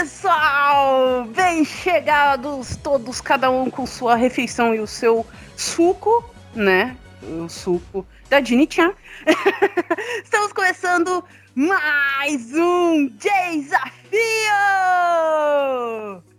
[0.00, 1.26] pessoal!
[1.26, 5.26] Bem chegados, todos, cada um com sua refeição e o seu
[5.58, 6.96] suco, né?
[7.22, 8.94] O suco da Dini-chan.
[10.24, 11.22] Estamos começando
[11.54, 13.90] mais um desafio!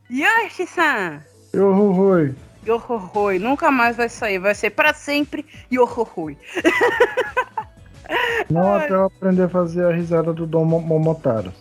[0.10, 1.22] Yoshi-san!
[1.54, 2.34] Yohohoi!
[2.66, 6.36] Yohohoi, nunca mais vai sair, vai ser para sempre Yohohoi.
[8.50, 11.54] Não até eu aprender a fazer a risada do Dom Momotaro.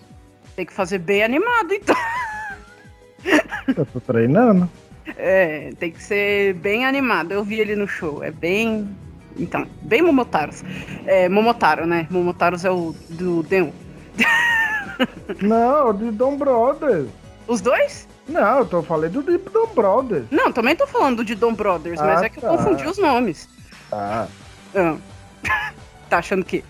[0.57, 1.97] Tem que fazer bem animado, então.
[3.77, 4.69] Eu tô treinando.
[5.17, 7.33] É, tem que ser bem animado.
[7.33, 8.23] Eu vi ele no show.
[8.23, 8.89] É bem.
[9.37, 10.63] Então, bem Momotaros.
[11.07, 12.07] É, Momotaro, né?
[12.11, 13.71] Momotaros é o do Deon.
[15.41, 17.09] Não, de Dom Brothers.
[17.47, 18.07] Os dois?
[18.29, 20.27] Não, eu tô falando do Deep Dom Brothers.
[20.31, 22.49] Não, também tô falando de Dom Brothers, mas Ah, é que eu tá.
[22.51, 23.49] confundi os nomes.
[23.91, 24.27] Ah,
[24.75, 24.97] Ah.
[26.09, 26.63] tá achando que?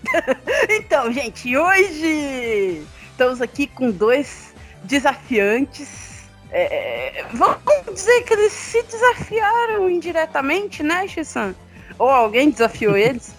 [0.69, 2.81] então, gente, hoje
[3.21, 4.51] estamos aqui com dois
[4.83, 6.23] desafiantes.
[6.51, 7.61] É, é, vamos
[7.93, 11.53] dizer que eles se desafiaram indiretamente, né, Xissan?
[11.99, 13.35] Ou alguém desafiou eles?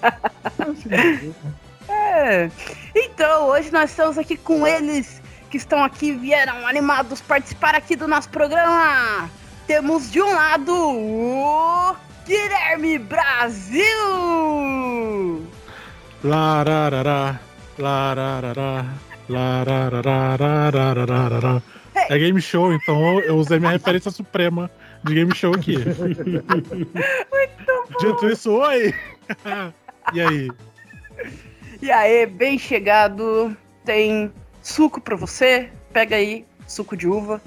[1.88, 2.48] é.
[2.94, 5.20] Então, hoje nós estamos aqui com eles
[5.50, 9.28] que estão aqui, vieram animados participar aqui do nosso programa.
[9.66, 13.82] Temos de um lado o Guilherme Brasil.
[21.94, 24.70] É game show, então eu usei minha referência suprema
[25.04, 25.76] de game show aqui.
[28.00, 28.92] Dito isso, oi!
[30.12, 30.50] e aí?
[31.80, 33.56] E aí, bem chegado.
[33.84, 35.70] Tem suco pra você.
[35.92, 37.40] Pega aí, suco de uva.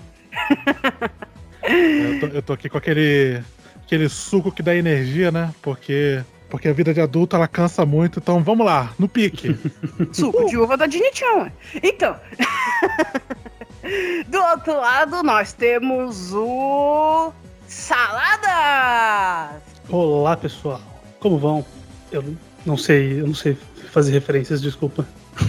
[1.64, 3.42] Eu tô, eu tô aqui com aquele,
[3.84, 5.54] aquele suco que dá energia, né?
[5.62, 9.58] Porque, porque a vida de adulto ela cansa muito, então vamos lá, no pique.
[10.12, 11.52] Suco de uva da ué.
[11.84, 12.16] Então.
[14.28, 17.32] Do outro lado, nós temos o.
[17.68, 19.62] Salada!
[19.90, 20.82] Olá, pessoal.
[21.20, 21.66] Como vão?
[22.12, 22.24] Eu
[22.66, 23.58] não sei, eu não sei
[23.92, 25.08] fazer referências, desculpa.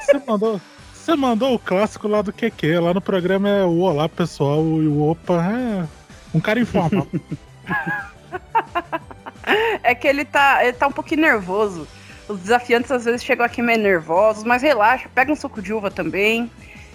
[0.00, 0.60] Você mandou,
[0.92, 4.88] você mandou o clássico lá do QQ, lá no programa é o Olá pessoal e
[4.88, 5.86] o Opa, é
[6.34, 7.06] um cara informal.
[9.82, 11.88] É que ele tá, ele tá um pouquinho nervoso.
[12.28, 15.90] Os desafiantes às vezes chegam aqui meio nervosos, mas relaxa, pega um suco de uva
[15.90, 16.50] também.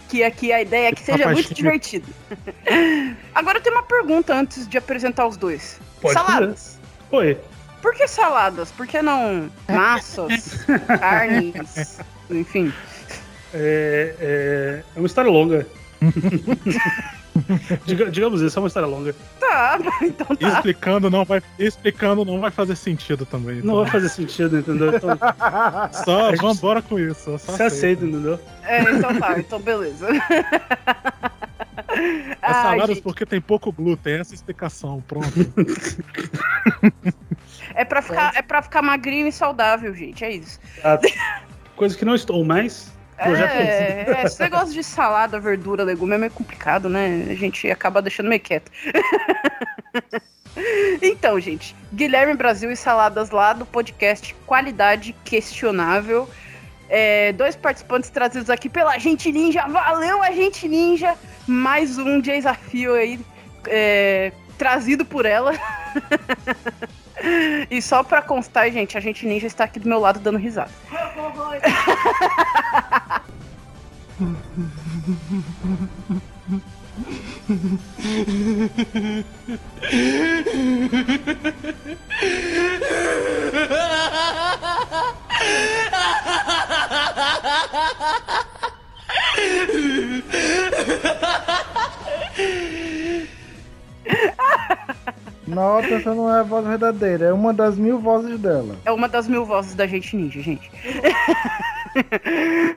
[0.07, 2.07] Que aqui a ideia é que seja muito divertido.
[3.33, 5.79] Agora eu tenho uma pergunta antes de apresentar os dois.
[5.99, 6.79] Pode Saladas.
[7.11, 7.37] Oi.
[7.81, 8.71] Por que saladas?
[8.71, 10.65] Por que não massas,
[10.99, 12.71] carnes, enfim?
[13.53, 15.67] É, é, é uma história longa.
[17.85, 19.15] Diga- digamos isso, é uma história longa.
[19.39, 20.47] Tá, então tá.
[20.47, 23.61] explicando não vai, explicando não vai fazer sentido também.
[23.61, 24.95] Não vai fazer sentido, entendeu?
[24.95, 25.09] Então,
[26.05, 27.37] Só vambora com isso.
[27.37, 28.39] Só você aceita, entendeu?
[28.63, 30.07] É, então tá, então beleza.
[32.41, 35.27] É saladas gente, porque tem pouco glúten, essa é explicação, pronto.
[37.73, 40.59] é, pra ficar, é pra ficar magrinho e saudável, gente, é isso.
[40.83, 40.99] Ah,
[41.75, 42.94] Coisa que não estou mais.
[43.17, 47.27] É, é, esse negócio de salada, verdura, legume é meio complicado, né?
[47.29, 48.69] A gente acaba deixando meio quieto.
[51.01, 56.29] então, gente, Guilherme Brasil e Saladas lá do podcast Qualidade Questionável.
[56.89, 59.65] É, dois participantes trazidos aqui pela Agente Ninja.
[59.67, 61.15] Valeu, Agente Ninja!
[61.47, 63.19] Mais um desafio aí
[63.67, 65.53] é, trazido por ela.
[67.69, 70.71] e só pra constar, gente, a Agente Ninja está aqui do meu lado dando risada.
[95.47, 98.75] Nota, essa não é a voz verdadeira, é uma das mil vozes dela.
[98.83, 100.71] É uma das mil vozes da gente ninja, gente.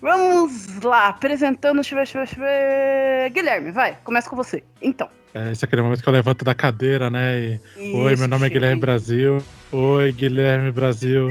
[0.00, 1.76] Vamos lá, apresentando.
[1.76, 3.30] Deixa eu ver, deixa eu ver, deixa eu ver.
[3.30, 4.62] Guilherme, vai, começa com você.
[4.80, 5.08] Então.
[5.34, 7.58] É, esse é aquele momento que eu levanto da cadeira, né?
[7.76, 8.80] E, Oi, Isso, meu nome é Guilherme.
[8.80, 9.38] Brasil.
[9.72, 11.28] Oi, Guilherme Brasil.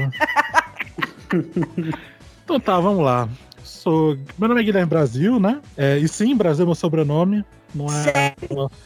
[2.44, 3.28] então tá, vamos lá.
[3.62, 4.18] Sou...
[4.38, 5.60] Meu nome é Guilherme Brasil, né?
[5.76, 7.42] É, e sim, Brasil é meu sobrenome.
[7.74, 8.34] Não é,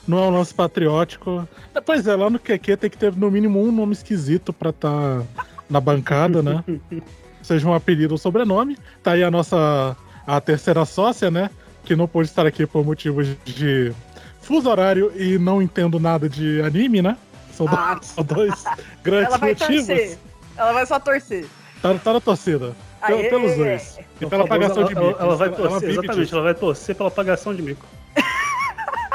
[0.06, 1.46] não é um lance patriótico.
[1.84, 5.22] Pois é, lá no QQ tem que ter no mínimo um nome esquisito pra estar
[5.68, 6.64] na bancada, né?
[7.42, 8.76] Seja um apelido ou sobrenome.
[9.02, 9.96] Tá aí a nossa
[10.26, 11.50] a terceira sócia, né?
[11.84, 13.92] Que não pôde estar aqui por motivos de
[14.40, 17.16] fuso horário e não entendo nada de anime, né?
[17.52, 18.64] São, Ah, são dois
[19.02, 19.86] grandes ela vai motivos.
[19.86, 20.18] torcer.
[20.56, 21.46] Ela vai só torcer.
[21.82, 22.74] Tá, tá na torcida.
[23.00, 23.28] Aê!
[23.28, 23.98] pelos dois.
[24.20, 25.20] E pela apagação de ela, mico.
[25.20, 26.34] ela, ela vai Ela torcer, vive exatamente, disso.
[26.34, 27.86] ela vai torcer pela apagação de mico.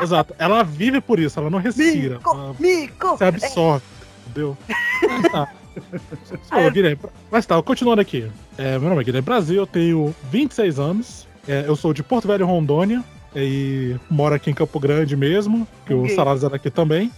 [0.01, 0.36] Exato.
[0.38, 2.16] Ela vive por isso, ela não respira.
[2.16, 3.18] Mico, Ela mico.
[3.18, 3.86] se absorve.
[4.28, 4.57] Entendeu?
[5.01, 5.48] Mas tá.
[6.50, 7.00] Sou o Guilherme.
[7.31, 8.30] Mas tá, continuando aqui.
[8.57, 11.28] É, meu nome é Guilherme Brasil, eu tenho 26 anos.
[11.48, 13.04] É, eu sou de Porto Velho, Rondônia.
[13.36, 16.16] E moro aqui em Campo Grande mesmo, que o Ok.
[16.16, 17.12] salário é daqui também.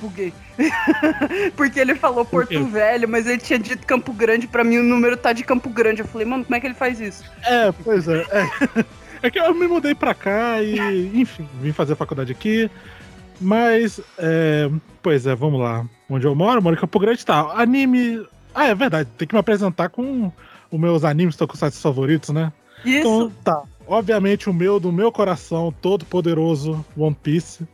[0.00, 0.32] Buguei.
[1.56, 2.46] Porque ele falou Por?
[2.46, 5.70] Porto Velho, mas ele tinha dito Campo Grande, pra mim o número tá de Campo
[5.70, 6.02] Grande.
[6.02, 7.24] Eu falei, mano, como é que ele faz isso?
[7.44, 8.20] É, pois é.
[8.30, 8.84] É,
[9.22, 12.70] É que eu me mudei pra cá e, enfim, vim fazer faculdade aqui.
[13.40, 14.70] Mas, é,
[15.00, 15.86] pois é, vamos lá.
[16.08, 17.52] Onde eu moro, eu moro em Campo Grande, tá.
[17.54, 18.26] Anime.
[18.54, 20.30] Ah, é verdade, tem que me apresentar com
[20.70, 22.52] os meus animes tokusatsu favoritos, né?
[22.84, 22.98] Isso.
[22.98, 23.62] Então, tá.
[23.86, 27.66] Obviamente, o meu, do meu coração, todo poderoso One Piece.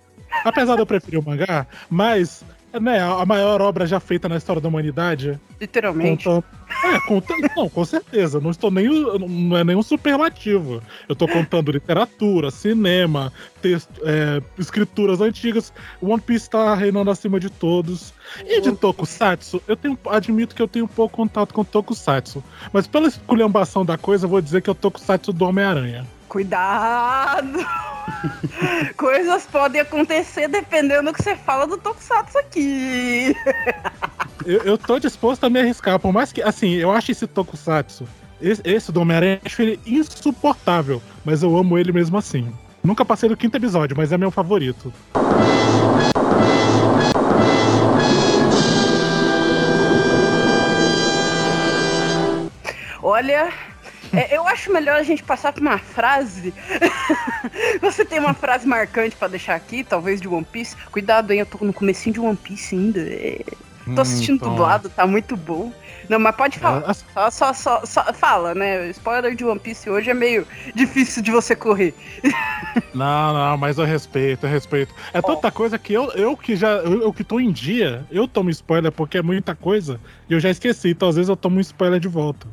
[0.44, 2.44] Apesar de eu preferir o mangá, mas,
[2.80, 5.38] né, a maior obra já feita na história da humanidade.
[5.60, 6.24] literalmente.
[6.24, 6.44] Contando.
[6.84, 7.50] É, contando.
[7.56, 8.40] Não, com certeza.
[8.40, 8.88] Não estou nem.
[8.88, 10.82] Não é nenhum superlativo.
[11.08, 13.32] Eu estou contando literatura, cinema,
[13.62, 15.72] texto, é, escrituras antigas.
[16.00, 18.12] One Piece está reinando acima de todos.
[18.44, 22.44] E de Tokusatsu, eu tenho, admito que eu tenho pouco contato com Tokusatsu.
[22.72, 26.06] Mas pela esculhambação da coisa, eu vou dizer que é o Tokusatsu do Homem-Aranha.
[26.28, 27.58] Cuidado!
[28.96, 33.34] Coisas podem acontecer dependendo do que você fala do Tokusatsu aqui.
[34.46, 38.08] Eu, eu tô disposto a me arriscar, por mais que, assim, eu acho esse Tokusatsu,
[38.40, 42.50] esse, esse do Homem-Aranha, eu acho ele insuportável, mas eu amo ele mesmo assim.
[42.82, 44.90] Nunca passei do quinto episódio, mas é meu favorito.
[53.02, 53.52] Olha,
[54.12, 56.52] é, eu acho melhor a gente passar por uma frase.
[57.80, 60.76] Você tem uma frase marcante pra deixar aqui, talvez de One Piece?
[60.90, 61.40] Cuidado, hein?
[61.40, 63.00] Eu tô no comecinho de One Piece ainda.
[63.00, 63.40] é.
[63.94, 65.72] Tô assistindo Então, dublado, tá muito bom.
[66.10, 66.90] Não, mas pode falar.
[66.90, 68.90] é, Só, só, só, só- fala, né?
[68.90, 71.94] Spoiler de One Piece hoje é meio difícil de você correr.
[72.94, 74.94] Não, não, mas eu respeito, eu respeito.
[75.12, 76.68] É tanta coisa que eu, eu que já.
[76.78, 80.40] Eu, eu que tô em dia, eu tomo spoiler porque é muita coisa e eu
[80.40, 82.46] já esqueci, então às vezes eu tomo um spoiler de volta.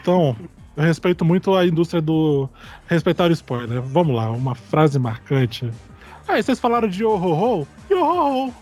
[0.00, 0.36] Então,
[0.76, 2.48] eu respeito muito a indústria do
[2.86, 3.80] respeitar o spoiler.
[3.80, 5.70] Vamos lá, uma frase marcante.
[6.26, 7.66] Ah, e vocês falaram de Yo-Ho-Ho?
[7.90, 8.52] Yo-Ho-Ho!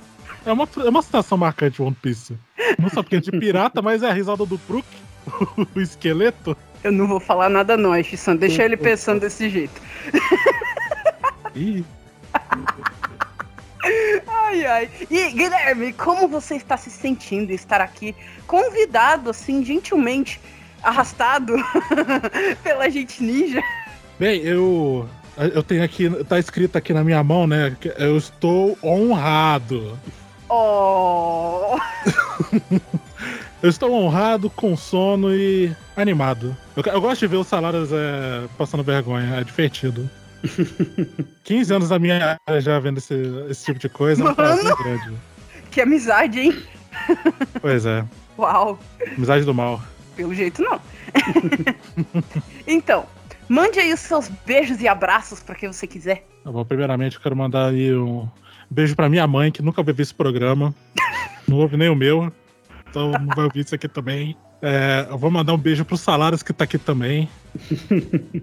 [0.44, 2.36] É uma, é uma citação marcante One Piece.
[2.78, 4.86] Não só porque é de pirata, mas é a risada do Brook,
[5.74, 6.56] o esqueleto.
[6.82, 8.36] Eu não vou falar nada não, Shisan.
[8.36, 9.80] Deixa ele pensando desse jeito.
[11.54, 11.84] Ih,
[14.26, 14.90] Ai, ai.
[15.10, 18.14] E, Guilherme, como você está se sentindo em estar aqui
[18.46, 20.40] convidado, assim, gentilmente
[20.82, 21.55] arrastado
[22.62, 23.62] pela gente ninja?
[24.19, 25.08] Bem, eu.
[25.55, 26.11] Eu tenho aqui.
[26.25, 27.75] Tá escrito aqui na minha mão, né?
[27.81, 29.99] que Eu estou honrado.
[30.49, 31.79] Oh,
[33.62, 36.55] Eu estou honrado, com sono e animado.
[36.76, 40.11] Eu, eu gosto de ver os salários é, passando vergonha, é divertido.
[41.44, 43.14] 15 anos da minha área já vendo esse,
[43.49, 44.37] esse tipo de coisa, é um Mano!
[44.37, 45.12] prazer grande.
[45.70, 46.62] que amizade, hein?
[47.61, 48.05] Pois é,
[48.37, 48.79] Uau,
[49.17, 49.81] amizade do mal.
[50.16, 50.80] Pelo jeito não.
[52.66, 53.06] então,
[53.48, 56.26] mande aí os seus beijos e abraços pra quem você quiser.
[56.44, 58.28] Tá bom, primeiramente eu quero mandar aí um
[58.70, 60.74] beijo pra minha mãe, que nunca ouviu esse programa.
[61.46, 62.32] Não ouve nem o meu.
[62.88, 64.36] Então não vai ouvir isso aqui também.
[64.60, 67.28] É, eu vou mandar um beijo pro Salários que tá aqui também.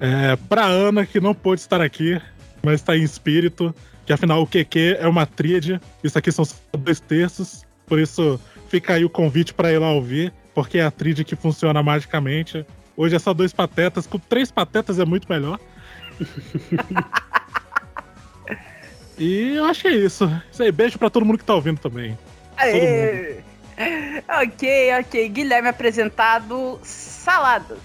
[0.00, 2.20] É, pra Ana, que não pôde estar aqui,
[2.60, 3.72] mas tá em espírito.
[4.04, 5.80] Que afinal o QQ é uma tríade.
[6.02, 7.64] Isso aqui são só dois terços.
[7.86, 10.32] Por isso fica aí o convite pra ir lá ouvir.
[10.54, 12.64] Porque é a tríade que funciona magicamente.
[12.96, 14.06] Hoje é só dois patetas.
[14.06, 15.58] Com três patetas é muito melhor.
[19.18, 20.28] E eu acho que é isso.
[20.50, 22.18] Isso aí, beijo pra todo mundo que tá ouvindo também.
[22.56, 23.36] Aê.
[24.42, 24.68] Ok,
[25.00, 25.28] ok.
[25.28, 27.78] Guilherme apresentado, saladas.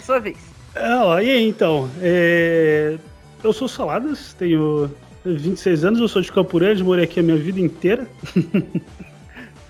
[0.00, 0.38] Sua vez.
[0.76, 1.88] Ó, e aí, então?
[2.00, 2.96] é,
[3.44, 4.90] Eu sou Saladas, tenho
[5.24, 8.06] 26 anos, eu sou de Campo Grande, morei aqui a minha vida inteira.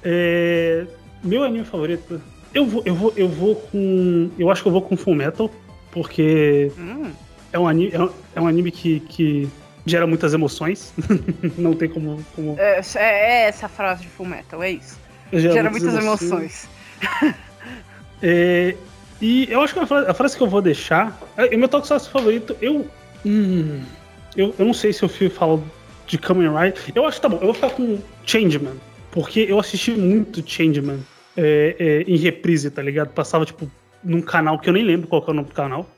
[0.05, 0.87] É,
[1.23, 2.21] Meu anime favorito,
[2.55, 4.31] eu vou, eu vou, eu vou com.
[4.39, 5.51] Eu acho que eu vou com Full Metal,
[5.91, 7.11] porque Hum,
[7.53, 9.49] é um anime, é um, é um anime que, que
[9.85, 10.93] gera muitas emoções.
[11.59, 12.25] Não tem como.
[12.35, 14.99] como é, é essa a frase de Full Metal, é isso.
[15.33, 16.69] Gera muitas emoções.
[18.21, 18.75] É,
[19.21, 21.17] e eu acho que a frase, a frase que eu vou deixar.
[21.37, 22.85] É, meu tokusatsu favorito, eu.
[23.25, 23.83] Hum,
[24.37, 25.61] eu, eu não sei se eu falar
[26.07, 26.83] de Kamen Rider.
[26.95, 28.75] Eu acho que tá bom, eu vou ficar com Changeman.
[29.11, 30.99] Porque eu assisti muito Changeman
[31.37, 33.09] é, é, em reprise, tá ligado?
[33.11, 33.71] Passava, tipo,
[34.03, 35.89] num canal que eu nem lembro qual que é o nome do canal.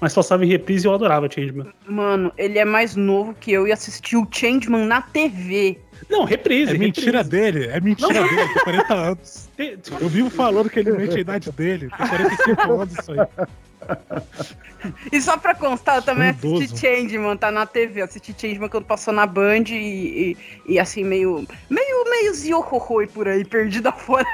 [0.00, 1.66] mas passava em reprise e eu adorava Changeman.
[1.86, 5.78] Mano, ele é mais novo que eu e assistiu Changeman na TV.
[6.08, 6.74] Não, reprise.
[6.74, 7.52] É mentira reprise.
[7.52, 9.48] dele, é mentira dele, tem 40 anos.
[9.82, 13.46] Tipo, Eu vivo falando que ele mente a idade dele, tem 45 anos isso aí.
[15.10, 16.62] E só pra constar, eu também Idoso.
[16.62, 18.00] assisti Changeman, tá na TV.
[18.00, 21.44] Assisti Changeman quando passou na Band e, e, e assim, meio.
[21.68, 24.24] meio, meio ziohorroi por aí, perdido afora.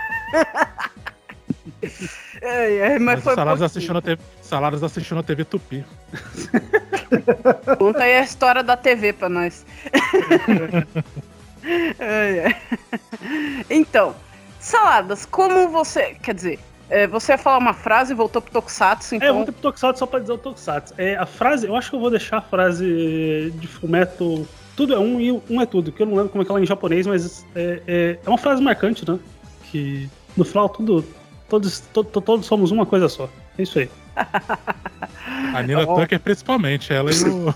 [2.42, 5.84] é, é, mas, Mas foi Saladas assistiu, na TV, Saladas assistiu na TV Tupi.
[7.78, 9.64] Conta aí a história da TV pra nós.
[11.98, 12.56] Ai, ai.
[13.70, 14.14] Então,
[14.60, 16.14] Saladas, como você.
[16.22, 16.58] Quer dizer,
[16.90, 19.34] é, você ia falar uma frase e voltou pro Tokusatsu, É, eu então.
[19.36, 20.94] vou ter pro Tokusatsu só pra dizer o Tokusatsu.
[20.98, 24.46] É, a frase, eu acho que eu vou deixar a frase de Fumeto.
[24.76, 26.58] Tudo é um e um é tudo, que eu não lembro como é que ela
[26.60, 29.18] é em japonês, mas é, é, é uma frase marcante, né?
[29.70, 31.04] Que no final tudo.
[31.48, 33.28] Todos, to- to- todos somos uma coisa só.
[33.56, 33.88] É isso aí.
[35.54, 36.00] A Nina Ó.
[36.00, 37.54] Tucker, principalmente, ela e o.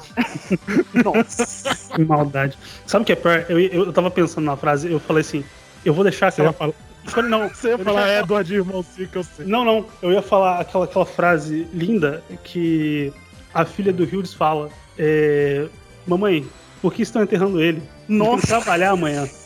[1.02, 1.74] Nossa.
[1.96, 2.56] Que maldade.
[2.86, 3.44] Sabe o que é pior?
[3.48, 5.44] Eu, eu, eu tava pensando na frase, eu falei assim,
[5.84, 6.72] eu vou deixar Você ia aquela.
[7.08, 9.46] Falei, não, você ia falar deixar- Edward Irmãozinho, que eu sei.
[9.46, 9.86] Não, não.
[10.02, 13.12] Eu ia falar aquela, aquela frase linda que
[13.54, 14.68] a filha do Hildes fala.
[14.98, 15.66] É,
[16.06, 16.46] Mamãe,
[16.82, 17.82] por que estão enterrando ele?
[18.08, 18.46] Nossa.
[18.46, 19.26] trabalhar amanhã.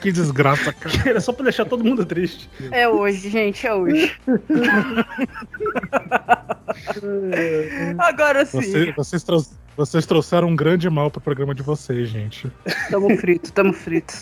[0.00, 1.08] Que desgraça, cara.
[1.08, 2.50] Era só pra deixar todo mundo triste.
[2.70, 4.14] É hoje, gente, é hoje.
[7.98, 8.60] Agora sim.
[8.60, 9.44] Você- vocês, trou-
[9.76, 12.50] vocês trouxeram um grande mal pro programa de vocês, gente.
[12.90, 14.12] Tamo frito, tamo frito.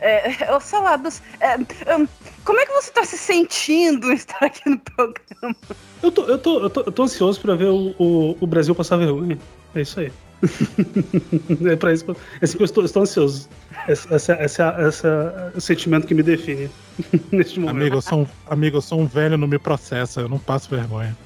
[0.00, 1.56] É, ô Saladas, é,
[1.96, 2.06] hum,
[2.44, 5.56] como é que você tá se sentindo estar aqui no programa?
[6.02, 8.74] Eu tô, eu tô, eu tô, eu tô ansioso pra ver o, o, o Brasil
[8.74, 9.38] passar vergonha.
[9.74, 10.12] É isso aí.
[11.68, 13.48] é pra isso que eu, é assim que eu estou, estou ansioso.
[13.88, 16.70] Esse, esse, esse, esse é o sentimento que me define
[17.32, 17.76] neste momento.
[17.76, 20.70] Amigo eu, sou um, amigo, eu sou um velho, não me processa, eu não passo
[20.70, 21.16] vergonha.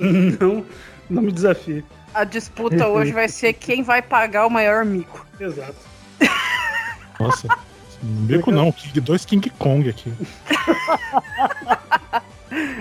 [0.00, 0.66] não,
[1.08, 1.84] não me desafie.
[2.14, 5.26] A disputa hoje vai ser quem vai pagar o maior mico.
[5.40, 5.74] Exato.
[7.18, 7.48] Nossa.
[8.02, 10.12] Mico não, dois King Kong aqui.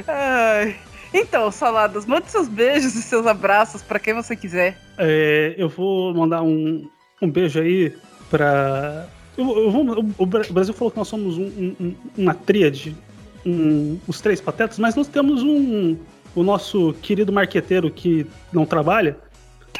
[0.08, 0.76] Ai.
[1.14, 4.78] Então, Saladas, mande seus beijos e seus abraços pra quem você quiser.
[4.98, 6.90] É, eu vou mandar um,
[7.22, 7.96] um beijo aí
[8.30, 9.06] pra.
[9.38, 11.96] Eu, eu vou, o- o Bra- o Brasil falou que nós somos um- um- um-
[12.18, 12.96] uma tríade,
[13.46, 15.98] um- os três patetas, mas nós temos um.
[16.36, 19.16] O nosso querido marqueteiro que não trabalha,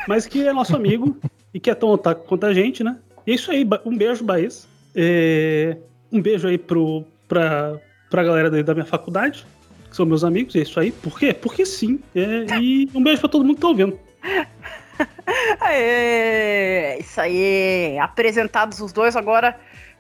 [0.08, 1.18] mas que é nosso amigo
[1.54, 2.98] e que é tão otaku quanto a gente, né?
[3.26, 4.68] E é isso aí, um beijo, Baís.
[4.96, 5.78] É,
[6.12, 7.80] um beijo aí pro, pra,
[8.10, 9.46] pra galera da minha faculdade,
[9.90, 10.92] que são meus amigos, e é isso aí.
[10.92, 11.34] Por quê?
[11.34, 12.00] Porque sim.
[12.16, 13.98] É, e um beijo pra todo mundo que tá ouvindo.
[15.62, 17.98] Aê, isso aí.
[18.00, 19.58] Apresentados os dois, agora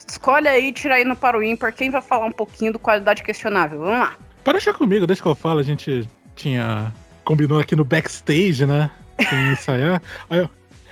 [0.08, 3.24] escolhe aí, tira aí no para o ímpar quem vai falar um pouquinho do qualidade
[3.24, 3.80] questionável.
[3.80, 4.18] Vamos lá.
[4.44, 6.94] Para deixar comigo, deixa que eu falo, a gente tinha.
[7.24, 8.92] Combinou aqui no backstage, né?
[9.29, 10.01] Sem ensaiar.
[10.29, 10.50] Aí eu,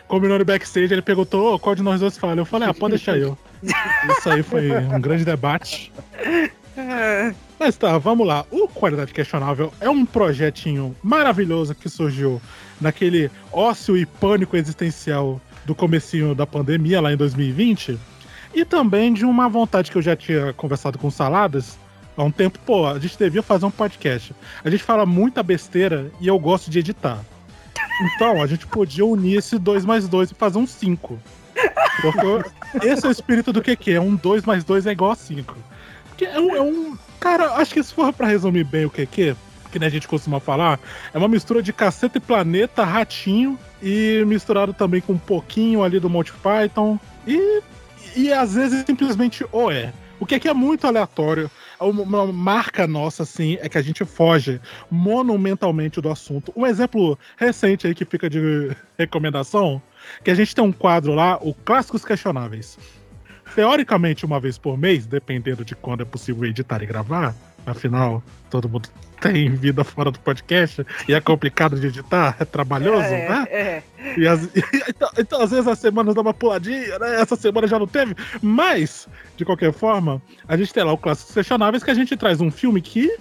[0.07, 2.39] combinou no backstage, ele perguntou, "Ô, qual de nós dois fala?
[2.41, 3.37] Eu falei, ah, pode deixar eu.
[3.63, 5.91] Isso aí foi um grande debate.
[7.59, 8.45] Mas tá, vamos lá.
[8.49, 12.41] O Qualidade Questionável é um projetinho maravilhoso que surgiu
[12.79, 17.99] naquele ócio e pânico existencial do comecinho da pandemia, lá em 2020.
[18.53, 21.77] E também de uma vontade que eu já tinha conversado com Saladas
[22.17, 22.59] há um tempo.
[22.65, 24.33] Pô, a gente devia fazer um podcast.
[24.63, 27.19] A gente fala muita besteira e eu gosto de editar.
[28.01, 31.19] Então, a gente podia unir esse 2 mais 2 e fazer um 5.
[32.01, 33.91] Porque esse é o espírito do QQ.
[33.91, 35.55] É um 2 mais 2 é igual a 5.
[36.09, 39.35] Porque é um, é um- Cara, acho que se for pra resumir bem o QQ,
[39.71, 40.79] que nem a gente costuma falar,
[41.13, 45.99] é uma mistura de caceta e planeta, ratinho, e misturado também com um pouquinho ali
[45.99, 46.99] do Monty Python.
[47.27, 47.61] E,
[48.15, 49.93] e às vezes simplesmente o é.
[50.19, 51.49] O que é muito aleatório.
[51.81, 56.53] Uma marca nossa, assim, é que a gente foge monumentalmente do assunto.
[56.55, 59.81] Um exemplo recente aí que fica de recomendação,
[60.23, 62.77] que a gente tem um quadro lá, o Clássicos Questionáveis.
[63.55, 67.35] Teoricamente, uma vez por mês, dependendo de quando é possível editar e gravar,
[67.65, 68.87] afinal, todo mundo
[69.19, 73.47] tem vida fora do podcast e é complicado de editar, é trabalhoso, é, né?
[73.51, 73.83] é.
[74.17, 74.49] E as-
[74.89, 77.21] então, então, às vezes, as semanas dá uma puladinha, né?
[77.21, 78.15] Essa semana já não teve.
[78.41, 79.07] Mas,
[79.41, 82.51] de qualquer forma, a gente tem lá o Clássicos Questionáveis que a gente traz um
[82.51, 83.11] filme que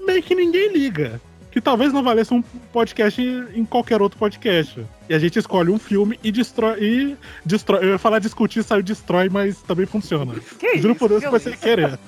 [0.00, 1.20] meio que ninguém liga.
[1.50, 2.42] Que talvez não valesse um
[2.72, 4.84] podcast em, qualquer outro podcast.
[5.08, 6.78] E a gente escolhe um filme e destrói.
[6.82, 10.34] E destrói eu ia falar discutir, saiu destrói, mas também funciona.
[10.58, 11.98] Que Eu juro isso, por Deus que que vai ser querer.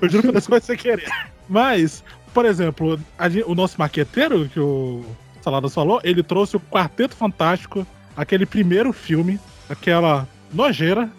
[0.00, 1.10] Eu juro por Deus que vai ser querer.
[1.48, 2.02] Mas,
[2.32, 2.98] por exemplo,
[3.46, 5.04] o nosso maqueteiro, que o
[5.42, 11.10] Saladas falou, ele trouxe o Quarteto Fantástico, aquele primeiro filme, aquela nojeira.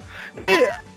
[0.47, 0.87] E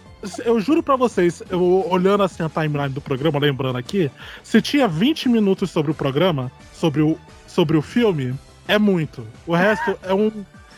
[0.44, 4.10] eu juro pra vocês, eu olhando assim a timeline do programa, lembrando aqui,
[4.42, 8.34] se tinha 20 minutos sobre o programa, sobre o, sobre o filme,
[8.68, 9.26] é muito.
[9.46, 10.30] O resto é, um,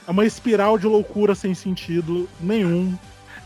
[0.07, 2.97] é uma espiral de loucura sem sentido nenhum.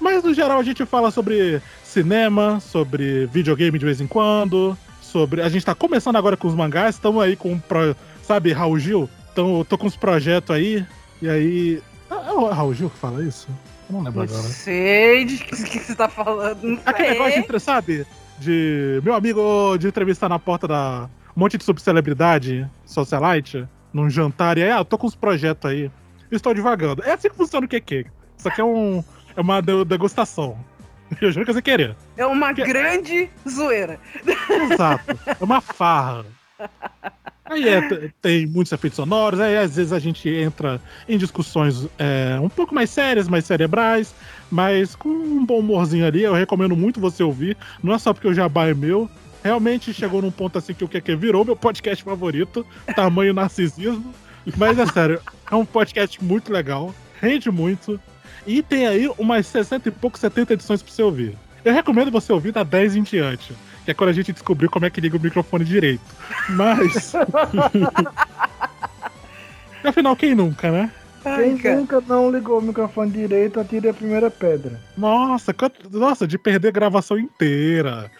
[0.00, 5.40] Mas no geral a gente fala sobre cinema, sobre videogame de vez em quando, sobre.
[5.40, 7.58] A gente tá começando agora com os mangás, estamos aí com.
[7.58, 9.08] Pro, sabe, Raul Gil?
[9.32, 10.84] Então tô com uns projetos aí,
[11.20, 11.82] e aí.
[12.10, 13.48] É o Raul Gil que fala isso?
[13.88, 14.42] Eu não lembro Não agora.
[14.42, 16.62] sei de que que você tá falando.
[16.62, 17.18] Não Aquele sei.
[17.18, 18.06] negócio de, sabe?
[18.38, 21.08] De meu amigo de entrevista na porta da.
[21.36, 25.70] Um monte de subcelebridade, socialite, num jantar, e aí, ah, eu tô com uns projetos
[25.70, 25.90] aí.
[26.30, 27.02] Estou divagando.
[27.04, 28.06] É assim que funciona o QQ.
[28.36, 29.04] Isso aqui é um.
[29.36, 30.58] É uma de- degustação.
[31.20, 31.94] Eu juro que você querer.
[32.16, 34.00] É uma Que- grande zoeira.
[34.72, 35.04] Exato.
[35.40, 36.24] É uma farra.
[37.48, 42.38] Aí é, tem muitos efeitos sonoros, aí às vezes a gente entra em discussões é,
[42.40, 44.14] um pouco mais sérias, mais cerebrais,
[44.50, 46.22] mas com um bom humorzinho ali.
[46.22, 47.56] Eu recomendo muito você ouvir.
[47.82, 49.08] Não é só porque o jabá é meu.
[49.44, 54.12] Realmente chegou num ponto assim que o que virou meu podcast favorito, tamanho narcisismo.
[54.56, 58.00] Mas é sério, é um podcast muito legal, rende muito.
[58.46, 61.36] E tem aí umas 60 e pouco, 70 edições pra você ouvir.
[61.64, 63.52] Eu recomendo você ouvir da 10 em diante.
[63.86, 66.02] Que é quando a gente descobriu como é que liga o microfone direito.
[66.50, 67.14] Mas.
[69.82, 70.90] Afinal, quem nunca, né?
[71.24, 71.76] Ai, Quem cara.
[71.76, 74.80] nunca não ligou o microfone direito, atire a primeira pedra.
[74.96, 78.10] Nossa, quanto- nossa, de perder a gravação inteira.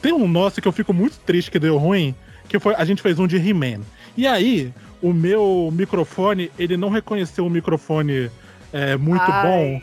[0.00, 2.14] Tem um nosso que eu fico muito triste que deu ruim,
[2.48, 3.80] que foi a gente fez um de He-Man.
[4.16, 8.30] E aí, o meu microfone, ele não reconheceu o microfone
[8.72, 9.80] é, muito bom.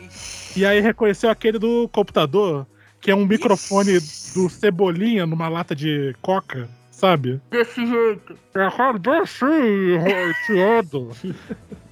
[0.56, 2.66] E aí reconheceu aquele do computador,
[3.00, 3.98] que é um microfone
[4.34, 7.40] do Cebolinha numa lata de coca, sabe?
[7.50, 8.38] Desse jeito.
[8.54, 9.44] É desse
[9.98, 11.10] roteado.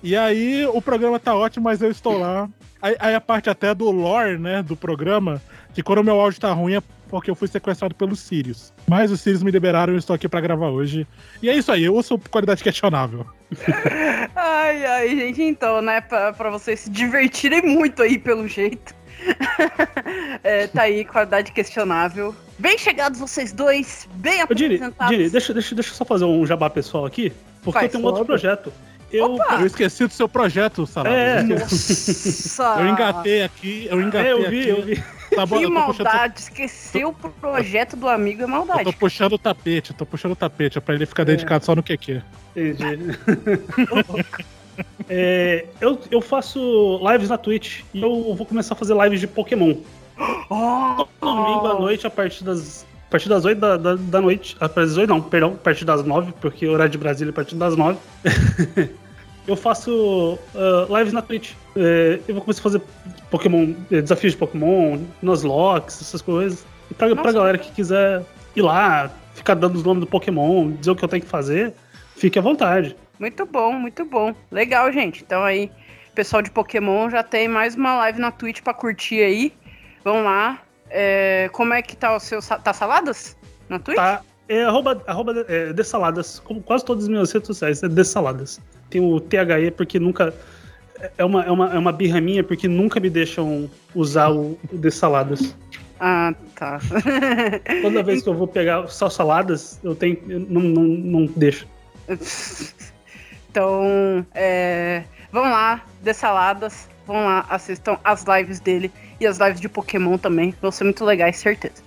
[0.03, 2.49] E aí o programa tá ótimo, mas eu estou lá.
[2.83, 5.41] Aí, aí a parte até do lore, né, do programa,
[5.73, 8.73] que quando o meu áudio tá ruim é porque eu fui sequestrado pelos Sirius.
[8.89, 11.07] Mas os Sirius me liberaram e eu estou aqui pra gravar hoje.
[11.43, 13.25] E é isso aí, eu ouço qualidade questionável.
[14.35, 18.95] Ai, ai, gente, então, né, pra, pra vocês se divertirem muito aí, pelo jeito.
[20.43, 22.35] É, tá aí, qualidade questionável.
[22.59, 25.17] Bem chegados vocês dois, bem apresentados.
[25.17, 28.05] Diri deixa, deixa, deixa eu só fazer um jabá pessoal aqui, porque Faz, eu tenho
[28.05, 28.73] um outro projeto.
[29.11, 29.61] Eu, Opa!
[29.61, 31.11] Eu esqueci do seu projeto, Sarah.
[31.11, 31.41] É.
[31.41, 31.59] Eu.
[31.61, 32.63] Nossa!
[32.79, 34.69] Eu engatei aqui, eu engatei é, eu vi, aqui.
[34.69, 35.05] eu vi.
[35.35, 38.85] Tá bom, Que eu tô puxando, maldade, esqueceu o projeto do amigo é eu maldade.
[38.85, 41.75] tô puxando o tapete, eu tô puxando o tapete, é pra ele ficar dedicado só
[41.75, 42.23] no QQ.
[42.55, 43.19] Entendi.
[45.09, 49.27] É, eu, eu faço lives na Twitch e eu vou começar a fazer lives de
[49.27, 49.75] Pokémon.
[50.51, 52.87] Oh, Todo domingo à noite, a partir das.
[53.09, 54.57] A partir das 8 da, da, da noite.
[54.61, 57.31] A partir das 8 não, perdão, a partir das 9, porque o horário de Brasília
[57.31, 57.99] é a partir das 9.
[59.47, 61.53] eu faço ah, lives na Twitch.
[61.77, 62.83] É, eu vou começar a fazer
[63.31, 66.65] Pokémon, eh, desafios de Pokémon, Nuzlocke, essas coisas.
[66.91, 68.23] E pra, pra galera que quiser
[68.57, 71.73] ir lá, ficar dando os nomes do Pokémon, dizer o que eu tenho que fazer,
[72.17, 72.97] fique à vontade.
[73.19, 74.35] Muito bom, muito bom.
[74.51, 75.23] Legal, gente.
[75.23, 75.71] Então aí,
[76.15, 79.53] pessoal de Pokémon já tem mais uma live na Twitch pra curtir aí.
[80.03, 80.61] Vamos lá.
[80.91, 82.41] É, como é que tá o seu.
[82.43, 83.37] Tá saladas?
[83.69, 83.97] Na Twitch?
[83.97, 84.23] Tá?
[84.49, 88.61] É arroba, arroba é, Dessaladas, como quase todas as minhas redes sociais, é Dessaladas.
[88.91, 90.35] Tem o THE porque nunca.
[91.19, 94.77] É uma, é, uma, é uma birra minha porque nunca me deixam usar o, o
[94.77, 95.55] Dessaladas.
[95.99, 96.79] Ah, tá.
[97.83, 100.19] Toda vez que eu vou pegar só saladas, eu tenho.
[100.29, 101.67] eu não, não, não deixo.
[103.55, 106.89] então, é, vão lá, dê saladas.
[107.07, 108.91] Vão lá, assistam as lives dele
[109.21, 110.53] e as lives de Pokémon também.
[110.61, 111.85] Vão ser muito legais, certeza.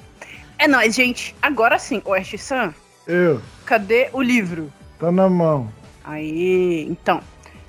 [0.58, 1.36] É nóis, gente.
[1.41, 2.73] Agora sim, o Ash-san,
[3.06, 4.71] Eu, cadê o livro?
[4.97, 5.69] tá na mão.
[6.06, 7.19] Aí, então,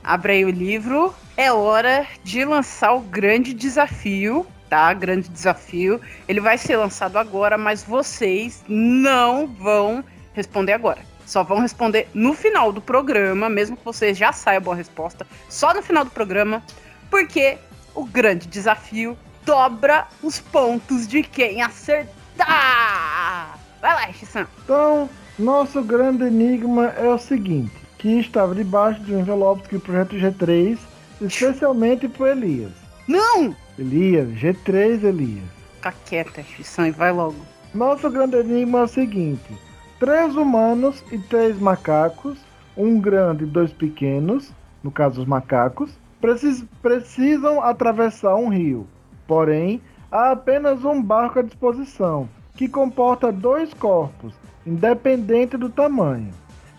[0.05, 1.13] abre aí o livro.
[1.37, 4.93] É hora de lançar o grande desafio, tá?
[4.95, 6.01] Grande desafio.
[6.29, 11.01] Ele vai ser lançado agora, mas vocês não vão responder agora.
[11.29, 15.27] Só vão responder no final do programa, mesmo que vocês já saibam a resposta.
[15.47, 16.63] Só no final do programa,
[17.11, 17.59] porque
[17.95, 19.15] o grande desafio
[19.45, 23.59] dobra os pontos de quem acertar.
[23.79, 24.47] Vai lá, Shisan.
[24.65, 29.81] Então, nosso grande enigma é o seguinte: que estava debaixo de um envelope que o
[29.81, 30.79] projeto G3,
[31.21, 32.73] especialmente pro Elias.
[33.07, 33.55] Não!
[33.79, 35.45] Elias, G3 Elias.
[35.75, 37.37] Fica quieta, Shisan, e vai logo.
[37.75, 39.68] Nosso grande enigma é o seguinte:
[39.99, 42.39] três humanos e três macacos,
[42.77, 48.87] um grande e dois pequenos, no caso os macacos, precis- precisam atravessar um rio.
[49.27, 54.33] Porém, há apenas um barco à disposição, que comporta dois corpos,
[54.65, 56.31] independente do tamanho.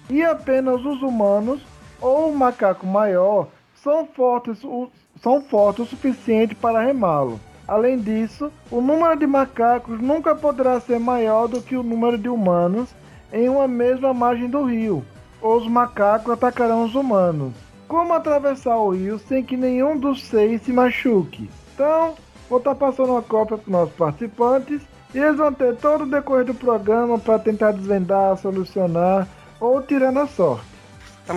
[0.09, 1.61] E apenas os humanos
[2.01, 4.89] ou o macaco maior são fortes o,
[5.21, 7.39] são fortes o suficiente para remá-lo.
[7.67, 12.27] Além disso, o número de macacos nunca poderá ser maior do que o número de
[12.27, 12.95] humanos
[13.31, 15.05] em uma mesma margem do rio,
[15.41, 17.53] ou os macacos atacarão os humanos.
[17.87, 21.49] Como atravessar o rio sem que nenhum dos seis se machuque?
[21.73, 22.15] Então,
[22.49, 24.81] vou estar passando uma cópia para os nossos participantes
[25.13, 29.27] e eles vão ter todo o decorrer do programa para tentar desvendar, solucionar
[29.59, 30.65] ou tirando a sorte.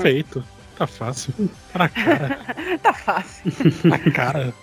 [0.00, 0.44] Feito.
[0.76, 1.32] Tá fácil.
[1.72, 2.38] Tá na cara.
[2.82, 3.52] tá fácil.
[3.84, 4.54] Na cara.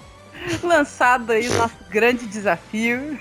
[0.64, 3.18] Lançado aí o nosso grande desafio.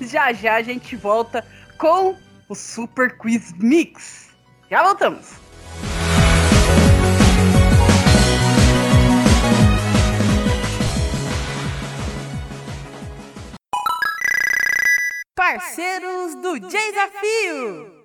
[0.00, 1.44] Já já a gente volta
[1.76, 2.14] com
[2.50, 4.28] o Super Quiz Mix.
[4.68, 5.38] Já voltamos.
[15.36, 18.00] Parceiros do Desafio.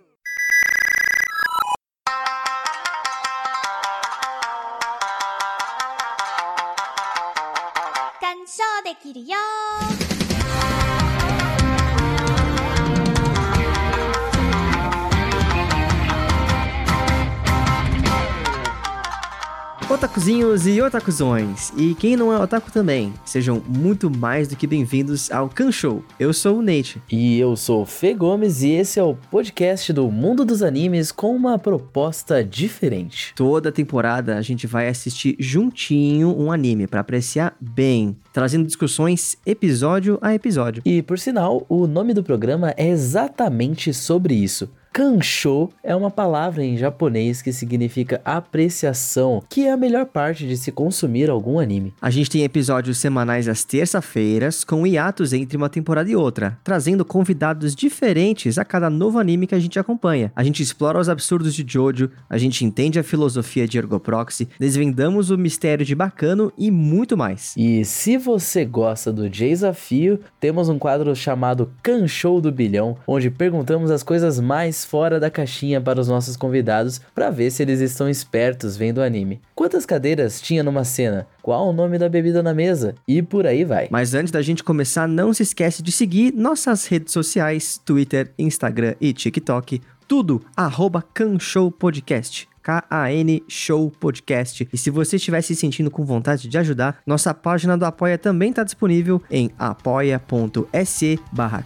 [19.87, 25.31] Otakuzinhos e otakuzões, e quem não é otaku também, sejam muito mais do que bem-vindos
[25.31, 26.03] ao Kan Show.
[26.19, 26.99] Eu sou o Nate.
[27.09, 31.11] E eu sou o Fê Gomes e esse é o podcast do mundo dos animes
[31.11, 33.31] com uma proposta diferente.
[33.35, 40.17] Toda temporada a gente vai assistir juntinho um anime para apreciar bem, trazendo discussões episódio
[40.19, 40.81] a episódio.
[40.83, 44.67] E por sinal, o nome do programa é exatamente sobre isso.
[44.95, 50.55] Kansho é uma palavra em japonês que significa apreciação, que é a melhor parte de
[50.55, 51.93] se consumir algum anime.
[52.01, 57.03] A gente tem episódios semanais às terça-feiras, com hiatos entre uma temporada e outra, trazendo
[57.03, 60.31] convidados diferentes a cada novo anime que a gente acompanha.
[60.33, 65.29] A gente explora os absurdos de Jojo, a gente entende a filosofia de Ergoproxy, desvendamos
[65.29, 67.53] o mistério de Bacano e muito mais.
[67.57, 73.91] E se você gosta do desafio, temos um quadro chamado Kansho do Bilhão, onde perguntamos
[73.91, 78.07] as coisas mais fora da caixinha para os nossos convidados para ver se eles estão
[78.07, 79.41] espertos vendo o anime.
[79.55, 81.27] Quantas cadeiras tinha numa cena?
[81.41, 82.95] Qual o nome da bebida na mesa?
[83.07, 83.87] E por aí vai.
[83.89, 88.95] Mas antes da gente começar, não se esquece de seguir nossas redes sociais, Twitter, Instagram
[89.01, 91.03] e TikTok, tudo arroba
[91.39, 92.47] Show Podcast.
[92.61, 94.67] K-A-N Show Podcast.
[94.73, 98.49] E se você estiver se sentindo com vontade de ajudar, nossa página do Apoia também
[98.49, 101.63] está disponível em apoia.se barra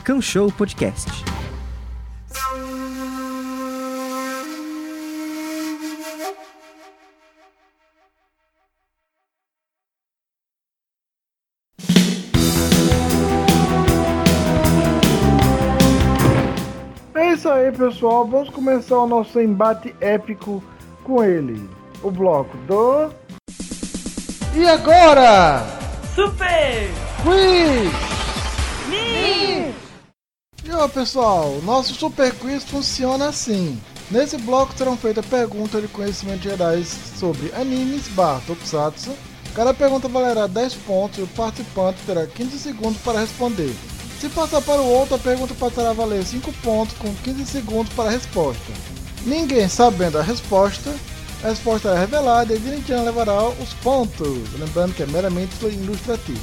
[0.58, 1.10] Podcast.
[17.50, 18.28] Isso aí, pessoal.
[18.28, 20.64] Vamos começar o nosso embate épico
[21.04, 21.68] com ele.
[22.04, 23.12] O bloco do.
[24.56, 25.66] E agora?
[26.14, 26.90] Super
[27.24, 27.92] Quiz!
[28.88, 29.74] Me!
[30.64, 33.82] E ó, pessoal, nosso Super Quiz funciona assim.
[34.12, 39.12] Nesse bloco serão feitas perguntas de conhecimentos gerais sobre animes barra tokusatsu.
[39.56, 43.74] Cada pergunta valerá 10 pontos e o participante terá 15 segundos para responder.
[44.20, 47.94] Se passar para o outro, a pergunta passará a valer 5 pontos com 15 segundos
[47.94, 48.74] para a resposta.
[49.26, 50.94] Ninguém sabendo a resposta,
[51.42, 54.28] a resposta é revelada e Dinichian levará os pontos,
[54.60, 56.42] lembrando que é meramente ilustrativo.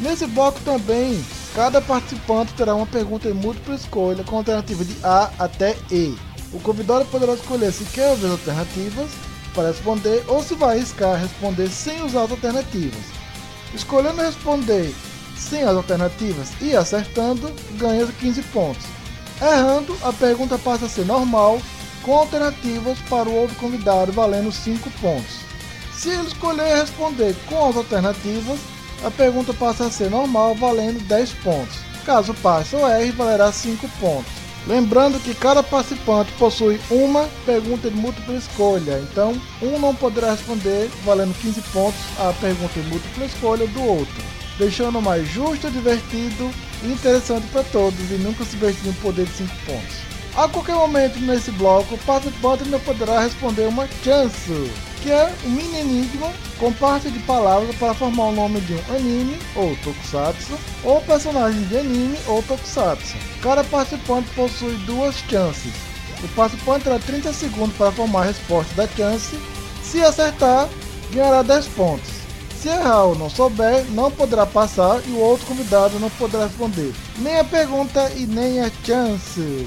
[0.00, 5.30] Nesse bloco também, cada participante terá uma pergunta em múltipla escolha com alternativa de A
[5.38, 6.14] até E.
[6.52, 9.10] O convidado poderá escolher se quer ouvir as alternativas
[9.54, 13.00] para responder ou se vai arriscar responder sem usar as alternativas.
[13.72, 14.94] Escolhendo responder
[15.48, 18.84] sem as alternativas e acertando, ganha 15 pontos.
[19.40, 21.60] Errando, a pergunta passa a ser normal,
[22.02, 25.40] com alternativas para o outro convidado valendo 5 pontos.
[25.92, 28.58] Se ele escolher responder com as alternativas,
[29.04, 31.78] a pergunta passa a ser normal, valendo 10 pontos.
[32.04, 34.32] Caso passe ou erre, valerá 5 pontos.
[34.66, 40.90] Lembrando que cada participante possui uma pergunta de múltipla escolha, então um não poderá responder
[41.04, 44.22] valendo 15 pontos a pergunta de múltipla escolha do outro,
[44.58, 46.50] deixando mais justo, divertido
[46.82, 50.14] e interessante para todos e nunca subvertindo o poder de 5 pontos.
[50.36, 55.50] A qualquer momento nesse bloco, o participante ainda poderá responder uma chance, que é um
[55.50, 60.58] mini enigma com parte de palavras para formar o nome de um anime ou tokusatsu,
[60.82, 63.16] ou personagem de anime ou tokusatsu.
[63.40, 65.72] Cada participante possui duas chances.
[66.24, 69.38] O participante terá 30 segundos para formar a resposta da chance.
[69.84, 70.68] Se acertar,
[71.12, 72.13] ganhará 10 pontos.
[72.64, 76.94] Se errar ou não souber, não poderá passar e o outro convidado não poderá responder
[77.18, 79.66] nem a pergunta e nem a chance.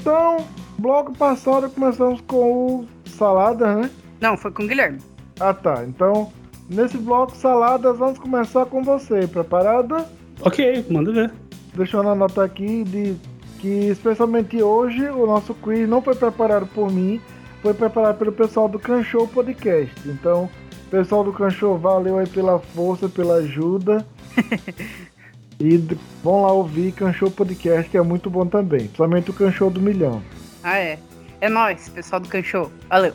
[0.00, 0.38] Então,
[0.78, 3.90] bloco passado começamos com o Salada, né?
[4.22, 5.00] Não, foi com o Guilherme.
[5.38, 6.32] Ah tá, então
[6.70, 9.26] Nesse bloco saladas, vamos começar com você.
[9.26, 10.06] Preparada?
[10.40, 11.30] Ok, manda ver.
[11.74, 13.16] Deixa eu anotar aqui de
[13.58, 17.20] que especialmente hoje o nosso quiz não foi preparado por mim,
[17.62, 19.92] foi preparado pelo pessoal do Canchou Podcast.
[20.06, 20.48] Então,
[20.90, 24.06] pessoal do Canchou, valeu aí pela força, pela ajuda.
[25.60, 25.76] e
[26.22, 28.80] vão lá ouvir Canchou Podcast, que é muito bom também.
[28.80, 30.22] Principalmente o Canchou do Milhão.
[30.62, 30.98] Ah, é.
[31.40, 32.70] É nóis, pessoal do Canchou.
[32.88, 33.14] Valeu.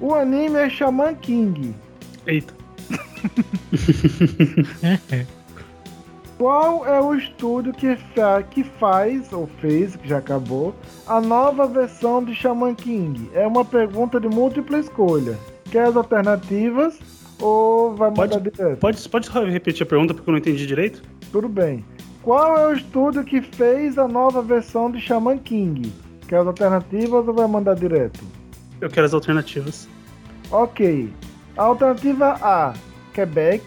[0.00, 1.74] O anime é Shaman King.
[2.26, 2.54] Eita.
[6.44, 10.74] Qual é o estúdio que, fa- que faz, ou fez, que já acabou,
[11.06, 13.30] a nova versão de Shaman King?
[13.32, 15.38] É uma pergunta de múltipla escolha.
[15.70, 16.98] Quer as alternativas
[17.40, 18.78] ou vai Pode- mandar direto?
[18.78, 21.02] Pode, pode repetir a pergunta porque eu não entendi direito?
[21.32, 21.82] Tudo bem.
[22.22, 25.90] Qual é o estúdio que fez a nova versão de Shaman King?
[26.28, 28.20] Quer as alternativas ou vai mandar direto?
[28.82, 29.88] Eu quero as alternativas.
[30.50, 31.10] Ok.
[31.56, 32.74] Alternativa A,
[33.14, 33.64] Quebec.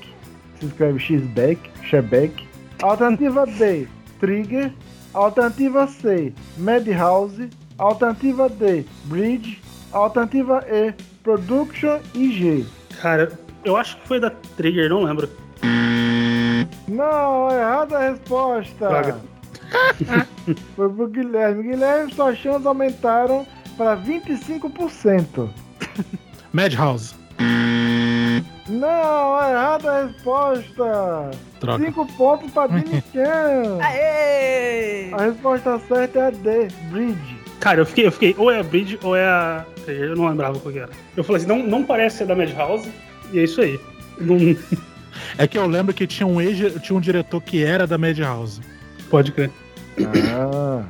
[0.60, 2.47] Se escreve Xbec, Chebec.
[2.82, 3.88] Alternativa B,
[4.20, 4.74] Trigger.
[5.14, 7.50] Alternativa C, Madhouse.
[7.78, 9.62] Alternativa D, Bridge.
[9.92, 12.66] Alternativa E, Production IG.
[13.02, 13.32] Cara,
[13.64, 15.30] eu acho que foi da Trigger, não lembro.
[16.88, 18.88] Não, errada a resposta.
[18.88, 19.20] Droga.
[20.76, 21.64] Foi pro Guilherme.
[21.64, 23.46] Guilherme, suas chances aumentaram
[23.78, 25.50] para 25%.
[26.54, 27.16] Madhouse.
[28.70, 31.32] Não, errada a resposta.
[31.60, 31.86] Droga.
[31.86, 33.80] 5 pontos para Dini-chan.
[33.82, 35.14] Aê!
[35.14, 37.38] A resposta certa é a D, Bridge.
[37.60, 40.60] Cara, eu fiquei, eu fiquei, ou é a Bridge ou é a eu não lembrava
[40.60, 40.92] qual que era.
[41.16, 42.92] Eu falei assim, não, não parece ser da Madhouse,
[43.32, 43.80] e é isso aí.
[44.20, 44.38] Não
[45.38, 48.62] É que eu lembro que tinha um, ex, tinha um diretor que era da Madhouse.
[49.10, 49.52] pode crer.
[50.36, 50.84] Ah.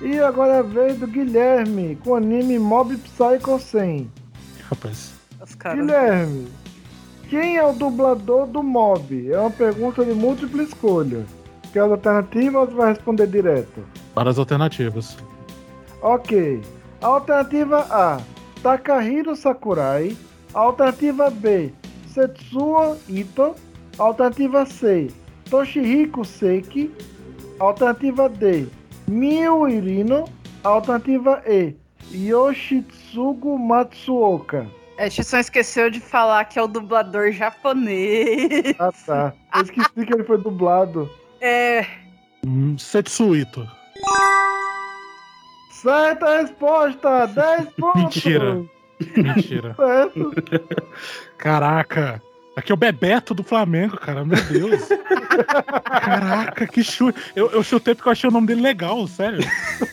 [0.00, 4.10] E agora é a vez do Guilherme com o anime Mob Psycho 100.
[4.70, 5.15] Rapaz.
[5.46, 5.78] Os caras.
[5.78, 6.48] Guilherme,
[7.30, 9.32] quem é o dublador do Mob?
[9.32, 11.24] É uma pergunta de múltipla escolha.
[11.72, 13.84] Quer as alternativas ou vai responder direto?
[14.14, 15.16] Para as alternativas.
[16.02, 16.60] Ok.
[17.00, 18.20] Alternativa A,
[18.62, 20.16] Takahiro Sakurai.
[20.54, 21.72] Alternativa B,
[22.08, 23.54] Setsuo Ito.
[23.98, 25.08] Alternativa C,
[25.50, 26.90] Toshihiko Seki.
[27.58, 28.66] Alternativa D,
[29.06, 30.24] Miu Irino.
[30.64, 31.74] Alternativa E,
[32.12, 34.66] Yoshitsugu Matsuoka.
[34.98, 38.74] A gente só esqueceu de falar que é o dublador japonês.
[38.78, 39.32] Ah tá.
[39.54, 41.10] Eu esqueci que ele foi dublado.
[41.40, 41.86] É.
[42.46, 43.68] Hum, Setsuito.
[45.70, 47.26] Certa resposta!
[47.26, 48.02] 10 pontos!
[48.02, 48.64] Mentira.
[49.16, 49.74] Mentira.
[49.76, 50.32] Certo.
[51.36, 52.22] Caraca.
[52.56, 54.24] Aqui é o Bebeto do Flamengo, cara.
[54.24, 54.88] Meu Deus.
[55.84, 57.20] Caraca, que chute.
[57.36, 59.40] Eu, eu chutei porque eu achei o nome dele legal, sério.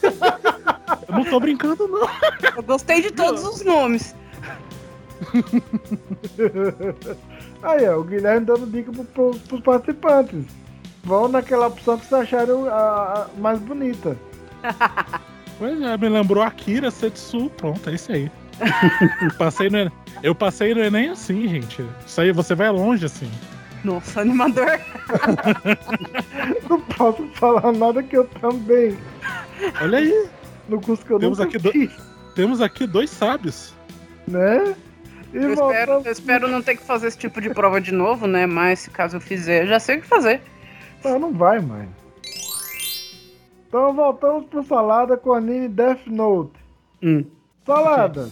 [0.01, 2.07] Eu não tô brincando, não.
[2.55, 4.15] Eu gostei de todos os nomes.
[7.63, 10.45] Aí, ó, o Guilherme dando dica pro, pro, pros participantes.
[11.03, 14.17] Vão naquela opção que vocês acharam a, a mais bonita.
[15.59, 17.47] Pois é, me lembrou Akira Setsu.
[17.55, 18.29] Pronto, é isso aí.
[19.37, 19.89] passei no,
[20.23, 21.85] eu passei no Enem assim, gente.
[22.05, 23.31] Isso aí, você vai longe assim.
[23.83, 24.79] Nossa, animador.
[26.67, 28.97] Não posso falar nada que eu também.
[29.79, 30.27] Olha aí,
[30.67, 31.91] No curso que eu Temos nunca aqui do-
[32.33, 33.73] temos aqui dois sábios.
[34.27, 34.75] né?
[35.33, 38.45] Eu espero, eu espero não ter que fazer esse tipo de prova de novo, né?
[38.45, 40.41] Mas se caso eu fizer, eu já sei o que fazer.
[41.03, 41.89] Não, não vai mais.
[43.67, 46.53] Então voltamos pro Salada com o anime Death Note.
[47.01, 47.25] Hum.
[47.65, 48.29] Salada,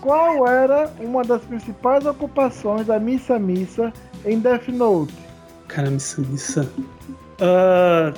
[0.00, 3.92] qual era uma das principais ocupações da Missa Missa
[4.24, 5.12] em Death Note?
[5.66, 6.70] Cara, missa, missa.
[7.40, 8.14] Ah,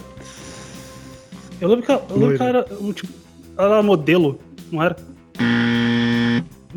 [1.61, 3.13] eu lembro que ela, eu lembro que ela era um tipo.
[3.57, 4.39] Ela era modelo,
[4.71, 4.97] não era?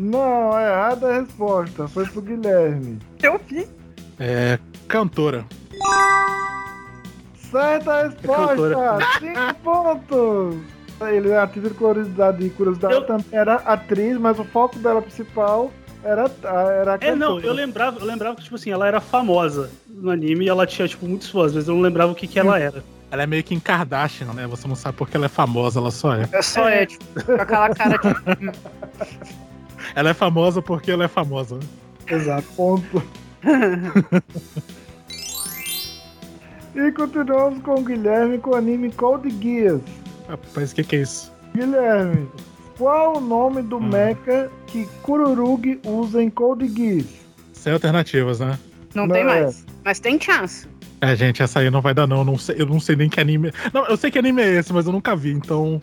[0.00, 1.86] Não, é errada a resposta.
[1.88, 2.98] Foi pro Guilherme.
[3.22, 3.66] Eu vi.
[4.18, 4.58] É.
[4.88, 5.44] Cantora.
[7.50, 8.46] Certa resposta!
[8.56, 8.98] cantora.
[9.18, 10.56] Cinco pontos!
[11.08, 15.00] Ele, a título de curiosidade, de curiosidade Eu- também era atriz, mas o foco dela
[15.02, 15.70] principal
[16.04, 19.70] era, era a É, não, eu lembrava, eu lembrava que, tipo assim, ela era famosa
[19.88, 22.38] no anime e ela tinha, tipo, muitos fãs, mas eu não lembrava o que, que
[22.38, 22.84] ela era.
[23.10, 24.46] Ela é meio que em Kardashian, né?
[24.46, 26.28] Você não sabe porque ela é famosa, ela só é.
[26.32, 28.50] É só é, tipo, com aquela cara de.
[29.94, 31.58] Ela é famosa porque ela é famosa.
[32.06, 32.46] Exato.
[32.56, 33.02] Ponto.
[36.74, 39.80] e continuamos com o Guilherme com o anime Code Geass.
[40.28, 41.32] Rapaz, o que, que é isso?
[41.54, 42.28] Guilherme,
[42.78, 43.88] qual o nome do Hum.
[43.88, 47.06] mecha que Kururugi usa em Code Geass?
[47.52, 48.58] Sem alternativas, né?
[48.94, 49.26] Não, Não tem é.
[49.26, 49.64] mais.
[49.84, 50.66] Mas tem chance.
[51.00, 52.24] É, gente, essa aí não vai dar, não.
[52.24, 53.50] não sei, eu não sei nem que anime.
[53.72, 55.80] Não, eu sei que anime é esse, mas eu nunca vi, então.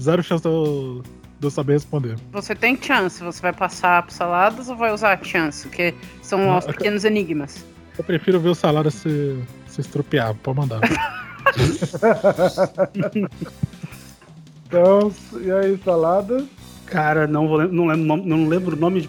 [0.00, 1.02] Zero chance de eu,
[1.38, 2.16] de eu saber responder.
[2.32, 5.68] Você tem chance, você vai passar pro saladas ou vai usar a chance?
[5.68, 7.64] Que são Ah, os pequenos enigmas.
[7.96, 10.80] Eu prefiro ver o salário se, se estropiar, pode mandar.
[14.66, 16.44] Então, e aí, salada?
[16.86, 19.08] Cara, não, vou, não, lembro, o nome- não lembro o nome de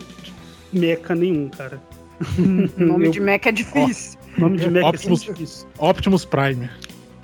[0.71, 1.81] meca nenhum, cara.
[2.37, 4.17] O nome Eu- de Mac é difícil.
[4.37, 5.67] Nome de meca é Optimus- sempre difícil.
[5.77, 6.69] Optimus Prime.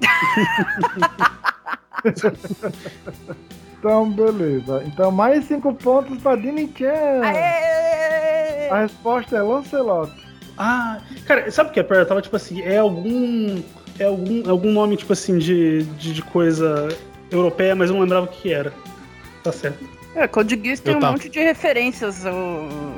[3.86, 4.84] Então, beleza.
[4.88, 7.22] Então, mais cinco pontos pra Dini Chan.
[7.24, 8.68] Aê!
[8.72, 10.12] A resposta é Lancelot.
[10.58, 12.00] Ah, cara, sabe o que é pior?
[12.00, 13.62] Eu tava tipo assim, é algum.
[14.00, 16.90] É algum, algum nome, tipo assim, de, de, de coisa
[17.32, 18.74] europeia, mas eu não lembrava o que era.
[19.44, 19.86] Tá certo.
[20.16, 22.24] É, Code Geass tem Eu um tava- monte de referências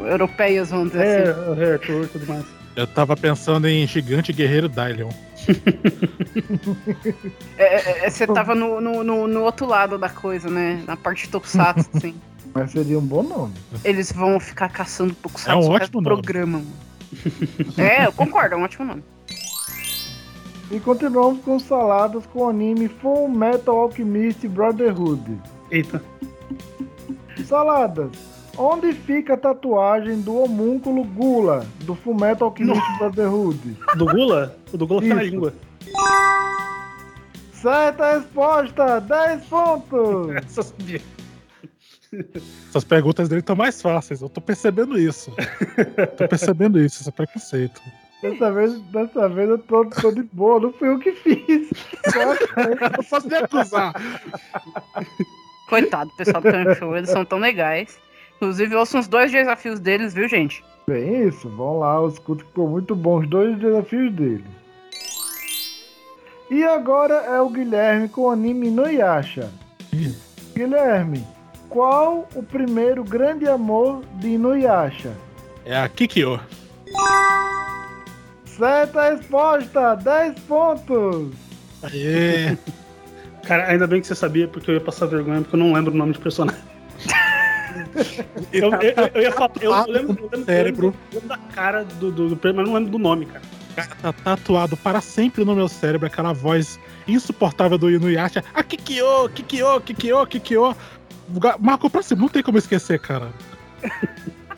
[0.10, 1.64] europeias, vamos dizer É, assim.
[1.74, 2.46] Arthur e tudo mais.
[2.78, 5.10] Eu tava pensando em Gigante Guerreiro Dylion.
[7.58, 10.84] É, é, é, Você tava no, no, no, no outro lado da coisa, né?
[10.86, 12.16] Na parte de Tokusatsu, assim.
[12.54, 13.54] Mas seria um bom nome.
[13.84, 16.74] Eles vão ficar caçando Tokusatsu É um ótimo programa, mano.
[17.78, 19.04] É, eu concordo, é um ótimo nome.
[20.70, 25.40] E continuamos com saladas com o anime Full Metal Alchemist Brotherhood.
[25.72, 26.04] Eita.
[27.46, 28.37] Saladas.
[28.58, 33.78] Onde fica a tatuagem do homúnculo Gula, do Full Metal Alchemist Brotherhood?
[33.96, 34.58] Do Gula?
[34.74, 35.32] O do Gula fica na Isso.
[35.32, 35.54] língua.
[37.54, 39.00] Certa resposta!
[39.02, 40.36] 10 pontos!
[40.46, 40.74] Essa.
[42.70, 45.32] Essas perguntas dele estão mais fáceis, eu tô percebendo isso.
[46.18, 47.82] tô percebendo isso, esse preconceito.
[48.22, 51.70] Dessa vez, dessa vez eu tô, tô de boa, não fui eu que fiz.
[52.16, 53.94] Eu posso me acusar.
[55.70, 58.00] Coitado, do pessoal do Can Show, eles são tão legais.
[58.38, 60.64] Inclusive, ouçam os dois desafios deles, viu, gente?
[60.88, 64.46] Bem isso, vamos lá, os escuto que ficou muito bom os dois desafios dele.
[66.50, 69.52] E agora é o Guilherme com o anime Inuyasha.
[70.56, 71.26] Guilherme,
[71.68, 75.14] qual o primeiro grande amor de Inuyasha?
[75.66, 76.40] É a Kikyo.
[78.46, 81.34] Certa resposta, 10 pontos!
[81.84, 82.58] Aê!
[83.44, 85.94] Cara, ainda bem que você sabia, porque eu ia passar vergonha, porque eu não lembro
[85.94, 86.62] o nome de personagem.
[88.54, 90.88] Eu, eu, eu- eu ia falar, eu, eu lembro, eu lembro, Cérebro.
[91.12, 93.42] eu lembro da cara do, do, do prêmio, mas não lembro do nome, cara.
[93.76, 98.44] Cara, tá tatuado para sempre no meu cérebro aquela voz insuportável do Inuyasha.
[98.54, 100.76] Ah, Kikyo, Kikyo, Kikyo, Kikyo.
[101.60, 103.30] Marcou pra cima, não tem como esquecer, cara.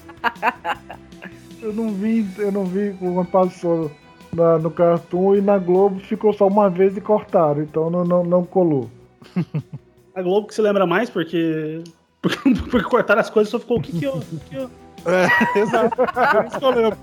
[1.62, 3.92] Eu não vi, eu não vi quando passou
[4.32, 8.24] na- no Cartoon e na Globo ficou só uma vez e cortaram, então não, não,
[8.24, 8.90] não colou.
[10.16, 11.84] A Globo que se lembra mais, porque.
[12.22, 12.38] Porque,
[12.70, 14.20] porque cortaram as coisas só ficou o que que eu.
[14.20, 14.70] que que eu-
[15.06, 15.96] É, exato.
[15.96, 16.98] Por isso que eu lembro.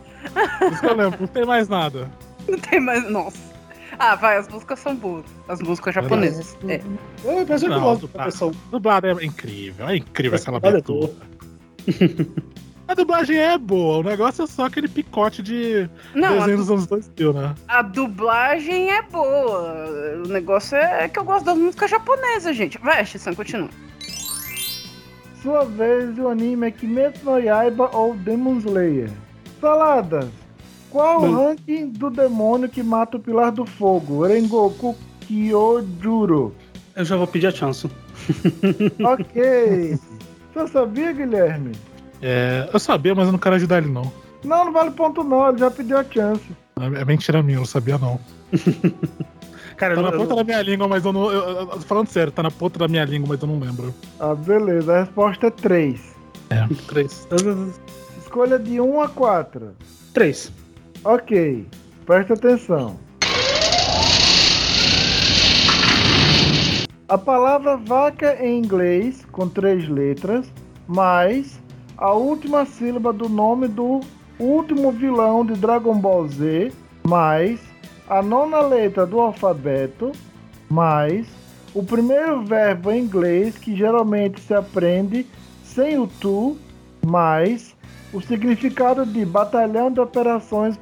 [0.59, 2.11] Por isso que eu lembro, não tem mais nada.
[2.48, 3.11] Não tem mais.
[3.11, 3.38] Nossa.
[3.98, 5.24] Ah, vai, as músicas são boas.
[5.48, 6.57] As músicas japonesas.
[6.68, 6.79] É.
[7.46, 8.52] Pensei que eu Não, gosto do da versão.
[8.70, 11.12] Dublado é incrível, é incrível aquela Olha, abertura.
[12.88, 16.70] A dublagem é boa, o negócio é só aquele picote de Não, a, desenho dos
[16.70, 17.52] anos 2000, né?
[17.66, 20.22] a dublagem é boa.
[20.24, 22.79] O negócio é que eu gosto das músicas japonesas, gente.
[22.79, 23.68] Vai, Shissan, continua.
[25.46, 29.09] Sua vez o anime é Kimetsu no Yaiba ou Demon Slayer.
[29.61, 30.28] Saladas.
[30.90, 34.26] Qual o ranking do demônio que mata o Pilar do Fogo?
[34.26, 36.52] Rengoku Kyojuro.
[36.96, 37.88] Eu já vou pedir a chance.
[39.04, 39.96] Ok.
[40.52, 41.76] Você sabia, Guilherme?
[42.20, 44.11] É, eu sabia, mas eu não quero ajudar ele, não.
[44.42, 46.42] Não, não vale ponto não, ele já pediu a chance.
[46.76, 48.18] É mentira minha, eu não sabia, não.
[49.76, 51.30] Cara, Tá eu, na não- ponta da minha língua, mas eu não.
[51.30, 53.94] eu- eu- eu- falando sério, tá na ponta da minha língua, mas eu não lembro.
[54.18, 56.00] Ah, beleza, a resposta é 3.
[56.50, 57.26] É, três.
[57.30, 57.72] eu-
[58.18, 59.72] Escolha de 1 a 4.
[60.12, 60.50] Três.
[61.04, 61.66] Ok,
[62.04, 62.98] presta atenção.
[67.08, 70.46] A palavra vaca em inglês, com três letras,
[70.88, 71.60] mais
[71.96, 74.00] a última sílaba do nome do
[74.40, 76.72] último vilão de Dragon Ball Z,
[77.06, 77.60] mais
[78.08, 80.12] a nona letra do alfabeto,
[80.70, 81.26] mais
[81.74, 85.26] o primeiro verbo em inglês que geralmente se aprende
[85.62, 86.56] sem o tu,
[87.04, 87.74] mais
[88.12, 90.78] o significado de batalhão de operações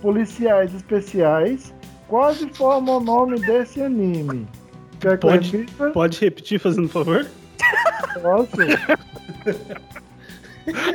[0.00, 1.74] policiais especiais
[2.08, 4.48] quase forma o nome desse anime.
[4.98, 5.56] Quer que Pode.
[5.56, 5.90] repita?
[5.90, 7.26] Pode repetir, fazendo favor?
[8.20, 8.56] Posso?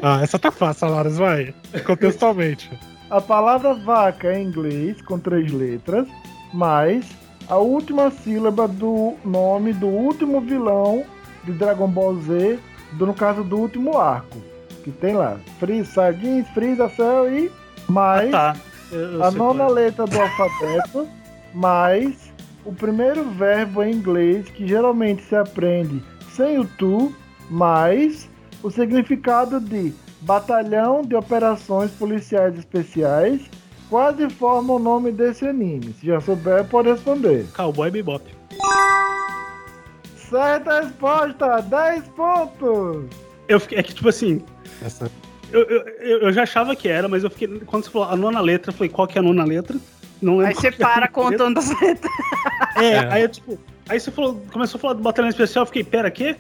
[0.02, 1.54] Ah, essa tá fácil, Laras, vai.
[1.86, 2.70] Contextualmente.
[3.10, 6.08] A palavra vaca em inglês, com três letras,
[6.54, 7.06] mais
[7.48, 11.04] a última sílaba do nome do último vilão
[11.44, 12.60] de Dragon Ball Z,
[12.94, 14.40] do, no caso do último arco.
[14.84, 17.52] Que tem lá, Freeza, Sardins, Freeza, Cell e
[17.88, 18.56] mais Tá.
[18.92, 19.70] Eu, eu a nona é.
[19.70, 21.08] letra do alfabeto,
[21.54, 22.34] mais
[22.64, 27.14] o primeiro verbo em inglês que geralmente se aprende sem o tu,
[27.50, 28.30] mas
[28.64, 29.94] o significado de
[30.26, 33.42] Batalhão de Operações Policiais Especiais
[33.90, 35.94] quase forma o nome desse anime.
[36.00, 37.46] Se já souber, pode responder.
[37.56, 38.24] Cowboy Bebop.
[40.18, 43.06] Certa resposta, 10 pontos!
[43.48, 44.42] Eu fiquei, é que, tipo assim,
[44.84, 45.10] Essa
[45.52, 47.48] eu, eu, eu já achava que era, mas eu fiquei.
[47.60, 49.78] Quando você falou a nona letra, eu falei, qual que é a nona letra?
[50.20, 50.48] Não lembro.
[50.48, 52.12] Aí você é para contando as letras.
[52.78, 53.14] É, É.
[53.14, 53.60] aí eu, tipo.
[53.88, 56.36] Aí você falou, começou a falar do batalhão especial, eu fiquei, pera, quê?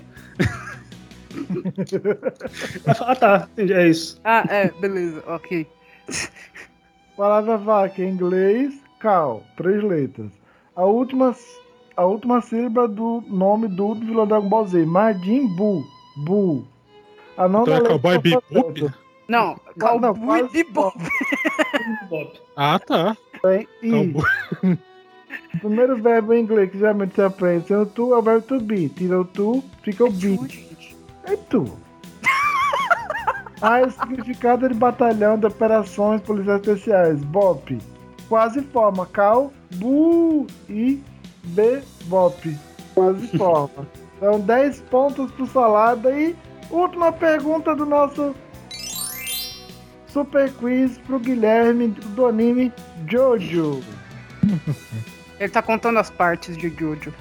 [2.88, 4.20] Ah, tá, entendi, é isso.
[4.24, 5.68] Ah, é, beleza, ok.
[7.18, 10.32] Palavra vaca em inglês, cal, três letras.
[10.76, 11.36] A última,
[11.96, 15.84] a última sílaba do nome do vilão Dragon Ball Z, Majin Buu.
[16.18, 16.66] Buu.
[17.38, 18.94] A nona Então é Cowboy tá Bebop?
[19.28, 20.98] Não, Cowboy Bebop.
[22.10, 22.32] Bob.
[22.56, 23.18] Ah, tá.
[23.42, 24.24] Cowboy.
[25.54, 28.60] O primeiro verbo em inglês que geralmente você aprende sendo tu é o verbo to
[28.60, 28.90] be.
[28.90, 30.38] Tira o tu, fica o be.
[31.26, 31.78] É tu.
[33.62, 37.24] Ah, o significado de batalhão de operações policiais especiais.
[37.24, 37.80] BOP.
[38.28, 39.06] Quase forma.
[39.06, 41.02] Cal, bu e
[41.46, 42.58] B, BOP.
[42.94, 43.88] Quase forma.
[44.18, 46.36] Então 10 pontos pro Salada e
[46.70, 48.36] última pergunta do nosso
[50.08, 52.72] super quiz pro Guilherme do anime
[53.08, 53.82] Jojo.
[55.40, 57.14] Ele tá contando as partes de Jojo.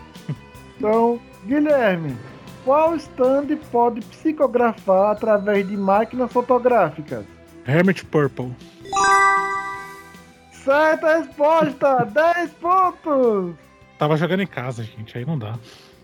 [0.77, 2.17] Então, Guilherme,
[2.65, 7.25] qual stand pode psicografar através de máquinas fotográficas?
[7.67, 8.53] Hermit Purple.
[10.53, 12.05] Certa resposta!
[12.13, 13.55] 10 pontos!
[13.99, 15.17] Tava jogando em casa, gente.
[15.17, 15.55] Aí não dá.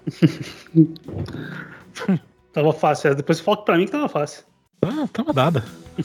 [2.53, 4.43] Tava fácil, é, depois fala pra mim que tava fácil.
[4.83, 5.65] Ah, tava dada.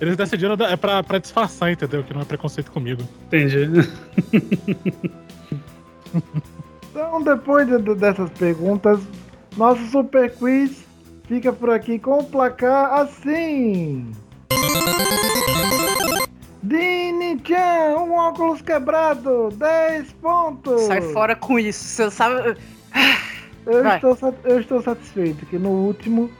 [0.00, 2.02] Eles decidiram é pra, pra disfarçar, entendeu?
[2.02, 3.02] Que não é preconceito comigo.
[3.26, 3.68] Entendi.
[6.90, 8.98] Então, depois de- de- dessas perguntas,
[9.56, 10.84] nosso super quiz
[11.26, 14.12] fica por aqui com o placar assim.
[16.62, 20.82] Dini-chan, um óculos quebrado, 10 pontos!
[20.82, 21.82] Sai fora com isso.
[21.84, 22.56] Você sabe.
[23.66, 26.30] Eu estou, eu estou satisfeito que no último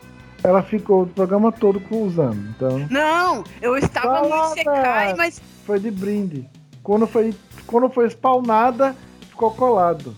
[0.42, 2.36] ela ficou o programa todo com- usando.
[2.56, 4.52] Então, Não, eu estava no!
[4.52, 5.40] Isekai, mas.
[5.66, 6.46] foi de brinde.
[6.82, 7.34] Quando foi,
[7.66, 8.94] quando foi spawnada,
[9.28, 10.14] ficou colado.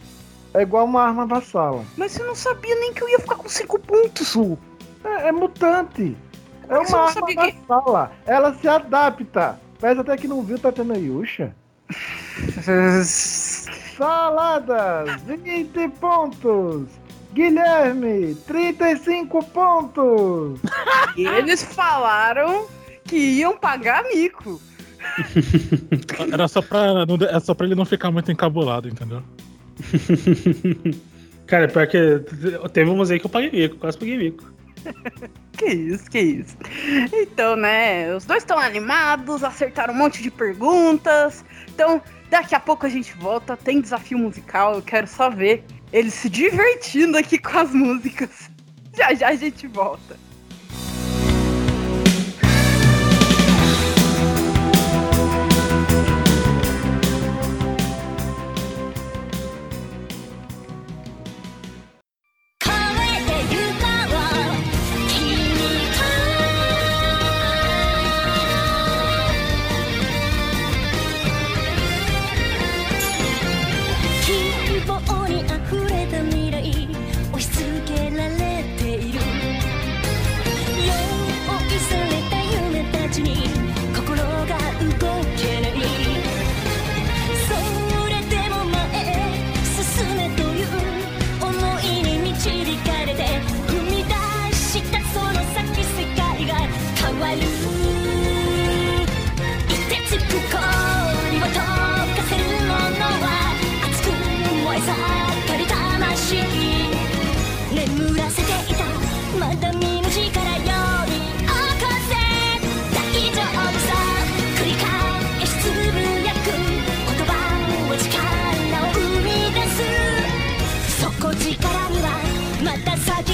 [0.55, 1.84] É igual uma arma vassala.
[1.96, 4.59] Mas eu não sabia nem que eu ia ficar com 5 pontos, Lu.
[5.05, 6.16] É, é mutante.
[6.68, 8.12] É Mas eu uma arma sabia que- vassala.
[8.26, 9.59] Ela se adapta.
[9.80, 11.55] Parece até que não viu Tatena Yusha.
[13.96, 16.88] Saladas, 20 pontos.
[17.32, 20.61] Guilherme, 35 pontos.
[21.16, 22.66] E eles falaram
[23.05, 24.61] que iam pagar mico.
[26.32, 29.22] Era só pra, não, é só pra ele não ficar muito encabulado, entendeu?
[31.46, 31.98] Cara, pior que
[32.72, 34.52] teve umas aí que eu paguei mico, quase paguei mico.
[35.52, 36.56] Que isso, que isso.
[37.12, 41.44] Então, né, os dois estão animados, acertaram um monte de perguntas.
[41.68, 45.62] Então, daqui a pouco a gente volta, tem desafio musical, eu quero só ver
[45.92, 48.50] eles se divertindo aqui com as músicas.
[48.96, 50.31] Já já a gente volta.「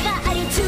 [0.03, 0.68] がある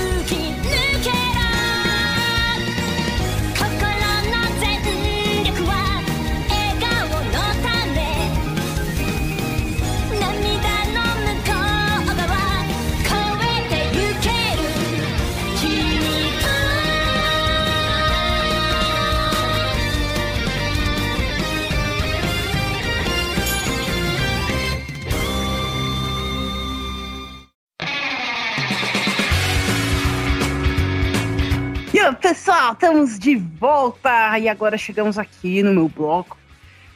[32.68, 36.36] Estamos de volta e agora chegamos aqui no meu bloco.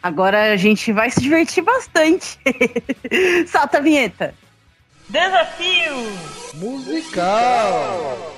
[0.03, 2.39] Agora a gente vai se divertir bastante.
[3.49, 4.35] Solta a vinheta.
[5.09, 6.13] Desafio!
[6.55, 8.35] Musical!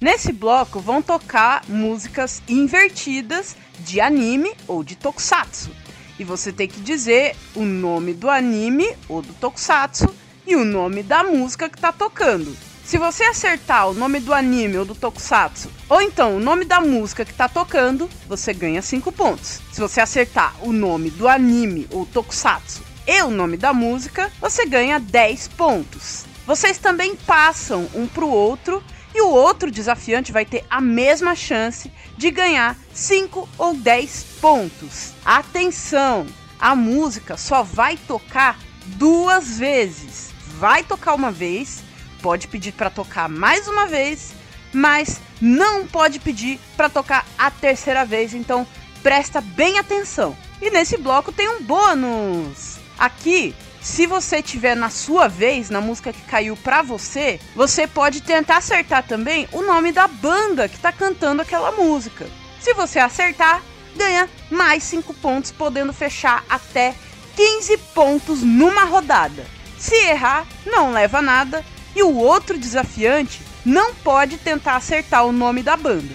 [0.00, 5.70] Nesse bloco vão tocar músicas invertidas de anime ou de tokusatsu.
[6.18, 11.02] E você tem que dizer o nome do anime ou do tokusatsu e o nome
[11.02, 12.56] da música que tá tocando.
[12.84, 16.80] Se você acertar o nome do anime ou do tokusatsu, ou então o nome da
[16.80, 19.60] música que tá tocando, você ganha 5 pontos.
[19.72, 24.66] Se você acertar o nome do anime ou tokusatsu e o nome da música, você
[24.66, 26.24] ganha 10 pontos.
[26.44, 28.82] Vocês também passam um pro outro
[29.14, 35.12] e o outro desafiante vai ter a mesma chance de ganhar 5 ou 10 pontos.
[35.24, 36.26] Atenção!
[36.58, 38.58] A música só vai tocar
[38.96, 40.31] duas vezes.
[40.62, 41.82] Vai tocar uma vez,
[42.22, 44.32] pode pedir para tocar mais uma vez,
[44.72, 48.64] mas não pode pedir para tocar a terceira vez, então
[49.02, 50.36] presta bem atenção.
[50.60, 52.76] E nesse bloco tem um bônus.
[52.96, 58.20] Aqui se você tiver na sua vez, na música que caiu pra você, você pode
[58.20, 62.24] tentar acertar também o nome da banda que tá cantando aquela música.
[62.60, 63.60] Se você acertar,
[63.96, 66.94] ganha mais 5 pontos, podendo fechar até
[67.34, 69.44] 15 pontos numa rodada.
[69.82, 71.64] Se errar, não leva nada
[71.96, 76.14] e o outro desafiante não pode tentar acertar o nome da banda.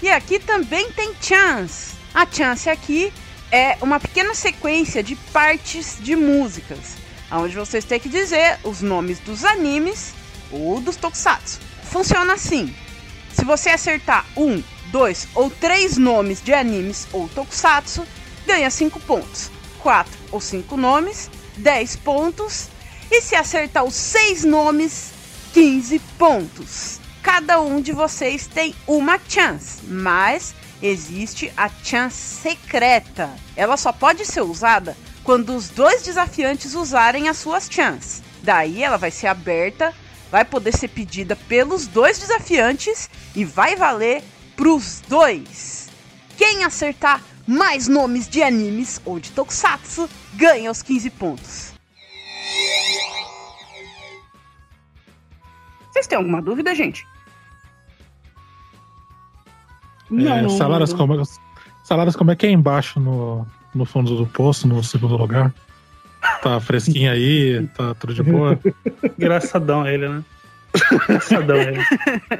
[0.00, 1.96] E aqui também tem chance.
[2.14, 3.12] A chance aqui
[3.50, 9.18] é uma pequena sequência de partes de músicas onde vocês têm que dizer os nomes
[9.18, 10.14] dos animes
[10.50, 11.58] ou dos tokusatsu.
[11.90, 12.74] Funciona assim:
[13.34, 18.06] se você acertar um, dois ou três nomes de animes ou tokusatsu,
[18.46, 19.50] ganha 5 pontos.
[19.80, 22.68] 4 ou 5 nomes, 10 pontos.
[23.10, 25.12] E se acertar os seis nomes,
[25.52, 27.00] 15 pontos.
[27.22, 33.30] Cada um de vocês tem uma chance, mas existe a chance secreta.
[33.56, 38.22] Ela só pode ser usada quando os dois desafiantes usarem as suas chances.
[38.42, 39.94] Daí ela vai ser aberta,
[40.30, 44.22] vai poder ser pedida pelos dois desafiantes e vai valer
[44.56, 45.88] pros dois.
[46.36, 51.67] Quem acertar mais nomes de animes ou de tokusatsu ganha os 15 pontos.
[55.90, 57.06] Vocês têm alguma dúvida, gente?
[60.10, 61.22] É, salários, como,
[61.84, 65.52] salários como é que é embaixo no, no fundo do poço, no segundo lugar.
[66.42, 68.58] Tá fresquinho aí, tá tudo de boa.
[69.18, 70.24] Engraçadão ele, né?
[70.92, 71.80] Engraçadão ele.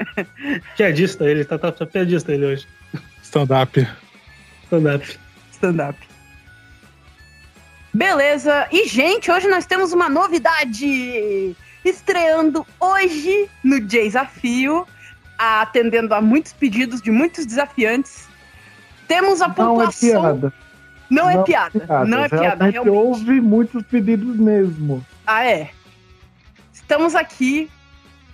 [0.75, 2.67] Piadista ele, tá, tá, tá piadista ele hoje.
[3.21, 3.87] Stand-up.
[4.65, 5.19] Stand-up.
[5.51, 6.08] Stand-up.
[7.93, 8.67] Beleza.
[8.71, 11.55] E, gente, hoje nós temos uma novidade.
[11.83, 14.85] Estreando hoje no Desafio,
[15.37, 18.27] atendendo a muitos pedidos de muitos desafiantes.
[19.07, 20.21] Temos a Não é pontuação.
[20.21, 20.53] piada.
[21.09, 22.05] Não é piada.
[22.05, 22.89] Não é piada, Realmente realmente.
[22.89, 25.03] houve muitos pedidos mesmo.
[25.25, 25.71] Ah, é.
[26.73, 27.69] Estamos aqui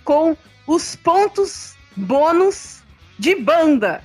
[0.04, 0.36] com
[0.66, 2.82] os pontos bônus
[3.18, 4.02] de banda.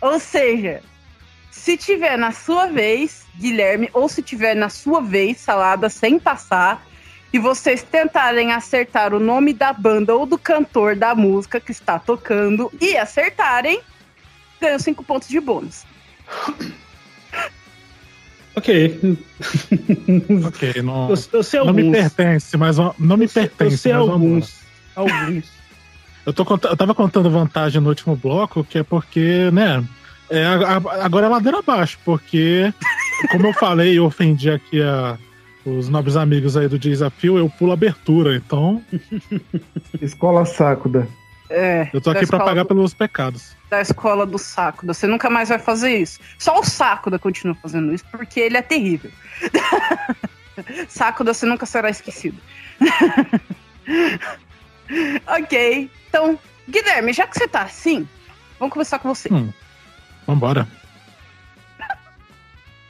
[0.00, 0.82] Ou seja,
[1.62, 6.84] se tiver na sua vez, Guilherme, ou se tiver na sua vez, Salada, sem passar,
[7.32, 12.00] e vocês tentarem acertar o nome da banda ou do cantor da música que está
[12.00, 13.80] tocando e acertarem,
[14.60, 15.84] ganham cinco pontos de bônus.
[18.56, 19.00] Ok.
[20.46, 23.74] Ok, não, Eu, eu sei não me pertence, mas não me Eu sei- pertence.
[23.74, 24.60] Eu sei alguns.
[24.96, 25.44] Alguns.
[26.26, 29.82] Eu, tô, eu tava contando vantagem no último bloco, que é porque, né?
[30.38, 32.72] É, agora é ladeira abaixo, porque,
[33.30, 35.18] como eu falei, eu ofendi aqui a,
[35.64, 38.34] os nobres amigos aí do desafio, eu pulo abertura.
[38.36, 38.82] Então,
[40.00, 41.06] Escola Sácuda.
[41.50, 43.54] É, eu tô aqui pra pagar do- pelos pecados.
[43.68, 44.86] da escola do saco.
[44.86, 46.18] Você nunca mais vai fazer isso.
[46.38, 49.10] Só o Sakuda continua fazendo isso porque ele é terrível.
[50.88, 52.38] Sakuda, você nunca será esquecido.
[55.26, 58.06] ok, então, Guilherme, já que você tá assim,
[58.58, 59.28] vamos começar com você.
[59.32, 59.52] Hum.
[60.26, 60.66] Vambora.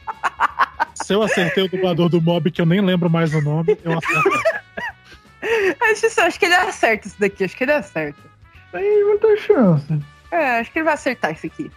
[0.94, 3.98] Se eu acertei o dublador do mob, que eu nem lembro mais o nome, eu
[3.98, 4.62] acerto.
[5.90, 8.20] Acho, acho que ele acerta isso daqui, acho que ele acerta.
[8.70, 9.98] Tem muita chance.
[10.30, 11.68] É, acho que ele vai acertar isso aqui.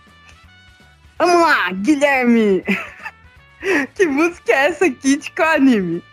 [1.17, 2.63] Vamos lá, Guilherme!
[3.95, 6.03] que música é essa aqui de qual anime?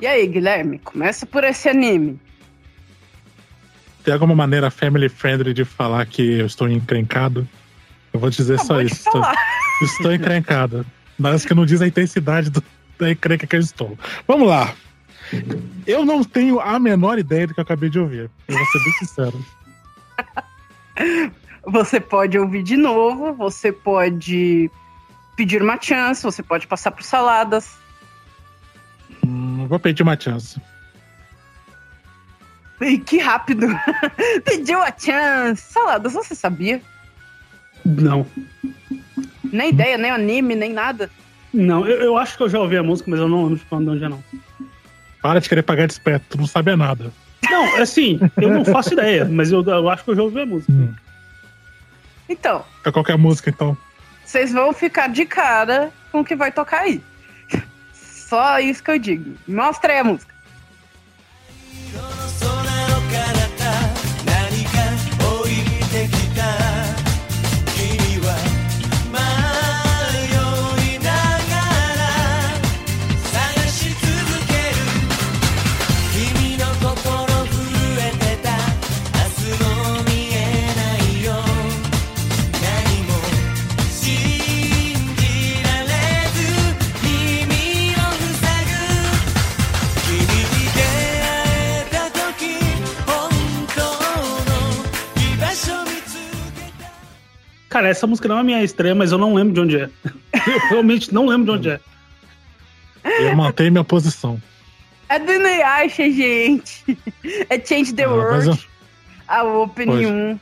[0.00, 2.18] E e aí, Guilherme, começa por esse anime.
[4.02, 7.48] Tem alguma maneira family friendly de falar que eu estou encrencado?
[8.12, 9.08] Eu vou dizer Acabou só isso.
[9.08, 9.22] Estou,
[9.82, 10.84] estou encrencado.
[11.16, 12.60] Mas que não diz a intensidade do,
[13.10, 13.98] encrenca que eu estou.
[14.26, 14.74] Vamos lá.
[15.86, 18.30] Eu não tenho a menor ideia do que eu acabei de ouvir.
[18.46, 19.44] Eu vou ser bem sincero.
[21.64, 24.68] Você pode ouvir de novo, você pode
[25.36, 27.76] pedir uma chance, você pode passar por saladas.
[29.24, 30.60] Hum, vou pedir uma chance.
[32.80, 33.68] E que rápido!
[34.44, 35.62] Pediu a chance!
[35.72, 36.82] Saladas, você sabia?
[37.84, 38.26] Não.
[39.44, 41.08] Nem ideia, nem anime, nem nada.
[41.52, 43.64] Não, eu, eu acho que eu já ouvi a música, mas eu não lembro de
[43.66, 44.22] quando onde é não.
[45.20, 47.12] Para de querer pagar de esperto, tu não sabe nada.
[47.50, 50.46] Não, assim, eu não faço ideia, mas eu, eu acho que eu já ouvi a
[50.46, 50.72] música.
[50.72, 50.94] Hum.
[52.28, 53.76] Então, É qualquer música, então.
[54.24, 57.02] vocês vão ficar de cara com o que vai tocar aí.
[57.92, 59.34] Só isso que eu digo.
[59.46, 60.32] Mostra aí a música.
[97.72, 99.88] Cara, essa música não é minha estreia, mas eu não lembro de onde é.
[100.46, 101.80] Eu realmente não lembro de onde é.
[103.20, 104.40] Eu mantenho minha posição.
[105.08, 106.98] É do Inuyasha, gente.
[107.48, 108.68] É Change the Ah, World.
[109.26, 110.06] A Opening Pois.
[110.08, 110.38] 1.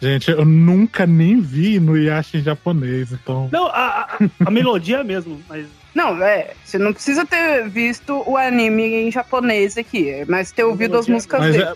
[0.00, 3.50] Gente, eu nunca nem vi no Yashi em japonês, então.
[3.52, 5.66] Não, a, a, a melodia é a mesma, mas.
[5.94, 6.54] Não, é.
[6.64, 11.40] Você não precisa ter visto o anime em japonês aqui, mas ter ouvido as músicas
[11.40, 11.64] Mas dele.
[11.64, 11.74] é,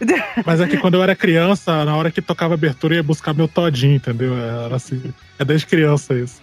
[0.44, 3.34] mas é que quando eu era criança, na hora que tocava abertura, eu ia buscar
[3.34, 4.36] meu todinho, entendeu?
[4.36, 5.12] Era assim.
[5.38, 6.40] É desde criança isso.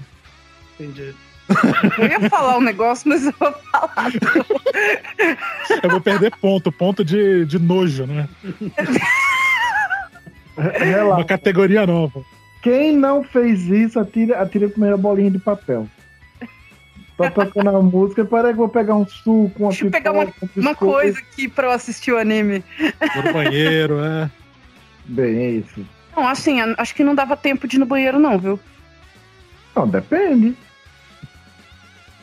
[0.80, 1.14] Entendi.
[1.98, 4.12] Eu ia falar um negócio, mas eu vou falar.
[5.82, 8.28] Eu vou perder ponto, ponto de, de nojo, né?
[10.58, 11.24] Uma Relaxa.
[11.24, 12.22] categoria nova.
[12.62, 15.88] Quem não fez isso, atira, atira a primeira bolinha de papel.
[17.18, 20.12] Tá tocando a música, para que eu vou pegar um suco, uma Deixa eu pegar
[20.12, 22.64] uma, um uma coisa aqui pra eu assistir o anime.
[23.16, 24.30] Vou no banheiro, é.
[25.06, 25.84] Bem, é isso.
[26.16, 28.60] Não, assim, acho que não dava tempo de ir no banheiro, não, viu?
[29.76, 30.56] Não, depende.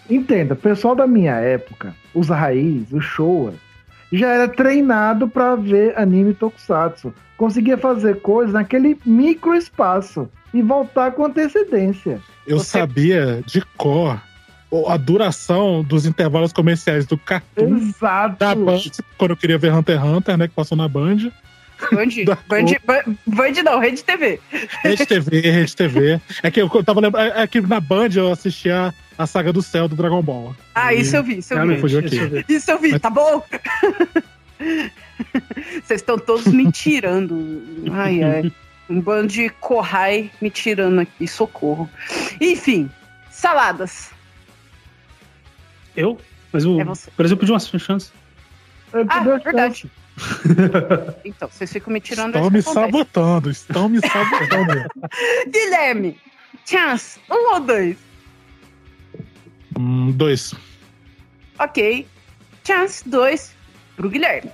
[0.09, 3.55] Entenda, o pessoal da minha época, os raiz, os Showa,
[4.12, 7.12] já era treinado pra ver anime tokusatsu.
[7.36, 12.20] Conseguia fazer coisas naquele micro espaço e voltar com antecedência.
[12.47, 14.20] Eu Você- sabia de cor
[14.88, 18.36] a duração dos intervalos comerciais do Cartoon Exato.
[18.38, 18.80] da Band,
[19.16, 20.48] quando eu queria ver Hunter x Hunter, né?
[20.48, 21.30] Que passou na Band.
[21.92, 24.40] Band, Da- Band, Band, Band não, Rede TV.
[24.82, 26.20] Rede TV, Rede TV.
[26.42, 27.32] É que eu tava lembrando.
[27.36, 30.54] É que na Band eu assistia a saga do céu do Dragon Ball.
[30.74, 31.78] Ah, E- isso eu vi, isso eu vi.
[31.80, 32.14] Fugiu aqui.
[32.16, 32.44] isso eu vi.
[32.48, 33.42] Isso eu vi, tá bom?
[35.84, 37.62] Vocês estão todos me tirando.
[37.92, 38.52] Ai, ai.
[38.88, 41.88] Um bando de corrai me tirando aqui, socorro.
[42.40, 42.90] Enfim,
[43.30, 44.10] saladas.
[45.97, 46.18] Eu?
[46.53, 46.84] Mas o é
[47.24, 48.12] exemplo, pediu uma é, ah, chance.
[48.92, 49.90] Ah, é verdade.
[51.24, 54.88] então, vocês ficam me tirando Estão me sabotando, estão me sabotando.
[55.51, 56.16] Guilherme,
[56.64, 57.97] chance, um ou dois?
[59.76, 60.55] Hum, dois.
[61.59, 62.07] Ok.
[62.64, 63.55] Chance, dois
[63.97, 64.51] pro Guilherme.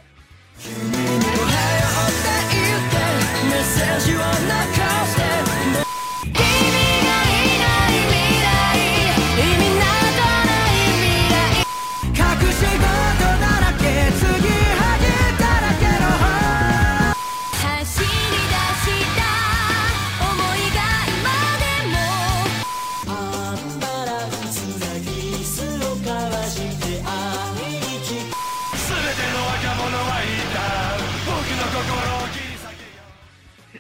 [3.50, 4.14] Message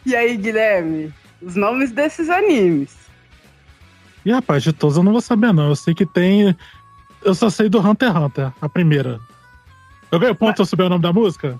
[0.04, 1.12] E aí, Guilherme?
[1.42, 2.94] Os nomes desses animes.
[4.24, 5.68] E rapaz, de todos eu não vou saber, não.
[5.68, 6.54] Eu sei que tem.
[7.22, 9.20] Eu só sei do Hunter x Hunter, a primeira.
[10.10, 11.58] Eu ganhei ponto se eu souber o nome da música?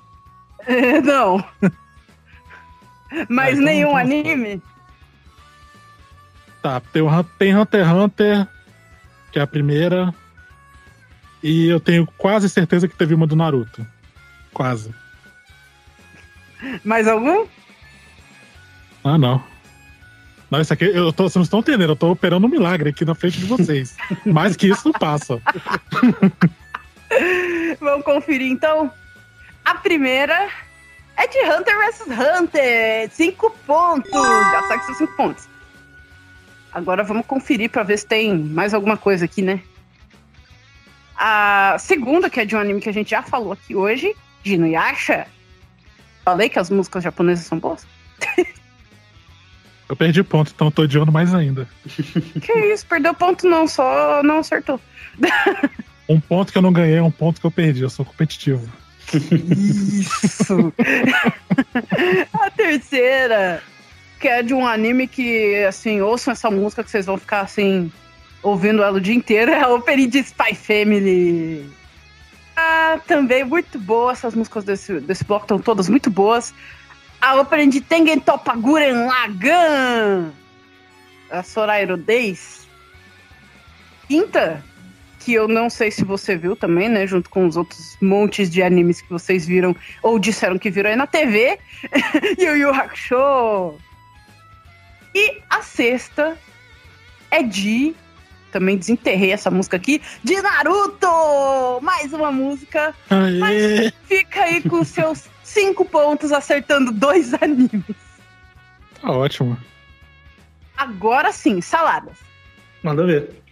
[1.05, 1.45] não.
[3.29, 4.63] Mas então nenhum anime?
[6.63, 8.49] Tá, tem, o tem Hunter x Hunter,
[9.33, 10.15] que é a primeira.
[11.43, 13.87] E eu tenho quase certeza que teve uma do Naruto.
[14.53, 14.95] Quase.
[16.85, 17.47] Mais algum?
[19.05, 19.43] Ah, não.
[20.51, 23.05] Não, isso aqui, eu tô, vocês não estão entendendo, eu tô operando um milagre aqui
[23.05, 23.97] na frente de vocês.
[24.27, 25.41] Mais que isso não passa.
[27.81, 28.91] Vamos conferir então?
[29.65, 30.49] A primeira
[31.17, 33.11] é de Hunter vs Hunter.
[33.13, 34.11] Cinco pontos.
[34.11, 35.49] Já sabe que são cinco pontos.
[36.73, 39.61] Agora vamos conferir pra ver se tem mais alguma coisa aqui, né?
[41.17, 44.55] A segunda, que é de um anime que a gente já falou aqui hoje, de
[44.55, 45.27] Inuyasha.
[46.25, 47.87] Falei que as músicas japonesas são boas?
[49.91, 51.69] Eu perdi ponto, então eu tô odiando mais ainda.
[52.41, 54.81] Que isso, perdeu ponto não, só não acertou.
[56.09, 57.83] Um ponto que eu não ganhei é um ponto que eu perdi.
[57.83, 58.71] Eu sou competitivo.
[59.13, 60.73] Isso!
[62.41, 63.61] a terceira,
[64.21, 67.91] que é de um anime que, assim, ouçam essa música que vocês vão ficar, assim,
[68.45, 71.69] ouvindo ela o dia inteiro, é a opening de Spy Family.
[72.57, 76.55] Ah, também muito boa, essas músicas desse, desse bloco estão todas muito boas.
[77.21, 80.33] A opening de Tengen Toppaguren Lagan,
[81.31, 82.67] a Sorairo Days.
[84.09, 84.65] Quinta,
[85.21, 87.07] que eu não sei se você viu também, né?
[87.07, 90.97] Junto com os outros montes de animes que vocês viram ou disseram que viram aí
[90.97, 91.59] na TV.
[92.41, 93.79] Yu Yu Hakusho.
[95.15, 96.39] E a sexta
[97.31, 97.95] é de.
[98.51, 100.03] Também desenterrei essa música aqui.
[100.25, 101.81] De Naruto!
[101.83, 102.95] Mais uma música.
[103.11, 103.93] Aê!
[104.07, 107.97] Fica aí com seus cinco pontos acertando dois animes.
[109.01, 109.59] Tá ótimo.
[110.77, 112.17] Agora sim, saladas.
[112.83, 113.43] Manda ver.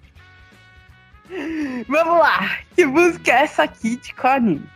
[1.89, 2.59] Vamos lá.
[2.75, 4.69] Que música é essa aqui de qual anime?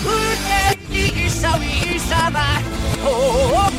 [0.00, 0.71] グ
[3.04, 3.72] o,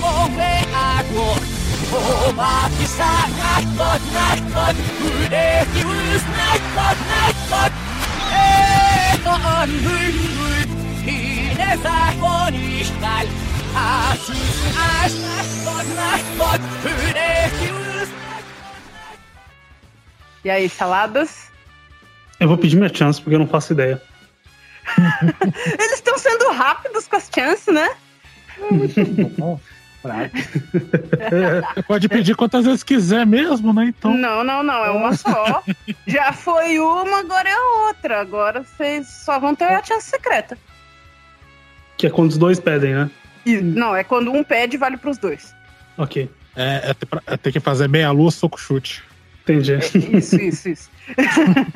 [20.44, 21.50] E aí, saladas?
[22.40, 24.02] Eu vou pedir minha chance porque eu não faço ideia.
[25.80, 26.02] Eles
[26.54, 27.90] rápidos com as chances, né?
[29.38, 29.60] Bom,
[30.02, 30.60] prático.
[31.88, 33.86] Pode pedir quantas vezes quiser mesmo, né?
[33.86, 34.16] Então.
[34.16, 35.64] Não, não, não, é uma só.
[36.06, 38.22] Já foi uma, agora é a outra.
[38.22, 40.58] Agora vocês só vão ter a chance secreta.
[41.98, 43.10] Que é quando os dois pedem, né?
[43.46, 45.54] E- não, é quando um pede, vale pros dois.
[45.98, 46.30] Ok.
[46.56, 49.04] É, é ter pra- é ter que fazer meia lua, soco chute.
[49.44, 49.74] Entendi.
[50.18, 50.90] Isso, isso, isso.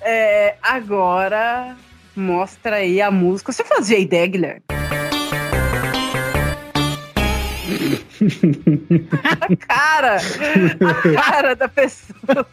[0.00, 1.76] É, agora,
[2.16, 3.52] mostra aí a música.
[3.52, 4.62] Você fazia ideia, Guilherme?
[9.40, 10.16] a cara!
[10.16, 12.46] A cara da pessoa.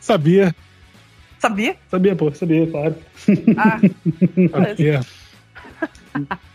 [0.00, 0.54] Sabia.
[1.38, 1.76] Sabia?
[1.90, 2.96] Sabia, pô, sabia, claro.
[3.56, 3.78] Ah,
[4.66, 5.00] Sabia.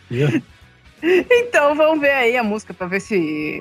[0.09, 0.43] Sabia.
[1.03, 3.15] Então vamos ver aí a música pra ver se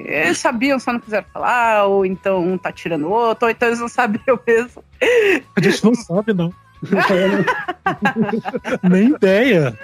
[0.06, 3.68] eles sabiam, só não quiseram falar, ou então um tá tirando o outro, ou então
[3.68, 4.84] eles não sabiam mesmo.
[5.56, 6.52] A gente não sabe, não.
[8.82, 9.78] Nem ideia.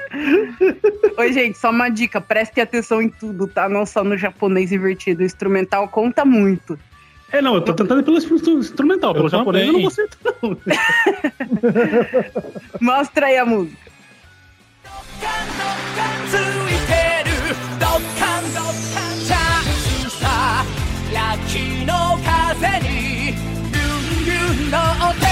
[1.17, 3.69] Oi, gente, só uma dica: prestem atenção em tudo, tá?
[3.69, 5.23] Não só no japonês invertido.
[5.23, 6.77] O instrumental conta muito.
[7.31, 9.93] É, não, eu tô tentando ir pelo instru- instrumental, pelo Eu japonês eu não também.
[9.93, 10.57] vou acertar, não.
[12.81, 13.77] Mostra aí a música.
[17.79, 18.63] ついてるドッカンドッ
[18.95, 20.65] カンチャンスさ
[21.13, 21.93] ラッキーの
[22.25, 22.89] 風に
[23.71, 25.23] ビュンビュン乗って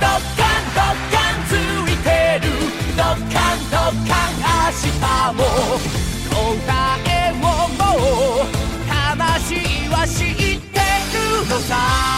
[0.00, 2.08] ドッカンドッカンついて
[2.42, 2.48] る
[2.96, 5.02] ドッカンドッカン明日
[5.34, 5.40] も
[6.30, 6.74] 答
[7.06, 8.48] えをもう
[8.88, 9.44] 魂
[9.90, 10.78] は知って
[11.12, 12.09] るのさ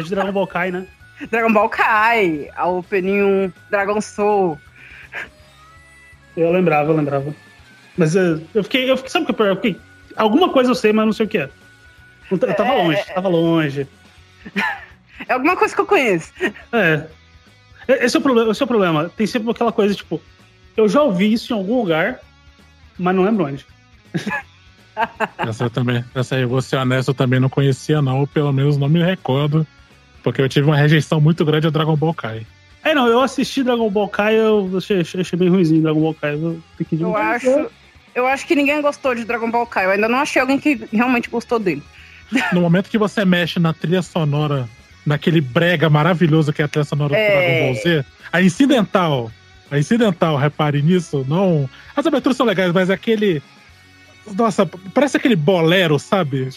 [0.00, 0.86] É de Dragon Ball Kai, né?
[1.30, 4.58] Dragon Ball Kai, a Opening 1, Dragon Soul.
[6.36, 7.34] Eu lembrava, eu lembrava.
[7.96, 9.76] Mas eu, eu fiquei, eu fiquei, sabe o que eu fiquei?
[10.16, 11.50] Alguma coisa eu sei, mas não sei o que é.
[12.30, 13.88] Eu eu tava É, longe, tava longe.
[15.28, 16.32] É alguma coisa que eu conheço.
[16.72, 17.06] É.
[17.86, 19.10] Esse é o problema, esse é o problema.
[19.10, 20.18] Tem sempre aquela coisa, tipo,
[20.74, 22.20] eu já ouvi isso em algum lugar,
[22.98, 23.66] mas não lembro onde.
[25.38, 26.02] Essa eu também.
[26.14, 28.20] Essa aí, vou ser honesto, eu também não conhecia, não.
[28.20, 29.66] Ou pelo menos não me recordo.
[30.22, 32.46] Porque eu tive uma rejeição muito grande ao Dragon Ball Kai.
[32.82, 36.34] É, não, eu assisti Dragon Ball Kai, eu achei, achei- bem ruimzinho Dragon Ball Kai.
[36.34, 36.60] Eu
[36.98, 37.66] Eu acho.
[38.14, 39.86] Eu acho que ninguém gostou de Dragon Ball Kai.
[39.86, 41.82] Eu ainda não achei alguém que realmente gostou dele.
[42.52, 44.68] No momento que você mexe na trilha sonora
[45.04, 47.28] naquele brega maravilhoso que é a trilha sonora do É.
[47.28, 48.04] Dragon Ball Z.
[48.32, 49.30] A incidental,
[49.70, 51.68] a incidental, repare nisso, não.
[51.96, 53.42] As aberturas são legais, mas aquele.
[54.34, 56.48] Nossa, parece aquele bolero, sabe?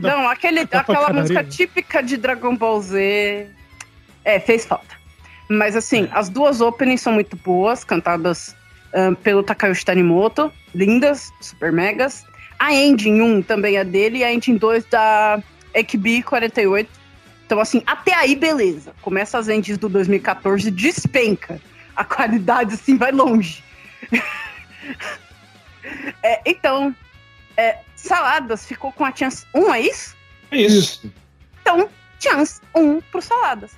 [0.00, 3.46] Da Não, aquele, da aquela música típica de Dragon Ball Z.
[4.24, 4.96] É, fez falta.
[5.48, 8.54] Mas assim, as duas openings são muito boas, cantadas
[8.94, 10.52] ahn, pelo Takayushi Tanimoto.
[10.74, 12.24] Lindas, super megas.
[12.58, 15.42] A Engine 1 também é dele e a Engine 2 da
[15.74, 16.88] XB 48.
[17.44, 18.94] Então, assim, até aí, beleza.
[19.02, 21.60] Começa as engines do 2014, despenca.
[21.94, 23.62] A qualidade, assim, vai longe.
[26.23, 26.95] É, então,
[27.55, 30.15] é, Saladas ficou com a chance 1, é isso?
[30.51, 31.11] É isso.
[31.61, 31.89] Então,
[32.19, 33.71] chance 1 pro Saladas.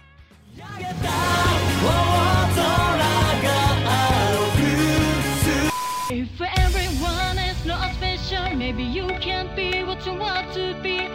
[6.12, 11.10] If everyone is not special, maybe you can't be what you want to be.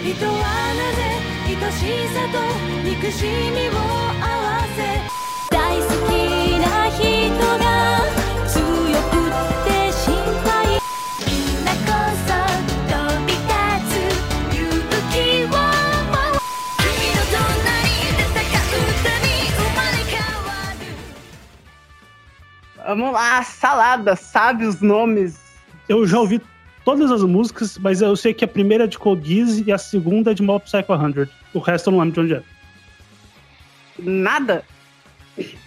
[0.00, 1.80] 人はなぜ愛し
[2.14, 2.38] さと
[2.84, 4.78] 憎しみを合わせ
[5.50, 6.11] 大好き
[22.85, 25.39] Vamos lá, Saladas, sabe os nomes?
[25.87, 26.41] Eu já ouvi
[26.83, 29.77] todas as músicas, mas eu sei que a primeira é de Code Geass e a
[29.77, 31.29] segunda é de Mob Psycho 100.
[31.53, 32.43] O resto eu não lembro de onde é.
[33.99, 34.65] Nada?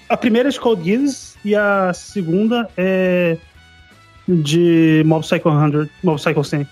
[0.08, 3.38] A primeira é de Code Geass e a segunda é
[4.28, 6.68] de Mob Psycho 100, Mob Psycho 100.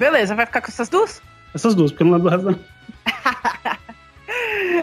[0.00, 1.22] Beleza, vai ficar com essas duas?
[1.54, 2.64] Essas duas, porque eu não lembro do resto.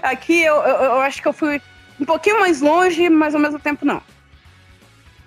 [0.02, 1.62] Aqui eu, eu, eu acho que eu fui
[2.00, 4.02] um pouquinho mais longe, mas ao mesmo tempo não.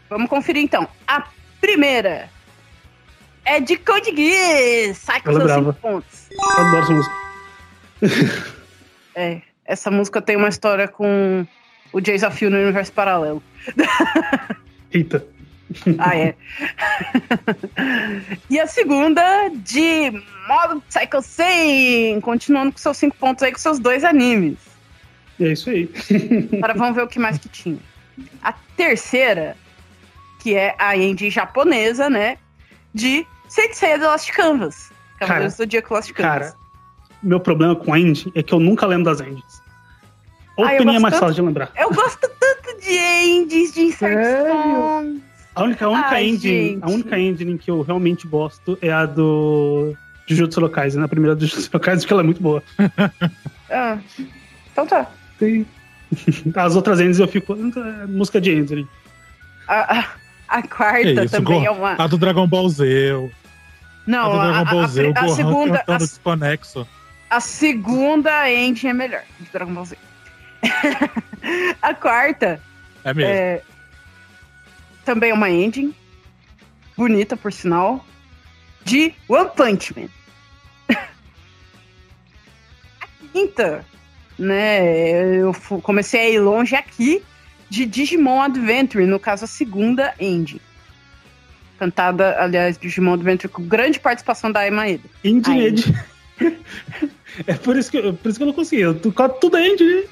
[0.09, 0.89] Vamos conferir então.
[1.07, 1.27] A
[1.61, 2.29] primeira
[3.45, 4.99] é de Code Geass.
[4.99, 5.73] Sai com Eu seus lembrava.
[5.73, 6.29] cinco pontos.
[6.31, 7.15] Eu adoro essa música.
[9.19, 11.47] É, essa música tem uma história com
[11.91, 13.43] o Desafio no universo paralelo.
[14.93, 15.27] Eita.
[15.99, 16.35] Ah, é.
[18.51, 20.11] e a segunda de
[20.47, 24.59] Mob Psycho 100, continuando com seus cinco pontos aí com seus dois animes.
[25.41, 25.91] É isso aí.
[26.59, 27.79] Agora vamos ver o que mais que tinha.
[28.43, 29.57] A terceira,
[30.41, 32.39] que é a indie japonesa, né?
[32.95, 34.91] De Sensei The Last Canvas.
[35.19, 36.51] Cavaleiros do Zodíaco Last Canvas.
[36.51, 36.55] Cara,
[37.23, 39.63] meu problema com a Indie é que eu nunca lembro das Indies.
[40.59, 41.21] Ah, eu Opening é mais tanto.
[41.21, 41.71] fácil de lembrar.
[41.77, 44.15] Eu gosto tanto de indies, de Insert?
[44.49, 45.23] Songs.
[45.55, 46.83] A única, a única, Ai, engine, gente.
[46.85, 49.95] a única engine que eu realmente gosto é a do
[50.27, 51.03] Jujutsu Kaisen.
[51.03, 52.63] A primeira do Jujutsu Kaisen, porque ela é muito boa.
[53.69, 53.99] Ah,
[54.71, 55.11] então tá.
[56.55, 57.53] As outras engines eu fico...
[57.55, 58.87] é música de engine.
[59.69, 60.07] A, a,
[60.49, 61.93] a quarta Que isso, também Go- é uma.
[62.03, 65.07] A do Dragon Ball Z, o- a Não, do a, Dragon a, Ball a, Z,
[65.09, 66.89] a Gohan segunda, a, desconexo.
[67.29, 69.99] a segunda engine é melhor de Dragon Ball Z.
[71.83, 72.61] a quarta
[73.05, 73.31] É mesmo.
[73.33, 73.63] é
[75.05, 75.95] também é uma engine,
[76.97, 78.05] bonita por sinal,
[78.85, 80.09] de One Punch Man.
[83.01, 83.85] a quinta,
[84.39, 85.37] né?
[85.37, 87.23] Eu comecei a ir longe aqui
[87.69, 90.61] de Digimon Adventure, no caso a segunda engine.
[91.79, 95.03] Cantada, aliás, Digimon Adventure com grande participação da Emaeda.
[95.23, 95.75] Engine
[96.41, 96.59] Ai.
[97.47, 98.83] é por isso, que, eu- por isso que eu não consegui.
[98.83, 100.05] Eu, tu- tudo é engine.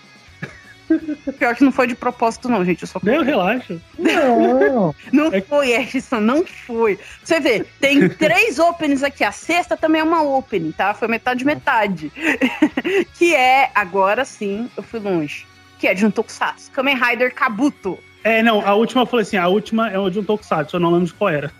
[1.38, 2.82] Pior que não foi de propósito, não, gente.
[2.82, 3.80] Eu só Não, relaxa.
[3.98, 6.98] Não, Não É- foi, Edson, não foi.
[7.22, 9.24] Você vê, tem três openings aqui.
[9.24, 10.92] A sexta também é uma opening, tá?
[10.94, 12.12] Foi metade metade.
[13.14, 15.46] que é, agora sim, eu fui longe.
[15.78, 16.70] Que é de um Tokusatsu.
[16.70, 17.98] Kamen Rider Kabuto.
[18.22, 20.80] É, não, a última eu falei assim, a última é o de um Tokusatsu, eu
[20.80, 21.50] não lembro de qual era.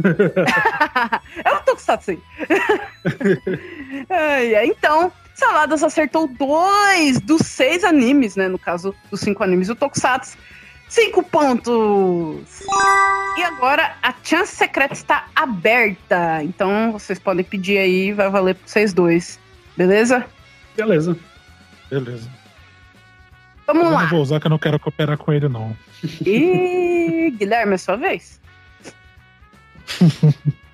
[1.45, 2.23] é um Tokusatsu, sim.
[4.65, 8.49] Então, Saladas acertou dois dos seis animes, né?
[8.49, 10.39] No caso, dos cinco animes do Tokusatsu.
[10.89, 12.63] Cinco pontos!
[13.37, 16.43] E agora a chance secreta está aberta.
[16.43, 19.41] Então vocês podem pedir aí, vai valer para vocês dois.
[19.77, 20.25] Beleza?
[20.77, 21.17] Beleza.
[21.91, 22.31] Beleza.
[23.67, 24.03] Vamos eu lá.
[24.03, 25.77] não vou usar que eu não quero cooperar com ele, não.
[26.25, 28.41] E Guilherme, é sua vez.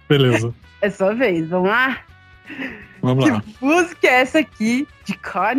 [0.09, 0.53] Beleza.
[0.83, 1.49] É sua vez.
[1.49, 2.01] Vamos lá?
[3.03, 3.41] Vamos lá.
[3.41, 4.87] Que música é essa aqui?
[5.05, 5.55] De qual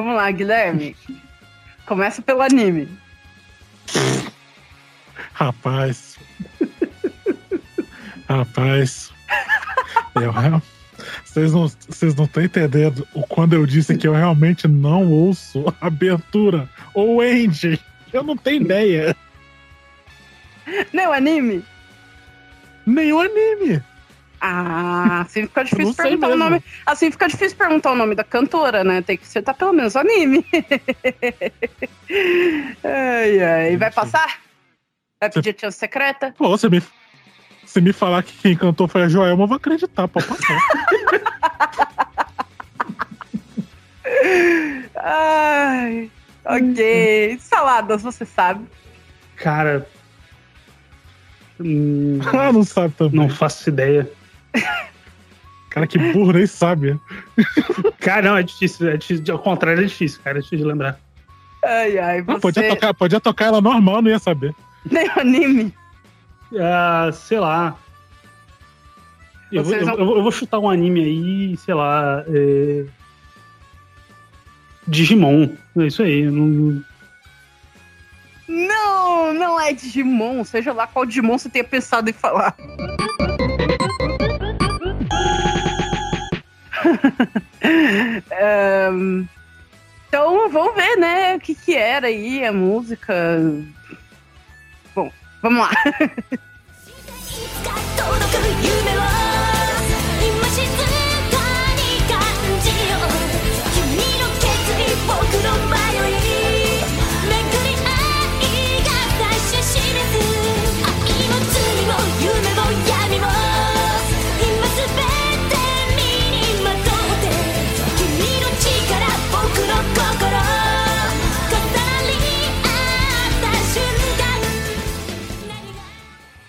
[0.00, 0.14] anime?
[0.14, 0.96] lá, Guilherme.
[1.86, 2.88] Começa pelo anime.
[5.32, 6.18] Rapaz.
[8.28, 9.10] Rapaz.
[10.14, 10.32] Eu,
[11.24, 15.64] vocês não vocês não estão entendendo o quando eu disse que eu realmente não ouço
[15.80, 17.78] abertura ou ending.
[18.12, 19.16] Eu não tenho ideia.
[20.92, 21.64] Não, anime.
[22.84, 23.82] Nenhum anime.
[24.40, 26.44] Ah, assim fica difícil perguntar o mesmo.
[26.44, 26.64] nome.
[26.86, 29.02] Assim fica difícil perguntar o nome da cantora, né?
[29.02, 30.44] Tem que acertar pelo menos o anime.
[32.84, 33.76] ai, ai.
[33.76, 34.40] Vai passar?
[35.20, 36.32] Vai pedir a chance secreta?
[36.36, 36.82] Pô, você me,
[37.66, 40.58] se me falar que quem cantou foi a Joelma, eu vou acreditar, pode passar.
[45.00, 46.10] Ai,
[46.44, 47.38] ok.
[47.40, 48.66] Saladas, você sabe.
[49.36, 49.86] Cara.
[51.60, 53.20] hum, ah, não sabe também.
[53.20, 54.10] não faço ideia.
[55.70, 56.98] Cara, que burro, nem sabe.
[58.00, 58.88] Cara, não, é difícil.
[58.88, 59.24] É difícil.
[59.30, 60.38] Ao contrário, é difícil, cara.
[60.38, 60.98] É difícil de lembrar.
[61.64, 62.40] Ai, ai, Não, você.
[62.40, 64.54] podia, tocar, podia tocar ela normal, não ia saber.
[64.90, 65.74] Nem anime.
[66.58, 67.76] Ah, sei lá.
[69.52, 72.24] Eu vou, Vocês eu, eu vou chutar um anime aí, sei lá.
[72.28, 72.84] é,
[74.86, 75.50] Digimon.
[75.76, 76.24] É isso aí.
[76.24, 76.82] Não...
[78.48, 80.42] Não, não é Digimon.
[80.44, 82.54] Seja lá qual Digimon você tenha pensado em falar.
[88.32, 89.26] Ahn,
[90.08, 91.36] então, vamos ver, né?
[91.36, 93.14] O que, que era aí a música.
[94.94, 95.12] Bom,
[95.42, 95.70] vamos lá.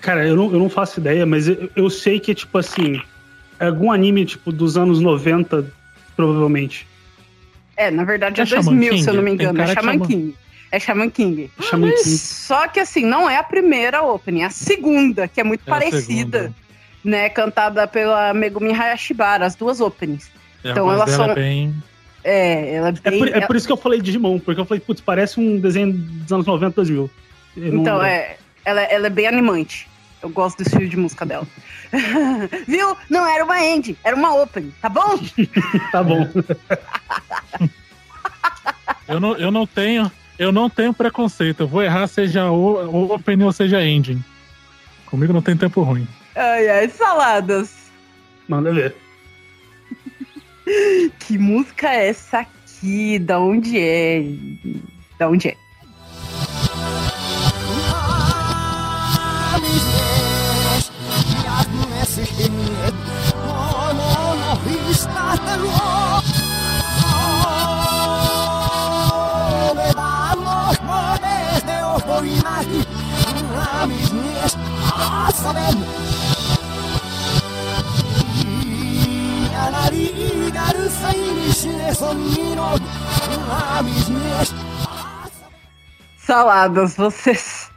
[0.10, 3.00] Cara, eu não, eu não faço ideia, mas eu, eu sei que é tipo assim.
[3.60, 5.72] É algum anime, tipo, dos anos 90,
[6.16, 6.88] provavelmente.
[7.78, 9.04] É, na verdade é, É Shaman 2000, King?
[9.04, 9.62] se eu não me engano.
[9.62, 10.36] É Shaman King.
[10.72, 11.52] É Shaman King.
[11.62, 12.18] Shaman Mas King.
[12.18, 15.72] Só que assim, não é a primeira opening, é a segunda, que é muito É
[15.72, 16.54] a parecida,
[17.04, 17.30] né?
[17.30, 20.32] Cantada pela Megumi Hayashibara, as duas openings.
[20.64, 21.76] É, Então elas dela são- é bem.
[22.24, 23.20] É, ela é É bem.
[23.20, 25.92] por, é por isso que eu falei Digimon, porque eu falei, putz, parece um desenho
[25.94, 27.10] dos anos 90, 2000.
[27.58, 28.38] Eu não Então, é.
[28.66, 29.89] Ela, ela é bem animante.
[30.22, 31.48] Eu gosto do estilo de música dela.
[32.68, 32.96] Viu?
[33.10, 35.18] Não era uma end, era uma opening, tá bom?
[35.92, 36.28] Tá bom.
[39.08, 40.12] Eu não, eu não tenho.
[40.38, 41.62] Eu não tenho preconceito.
[41.62, 44.24] Eu vou errar, seja o, ou opening ou seja ending.
[45.08, 46.08] Comigo não tem tempo ruim.
[46.36, 47.90] Ai, ai, saladas.
[48.48, 48.96] Manda ver.
[51.18, 53.18] Que música é essa aqui?
[53.18, 54.24] Da onde é?
[55.18, 55.58] Da onde é?
[86.18, 87.72] Saladas, vocês.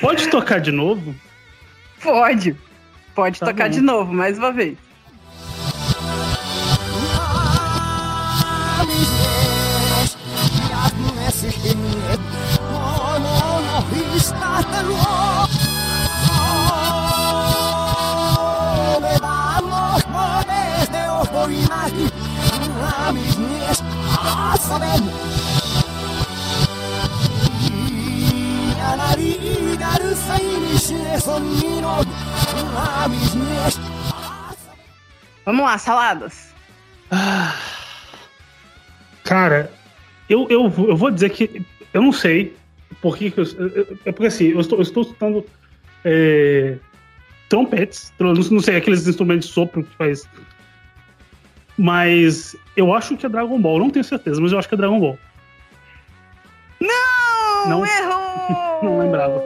[0.00, 1.14] Pode tocar de novo?
[2.02, 2.56] Pode.
[3.14, 3.74] Pode Tá tocar bom.
[3.74, 4.76] de novo, mais uma vez.
[35.44, 36.54] Vamos lá, saladas.
[39.24, 39.70] Cara,
[40.28, 42.54] eu, eu, vou- eu vou dizer que eu não sei
[43.00, 45.44] por que, que eu, eu- É porque assim, eu estou, eu estou escutando
[46.04, 46.76] é,
[47.48, 50.28] trompetes, não sei, aqueles instrumentos de sopro que faz.
[51.78, 54.78] Mas eu acho que é Dragon Ball, não tenho certeza, mas eu acho que é
[54.78, 55.18] Dragon Ball.
[56.80, 57.86] Não, Não.
[57.86, 58.82] errou!
[58.82, 59.42] Não lembrava.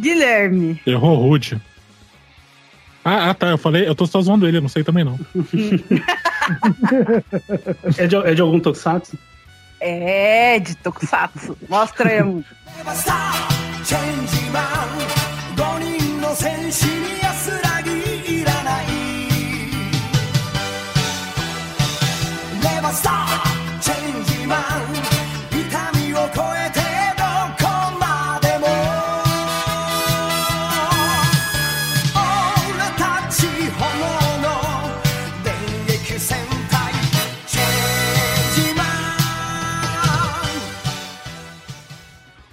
[0.00, 0.80] Guilherme.
[0.86, 1.60] Errou rude.
[3.04, 3.48] Ah, ah, tá.
[3.48, 5.18] Eu falei, eu tô só zoando ele, eu não sei também não.
[7.98, 9.16] É de, é de algum Tokusatsu?
[9.80, 11.56] É, de Tokusatsu.
[11.68, 12.20] Mostra aí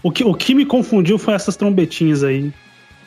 [0.02, 2.52] O que, o que me confundiu foi essas trombetinhas aí.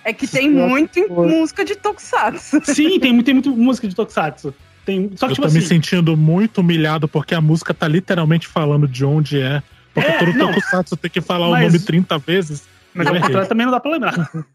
[0.04, 2.60] É que tem Nossa, muito em música de Tokusatsu.
[2.64, 4.52] Sim, tem, tem muita música de Tokusatsu.
[4.84, 7.86] Tem, só que, Eu tipo tô me assim, sentindo muito humilhado porque a música tá
[7.86, 9.62] literalmente falando de onde é.
[9.94, 10.48] Porque É, todo não.
[10.52, 12.64] Tokusatsu tem que falar Mas- o nome 30 vezes.
[12.92, 13.22] mas ao errei.
[13.26, 14.30] contrário também não dá pra lembrar.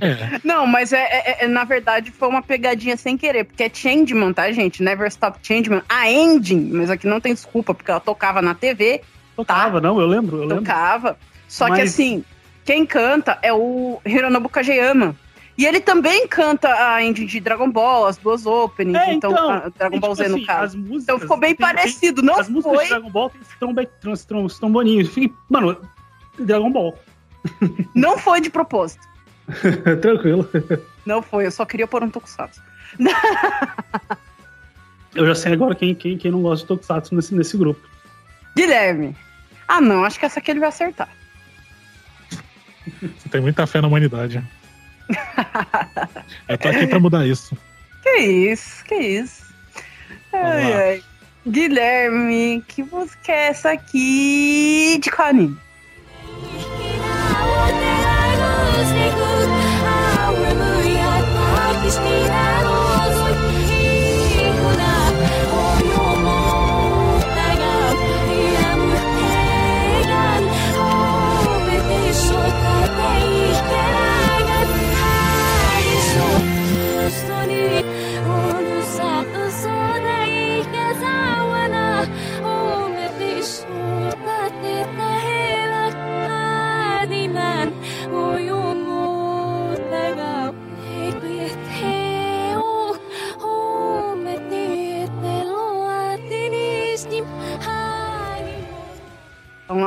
[0.00, 0.40] É.
[0.44, 4.32] Não, mas é, é- é- na verdade foi uma pegadinha sem querer, porque é Changeman,
[4.32, 4.82] tá, gente?
[4.82, 5.82] Never Stop Changeman.
[5.88, 9.02] A ending, mas aqui não tem desculpa, porque ela tocava na TV,
[9.36, 10.64] Tocava, não, eu lembro, eu lembro.
[10.64, 11.16] tocava.
[11.48, 12.24] Só que Mas- assim,
[12.64, 15.16] quem canta é o Hironobu Kageyama.
[15.56, 19.72] E ele também canta a ending de Dragon Ball, as duas openings, É, então, então,
[19.76, 20.62] Dragon E, Ball tipo Z no assim, caso.
[20.64, 22.84] as músicas, Então ficou bem tem- tem- parecido, não as músicas foi?
[22.84, 25.04] de Dragon Ball tem esse trombe, trans, trans, tromboninho.
[25.08, 25.76] Fiquei, mano,
[26.38, 26.96] Dragon Ball.
[27.94, 29.04] Não foi de propósito.
[30.02, 30.48] Tranquilo.
[31.06, 32.60] Não foi, eu só queria pôr um Tokusatsu.
[35.14, 37.80] Eu já sei agora quem, quem, quem não gosta de Tokusatsu nesse, nesse grupo.
[38.54, 39.16] Guilherme.
[39.66, 41.08] Ah, não, acho que essa aqui ele vai acertar.
[43.00, 44.42] Você tem muita fé na humanidade.
[46.48, 47.56] Eu tô aqui pra mudar isso.
[48.02, 49.42] Que isso, que isso.
[50.32, 51.02] Ai, ai.
[51.46, 55.56] Guilherme, que música é essa aqui de qual anime?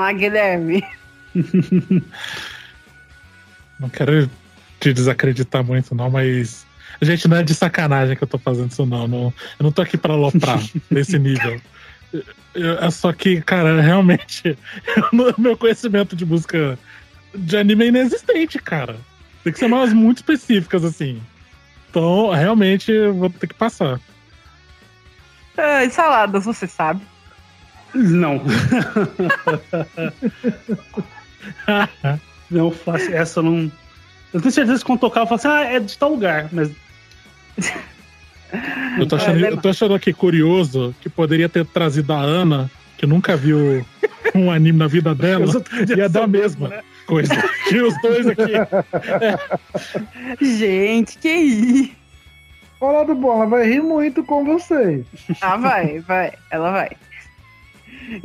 [0.02, 0.84] Lá, Guilherme.
[3.80, 4.30] Não quero
[4.80, 6.66] te desacreditar muito, não, mas.
[7.02, 9.08] Gente, não é de sacanagem que eu tô fazendo isso, não.
[9.08, 10.60] não eu não tô aqui pra aloprar
[10.92, 11.60] nesse nível.
[12.54, 14.56] Eu- É só que, cara, realmente,
[15.12, 16.78] eu meu conhecimento de música
[17.34, 18.98] de anime é inexistente, cara.
[19.44, 21.20] Tem que ser umas muito específicas, assim.
[21.90, 24.00] Então, realmente, eu vou ter que passar.
[25.58, 27.02] Ai, saladas, você sabe.
[27.94, 28.42] Não.
[32.50, 33.72] não faço essa, eu não.
[34.34, 36.72] Eu tenho certeza que quando tocar, eu falo assim, ah, é de tal lugar, mas
[39.00, 43.06] Eu tô achando, eu tô achando aqui curioso que poderia ter trazido a Ana, que
[43.06, 43.86] nunca viu
[44.36, 45.46] um anime na vida dela,
[45.96, 46.82] ia dar a mesma né?
[47.08, 47.34] coisa.
[47.70, 48.52] Tinha os dois aqui.
[50.42, 51.92] Gente, que isso.
[52.80, 55.06] Fala do bom, ela vai rir muito com vocês.
[55.40, 56.34] Ah, vai, vai.
[56.50, 56.90] Ela vai.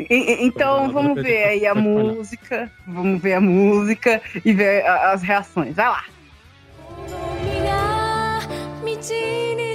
[0.09, 2.71] Então, vamos ver aí a música.
[2.87, 5.75] Vamos ver a música e ver as reações.
[5.75, 6.05] Vai lá.
[8.97, 9.66] 道に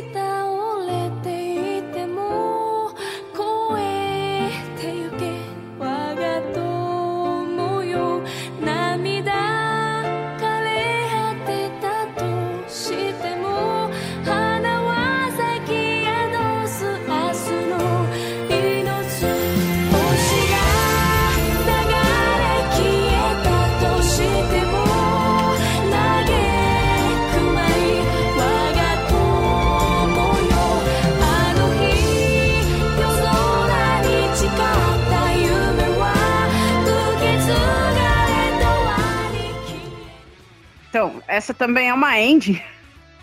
[40.92, 42.62] Então, essa também é uma end.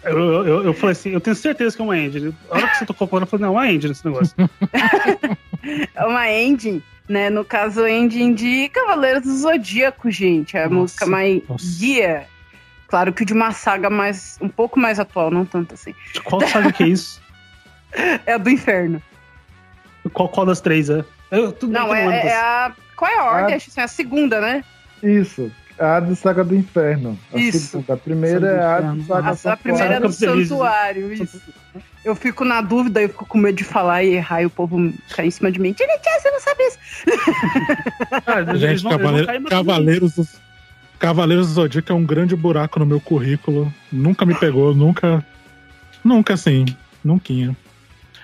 [0.02, 2.34] eu, eu, eu, falei assim, eu tenho certeza que é uma engine.
[2.50, 4.34] A hora que você tocou falando, eu falei, não, é uma engine esse negócio.
[5.94, 7.28] É uma ending, né?
[7.28, 10.56] No caso, ending de Cavaleiros do Zodíaco, gente.
[10.56, 11.78] É a Nossa, música mais nossa.
[11.78, 12.26] guia.
[12.86, 15.94] Claro que de uma saga mais um pouco mais atual, não tanto assim.
[16.24, 17.20] Qual o que é isso?
[18.26, 19.02] É a do inferno.
[20.12, 21.02] Qual, qual das três é?
[21.30, 22.72] Eu, tudo Não, é, é a.
[22.94, 23.54] Qual é a ordem?
[23.54, 24.62] Acho que é a segunda, né?
[25.02, 25.50] Isso.
[25.78, 27.18] A de Saga do Inferno.
[27.32, 27.84] A Isso.
[27.88, 31.40] A primeira é a de Saga A, a primeira é do santuário, isso.
[32.04, 34.92] Eu fico na dúvida, eu fico com medo de falar e errar e o povo
[35.10, 35.72] cair em cima de mim.
[35.72, 36.78] Tchê, tchê, você não sabe isso.
[38.26, 40.28] Ah, Gente, vão- Cavaleiro- Cavaleiros, do-
[40.98, 43.72] Cavaleiros do Zodíaco é um grande buraco no meu currículo.
[43.92, 45.24] Nunca me pegou, nunca.
[46.04, 46.64] Nunca assim.
[47.04, 47.32] Nunca.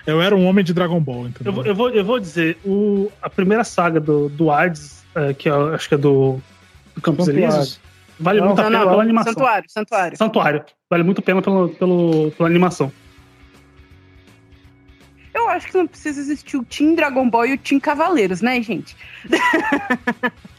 [0.05, 1.51] Eu era um homem de Dragon Ball, entendeu?
[1.51, 5.33] Eu, vou- eu, vou, eu vou dizer, o, a primeira saga do, do Hades, é,
[5.33, 6.39] que eu acho que é do,
[6.95, 7.45] do Campos Santuário.
[7.55, 7.79] Elíseos,
[8.19, 9.33] vale Não, muito a pena não, pela animação.
[9.33, 10.17] santuário, santuário.
[10.17, 10.65] Santuário.
[10.89, 12.91] Vale muito a pena pelo, pelo, pela animação.
[15.33, 18.61] Eu acho que não precisa existir o Team Dragon Ball e o Team Cavaleiros, né,
[18.61, 18.95] gente?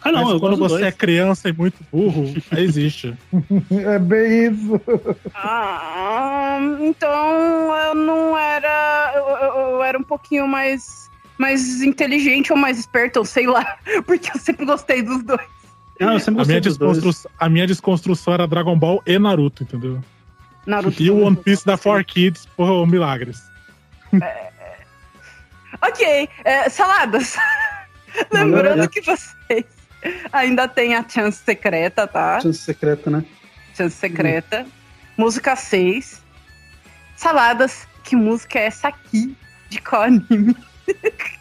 [0.03, 0.95] Ah, não, Mas quando você é dois.
[0.95, 3.13] criança e muito burro, aí existe.
[3.73, 4.81] É bem isso.
[5.35, 9.13] Ah, então eu não era.
[9.17, 13.79] Eu, eu- eu era um pouquinho mais, mais inteligente ou mais esperto, ou sei lá.
[14.07, 15.41] Porque eu sempre gostei dos dois.
[16.01, 17.31] Não, eu sempre A minha, desconstru...
[17.39, 20.03] a minha desconstrução era Dragon Ball e Naruto, entendeu?
[20.67, 21.03] Naruto.
[21.03, 23.43] E o One Piece da 4Kids por milagres.
[25.81, 27.37] Ok, é, saladas.
[28.33, 29.65] Lembrando que vocês
[30.33, 32.41] ainda têm a chance secreta, tá?
[32.41, 33.25] Chance secreta, né?
[33.75, 34.67] Chance secreta.
[35.17, 36.23] Música 6.
[37.17, 37.87] Saladas.
[38.03, 39.37] Que música é essa aqui?
[39.69, 40.57] De qual anime?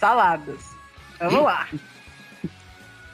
[0.00, 0.62] Saladas.
[1.18, 1.68] Vamos lá.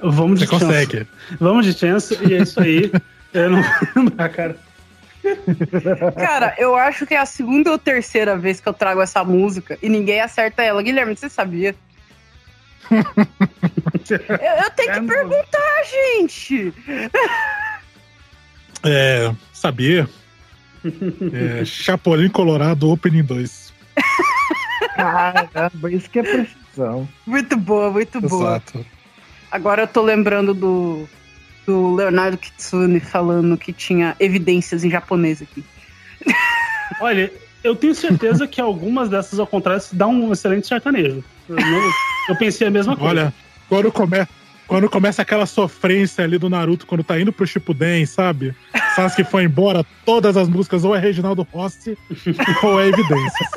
[0.00, 0.64] Vamos de Você chance.
[0.66, 1.08] consegue.
[1.40, 2.92] Vamos de chance e é isso aí.
[3.36, 4.56] Eu não vou lembrar, cara.
[6.14, 9.78] Cara, eu acho que é a segunda ou terceira vez que eu trago essa música
[9.82, 10.82] e ninguém acerta ela.
[10.82, 11.74] Guilherme, você sabia?
[14.08, 16.72] Eu, eu tenho que perguntar, gente.
[18.84, 20.08] É, sabia?
[21.32, 23.74] É, Chapolin Colorado Opening 2.
[24.94, 27.08] Caramba, isso que é precisão.
[27.26, 28.56] Muito boa, muito boa.
[28.56, 28.86] Exato.
[29.50, 31.08] Agora eu tô lembrando do,
[31.66, 35.64] do Leonardo Kitsune falando que tinha evidências em japonês aqui.
[37.00, 37.32] Olha,
[37.64, 41.24] eu tenho certeza que algumas dessas, ao contrário, dá um excelente sertanejo.
[41.48, 41.56] Eu,
[42.28, 43.10] eu pensei a mesma coisa.
[43.10, 43.34] Olha,
[43.68, 44.26] quando, come...
[44.68, 48.54] quando começa aquela sofrência ali do Naruto, quando tá indo pro Shippuden, sabe?
[48.94, 51.98] Sasuke foi embora, todas as músicas ou é Reginaldo Rossi
[52.62, 53.50] ou é Evidências.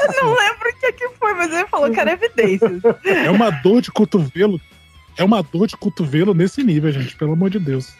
[0.00, 2.82] Eu não lembro o que, que foi, mas ele falou que era evidências.
[3.04, 4.60] É uma dor de cotovelo.
[5.16, 7.94] É uma dor de cotovelo nesse nível, gente, pelo amor de Deus.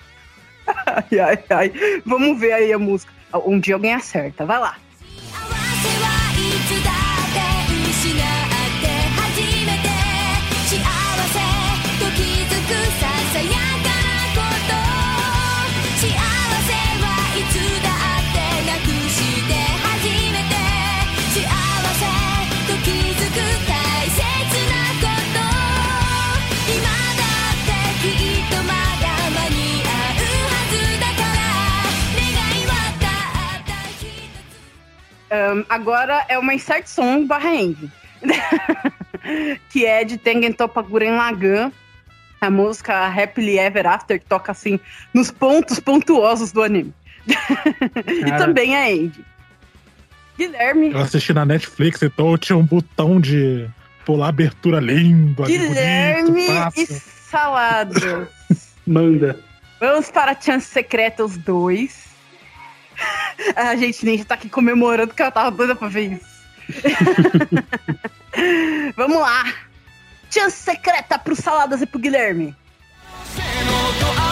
[0.86, 1.72] Ai, ai, ai.
[2.06, 3.12] Vamos ver aí a música.
[3.44, 4.78] Um dia alguém acerta, vai lá.
[35.34, 37.90] つ Ahn, agora é uma insert song barra end.
[39.70, 41.72] que é de Tengen Toppa Guren Lagan.
[42.40, 44.78] A música Happily Ever After, que toca assim
[45.14, 46.92] nos pontos pontuosos do anime.
[47.26, 49.24] e também é end.
[50.36, 50.92] Guilherme.
[50.92, 53.66] Eu assisti na Netflix, então tinha um botão de
[54.04, 56.86] pular abertura lindo, Guilherme bonito, e.
[56.86, 58.28] Salada.
[58.86, 59.38] Manda.
[59.80, 62.13] Vamos para Chance Secreta, os dois.
[63.56, 66.34] A gente nem tá aqui comemorando que ela tava doida pra ver isso.
[68.96, 69.52] Vamos lá.
[70.30, 72.54] Chance Secreta pro Saladas e pro Guilherme.
[73.36, 74.23] 雨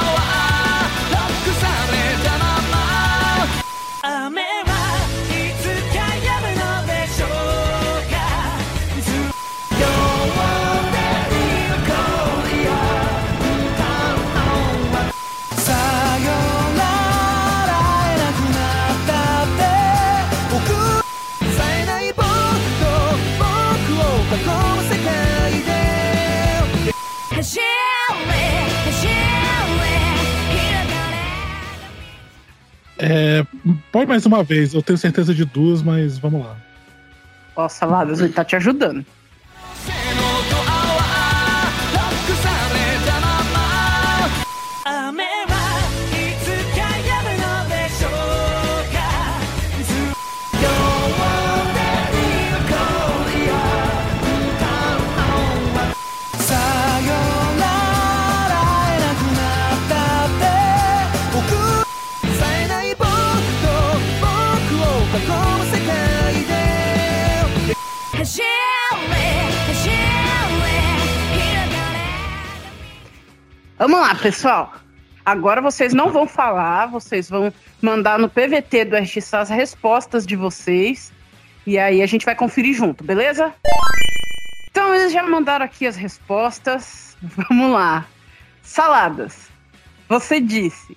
[34.07, 36.57] mais uma vez, eu tenho certeza de duas, mas vamos lá.
[37.55, 39.05] Ó, Saladas, ele tá te ajudando.
[73.83, 74.73] Vamos lá, pessoal.
[75.27, 77.53] Agora vocês não vão falar, vocês vão
[77.83, 81.13] mandar no PVT do RX as respostas de vocês.
[81.67, 83.53] E aí a gente vai conferir junto, beleza?
[84.71, 87.17] Então eles já mandaram aqui as respostas.
[87.51, 88.07] Vamos lá.
[88.63, 89.49] Saladas.
[90.09, 90.97] Você disse.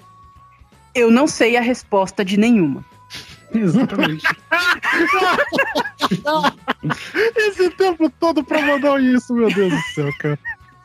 [0.93, 2.85] Eu não sei a resposta de nenhuma.
[3.51, 4.27] Exatamente.
[7.35, 10.37] Esse tempo todo pra mandar isso, meu Deus do céu, cara.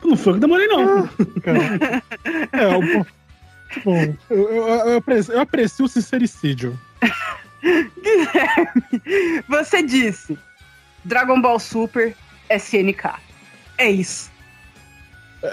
[0.03, 1.07] Não foi eu que demorei, não.
[1.43, 2.03] cara.
[2.51, 3.05] É, o-
[3.85, 6.79] bom, eu, eu- eu aprecio, eu aprecio o sincericídio.
[8.01, 10.37] Guilherme, você disse
[11.05, 12.15] Dragon Ball Super
[12.49, 13.11] SNK.
[13.77, 14.29] É isso.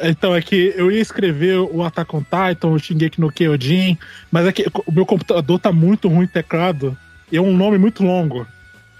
[0.02, 3.96] Então, é que eu ia escrever o Attack on Titan, o Shingeki no Kyojin,
[4.30, 6.96] mas é que o meu computador tá muito ruim teclado
[7.32, 8.46] e é um nome muito longo.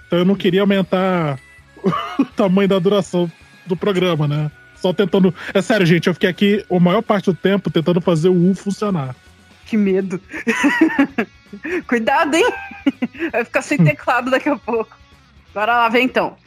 [0.07, 1.37] Então eu não queria aumentar
[2.17, 3.31] o tamanho da duração
[3.67, 4.51] do programa, né?
[4.81, 5.33] Só tentando.
[5.53, 8.55] É sério, gente, eu fiquei aqui a maior parte do tempo tentando fazer o U
[8.55, 9.15] funcionar.
[9.65, 10.19] Que medo.
[11.87, 12.53] Cuidado, hein?
[13.31, 14.97] Vai ficar sem teclado daqui a pouco.
[15.53, 16.37] Bora lá, vem então.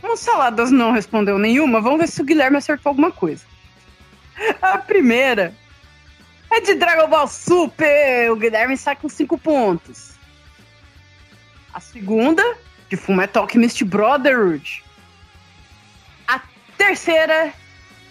[0.00, 3.44] Como Saladas não respondeu nenhuma, vamos ver se o Guilherme acertou alguma coisa.
[4.60, 5.54] A primeira
[6.50, 8.30] é de Dragon Ball Super.
[8.30, 10.12] O Guilherme sai com cinco pontos.
[11.72, 12.42] A segunda,
[12.88, 14.84] de Fullmetal Alchemist Brotherhood.
[16.28, 16.40] A
[16.76, 17.52] terceira,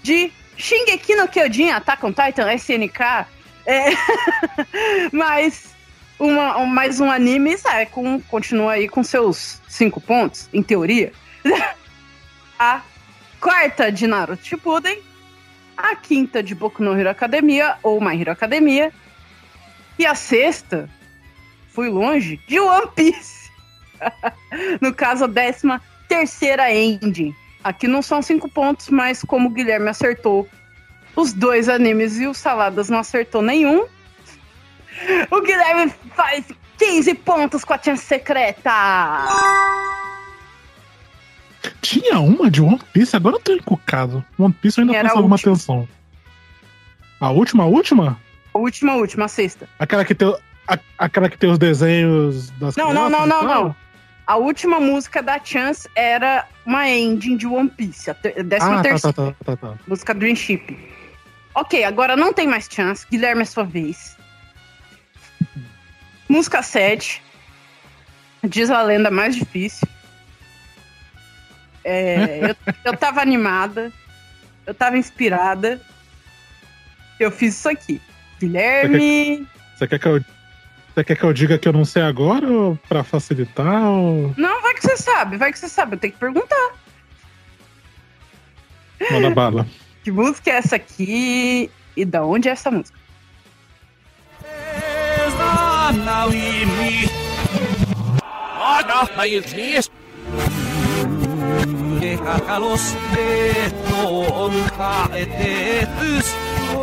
[0.03, 3.25] de Shingeki no Kyojin, Attack on Titan, SNK.
[3.65, 3.89] É...
[5.11, 5.75] Mas
[6.19, 11.11] uma, um- mais um anime, sabe, com, continua aí com seus cinco pontos, em teoria.
[12.59, 12.81] A
[13.39, 15.01] quarta de Naruto Shippuden.
[15.75, 18.93] A quinta de Boku no Hero Academia, ou My Hero Academia.
[19.97, 20.87] E a sexta,
[21.69, 23.49] fui longe, de One Piece.
[24.79, 27.33] no caso, a décima terceira ending.
[27.63, 30.47] Aqui não são cinco pontos, mas como o Guilherme acertou
[31.15, 33.85] os dois animes e o Saladas não acertou nenhum,
[35.29, 36.45] o Guilherme faz
[36.79, 38.71] 15 pontos com a chance secreta.
[41.81, 44.23] Tinha uma de One Piece, agora eu tô encucado.
[44.37, 45.53] One Piece eu ainda Era a alguma última.
[45.53, 45.87] atenção.
[47.19, 48.19] A última, a última?
[48.53, 49.69] A última, última, a sexta.
[49.77, 50.35] Aquela que tem,
[50.67, 53.63] a- aquela que tem os desenhos das Não, não, não, crianças e não, tal?
[53.65, 53.75] não.
[54.31, 58.81] A última música da Chance era uma ending de One Piece, a décima Ah, tá,
[58.81, 59.13] terceira.
[59.13, 59.77] tá, tá, tá, tá.
[59.85, 60.79] Música Dream Ship.
[61.53, 63.05] Ok, agora não tem mais chance.
[63.11, 64.15] Guilherme é sua vez.
[66.29, 67.21] Música 7.
[68.45, 69.85] Diz a lenda mais difícil.
[71.83, 73.91] É, eu, eu tava animada.
[74.65, 75.81] Eu tava inspirada.
[77.19, 78.01] Eu fiz isso aqui.
[78.39, 79.45] Guilherme.
[79.75, 80.23] Você quer que eu.
[80.93, 83.83] Você quer que eu diga que eu não sei agora ou pra facilitar?
[83.83, 84.33] Ou...
[84.37, 85.95] Não, vai que você sabe, vai que você sabe.
[85.95, 86.71] Eu tenho que perguntar.
[89.09, 89.65] Manda bala.
[90.03, 91.71] Que música é essa aqui?
[91.95, 92.99] E da onde é essa música?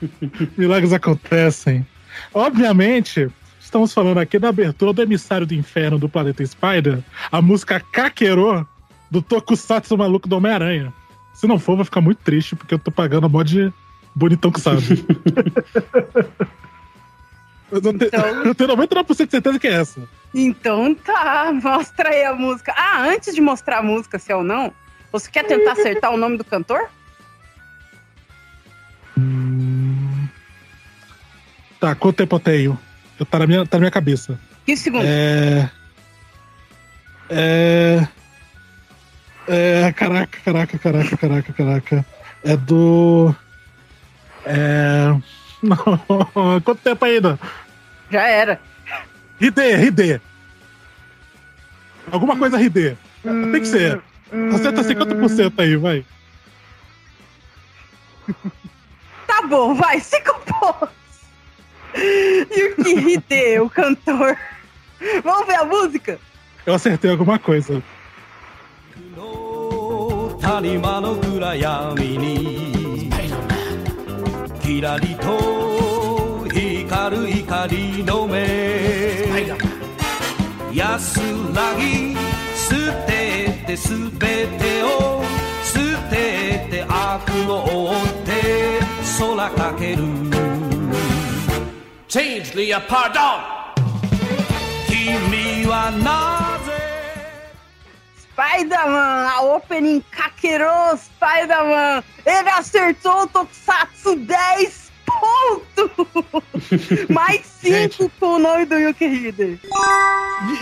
[0.56, 1.86] Milagres acontecem.
[2.32, 3.28] Obviamente,
[3.60, 7.00] estamos falando aqui da abertura do Emissário do Inferno do Planeta Spider,
[7.30, 8.66] a música Kakero
[9.10, 10.92] do Tokusatsu maluco do Homem-Aranha.
[11.34, 13.72] Se não for, vai ficar muito triste, porque eu tô pagando a mod de
[14.14, 14.82] bonitão que sabe.
[17.70, 20.08] eu, não te- Então- eu tenho 99% de certeza que é essa.
[20.34, 22.72] Então tá, mostra aí a música.
[22.76, 24.72] Ah, antes de mostrar a música, se é ou não,
[25.12, 26.88] você quer tentar acertar o nome do cantor?
[31.80, 32.78] Tá, quanto tempo eu tenho?
[33.18, 34.38] Eu, tá, na minha, tá na minha cabeça.
[34.66, 35.08] 15 segundos.
[35.08, 35.70] É.
[37.30, 38.08] É.
[39.46, 39.92] É.
[39.92, 42.06] Caraca, caraca, caraca, caraca, caraca.
[42.44, 43.34] É do.
[44.44, 45.14] É.
[46.64, 47.38] Quanto tempo ainda?
[48.10, 48.60] Já era.
[49.40, 50.20] RD, RD.
[52.10, 52.96] Alguma coisa RD.
[53.22, 54.00] Tem que ser.
[54.54, 56.04] Acerta 50% aí, vai.
[59.48, 60.88] Bom, vai, cinco pontos.
[61.94, 64.36] E o Kirite, o cantor.
[65.22, 66.18] Vamos ver a música?
[66.64, 67.82] Eu acertei alguma coisa.
[70.46, 73.10] 谷間の暗闇に
[74.62, 79.54] キラリと光る光の目
[80.72, 81.18] 安
[81.52, 82.16] らぎ
[82.54, 82.74] 捨
[83.06, 85.22] ててすべてを
[85.64, 88.15] 捨てて悪を追
[89.16, 89.38] soul
[92.86, 93.40] pardon.
[95.30, 95.64] Me.
[98.18, 102.04] Spider-Man, a opening caquerou Spider-Man.
[102.26, 105.90] Ele acertou o Tokusatsu 10 pontos.
[107.08, 109.58] Mais 5 com o nome do Yuki Hider.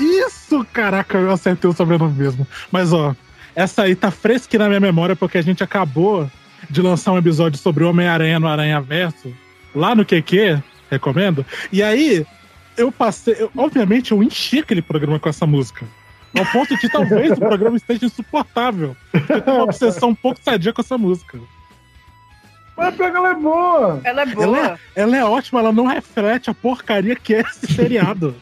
[0.00, 2.46] Isso, caraca, eu acertei o sobrenome mesmo.
[2.70, 3.16] Mas, ó,
[3.56, 6.30] essa aí tá fresca na minha memória porque a gente acabou
[6.70, 9.34] de lançar um episódio sobre o Homem-Aranha no Aranha Verso,
[9.74, 11.44] lá no QQ, recomendo.
[11.72, 12.26] E aí,
[12.76, 13.34] eu passei.
[13.38, 15.86] eu- obviamente, eu enchi aquele programa com essa música.
[16.36, 18.96] Ao ponto de talvez o programa esteja insuportável.
[19.12, 21.38] Eu tenho uma obsessão um pouco sadia com essa música.
[22.76, 24.00] Mas pega ela é boa.
[24.02, 24.44] Ela é boa.
[24.44, 28.34] Ela é, ela é ótima, ela não reflete a porcaria que é esse seriado.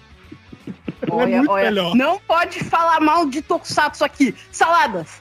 [1.06, 1.94] Ela é muito melhor.
[1.94, 4.34] Não pode falar mal de Tokusatsu aqui.
[4.50, 5.20] Saladas.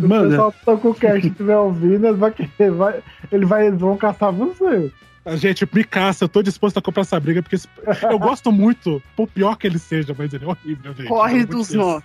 [0.00, 3.02] Se o pessoal do Tokocast estiver ouvindo, ele vai, querer- vai,
[3.32, 4.92] ele vai, eles vão caçar você.
[5.24, 7.68] A gente me caça, eu tô disposto a comprar essa briga, porque esse-
[8.10, 11.08] eu gosto muito, por pior que ele seja, mas ele é horrível, gente.
[11.08, 12.04] Corre dos nove.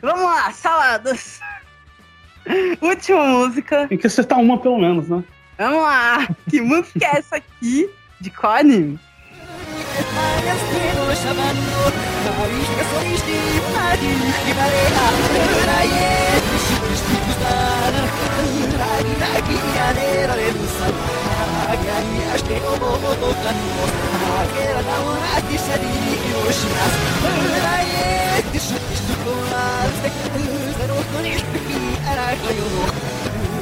[0.00, 1.40] Vamos lá, saladas.
[2.80, 3.86] Última música.
[3.88, 5.22] Tem que acertar uma pelo menos, né?
[5.58, 6.26] Vamos lá.
[6.48, 7.88] Que música é essa aqui?
[8.20, 8.30] De
[11.14, 11.82] שבנו,
[12.24, 13.40] ואיש וסורישתי,
[13.76, 15.90] אני חיברה, וראי,
[16.58, 17.90] שישתי כוסר,
[18.78, 20.92] ראי ראי יענר הרמוסר,
[21.68, 23.84] הגעי אשתי אומות אותנו,
[24.26, 30.08] הגר נאור עדי שלי יושנס, וראי, תשתי כוסר,
[30.78, 32.90] זרוק נוניש בכי ערק ליוך,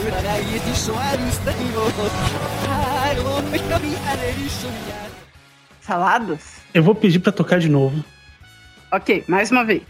[0.04, 1.94] וראי תשוער מסתניות,
[2.68, 5.29] הלום מכבי עלי שומיה.
[5.90, 6.62] 'Saladas'?
[6.72, 8.04] Eu vou pedir pra tocar de novo.
[8.92, 9.82] Ok, mais uma vez.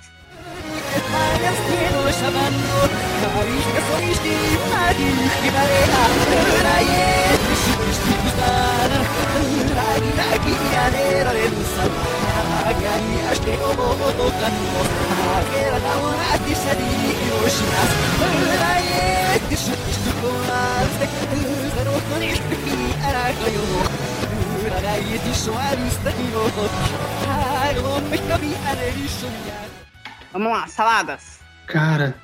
[30.33, 31.41] Vamos lá, saladas.
[31.67, 32.15] Cara,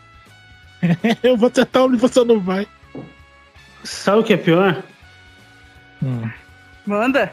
[1.22, 2.66] eu vou tentar onde você não vai.
[3.84, 4.82] sabe o que é pior?
[6.02, 6.30] Hum.
[6.86, 7.32] Manda.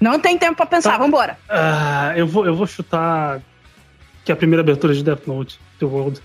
[0.00, 0.98] Não tem tempo pra pensar, Tá.
[0.98, 1.38] vambora.
[1.48, 3.40] Ah, eu, vou, eu vou chutar
[4.24, 6.20] que é a primeira abertura de Death Note, The World.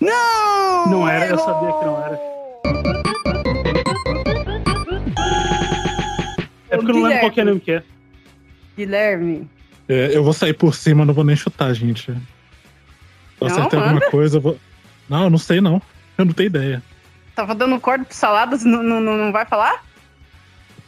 [0.00, 0.86] Não!
[0.88, 2.99] Não era, eu sabia que não era.
[6.70, 7.82] É porque eu não lembro qual que é né, o que é.
[8.76, 9.50] Guilherme.
[9.88, 12.14] É, eu vou sair por cima, não vou nem chutar, gente.
[13.40, 14.58] Eu acertei alguma coisa, eu vou.
[15.08, 15.82] Não, eu não sei não.
[16.16, 16.82] Eu não tenho ideia.
[17.34, 19.82] Tava dando corda pro saladas, não, não, não vai falar?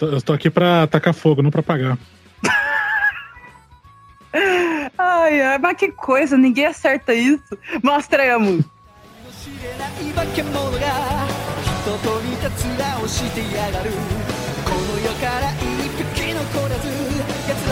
[0.00, 1.96] Eu tô, aqui pra tacar fogo, não pra pagar.
[4.98, 7.56] ai, ai, mas que coisa, ninguém acerta isso.
[7.82, 8.64] Mostremos.
[15.28, 15.68] aí,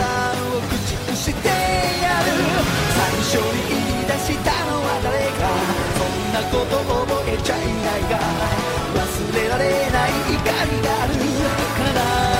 [0.00, 1.52] 駆逐してや
[2.24, 2.32] る
[2.96, 5.52] 最初に言い出したのは誰か
[5.96, 8.16] そんなこと覚えちゃいないが
[8.96, 9.04] 忘
[9.36, 11.20] れられない怒りがある必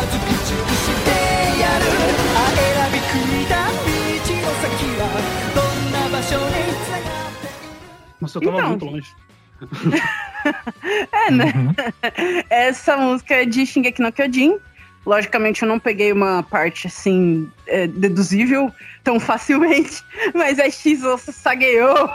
[0.08, 1.12] ず駆逐して
[1.60, 1.84] やる
[2.36, 3.84] あ選び食いた道
[4.32, 5.04] の先は
[5.54, 6.56] どんな場所に
[6.86, 7.66] 繋がっている
[8.18, 8.68] Nossa, eu tava Então.
[8.70, 9.14] muito longe.
[11.12, 11.52] É, né?
[11.54, 11.74] Uhum.
[12.50, 14.58] Essa música é de Shingeki no Kyojin.
[15.05, 18.71] Logicamente, eu não peguei uma parte assim, é, deduzível
[19.03, 20.03] tão facilmente,
[20.35, 21.01] mas a X
[21.33, 22.09] Sageou.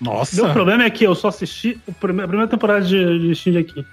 [0.00, 0.46] Nossa!
[0.46, 3.86] O problema é que eu só assisti a primeira temporada de, de Shinji aqui.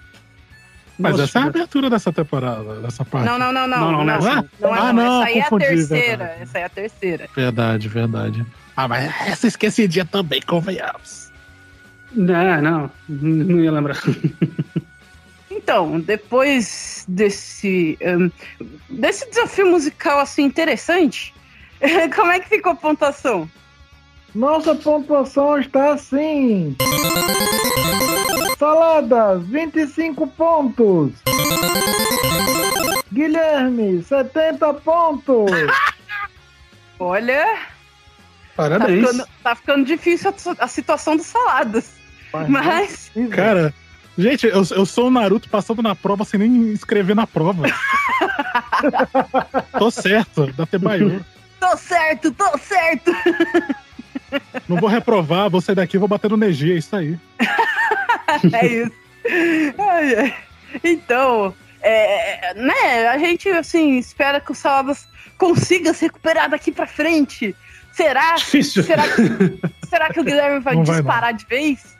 [0.99, 3.25] Mas Nossa, essa é a abertura dessa temporada, dessa parte.
[3.25, 3.79] Não, não, não, não.
[3.79, 4.49] Não, não, não, não é não, essa.
[4.59, 5.23] não é Ah, não.
[5.23, 6.17] Essa aí é a terceira.
[6.17, 6.41] verdade.
[6.41, 7.29] Essa aí é a terceira.
[7.35, 8.45] Verdade, verdade.
[8.75, 11.31] Ah, mas essa esquecidinha também, convenhamos.
[12.11, 13.97] Não, não, não ia lembrar.
[15.63, 18.29] Então, depois desse, hum,
[18.89, 21.33] desse desafio musical assim interessante,
[22.13, 23.49] como é que ficou a pontuação?
[24.35, 26.75] Nossa pontuação está assim.
[28.59, 31.13] Saladas, 25 pontos.
[33.13, 35.49] Guilherme, 70 pontos.
[36.99, 37.59] Olha, tá
[38.57, 39.05] Parabéns.
[39.05, 41.91] ficando, tá ficando difícil a, a situação dos saladas.
[42.49, 43.73] Mas, Cara,
[44.17, 47.63] gente, eu, eu sou o Naruto passando na prova sem nem escrever na prova.
[49.77, 51.23] Tô certo, da Tebayu.
[51.59, 53.11] tô tô certo, tô certo.
[54.67, 57.17] Não vou reprovar, vou sair daqui e vou bater no Neji, é isso aí.
[58.53, 58.91] é isso.
[59.77, 60.35] Ai, ai.
[60.83, 65.07] Então, é, né, a gente, assim, espera que o Saladas
[65.37, 67.55] consiga se recuperar daqui pra frente.
[67.91, 68.35] Será?
[68.35, 68.83] Difícil.
[68.83, 71.95] Será que, será que o Guilherme vai Não vai, disparar de vez?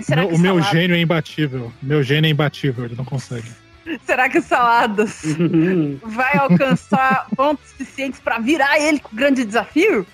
[0.00, 1.72] Será Meu- que o meu gênio é imbatível.
[1.82, 3.50] Meu gênio é imbatível, ele não consegue.
[4.04, 5.22] Será que o Saladas
[6.04, 10.06] vai alcançar pontos suficientes pra virar ele com o grande desafio?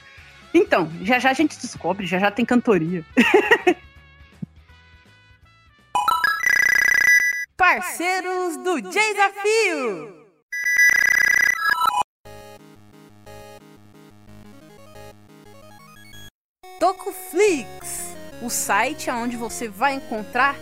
[0.52, 3.04] Então, já já a gente descobre, já já tem cantoria.
[7.56, 10.24] Parceiros do Desafio!
[16.80, 18.13] Tokuflix,
[18.44, 20.54] o site onde você vai encontrar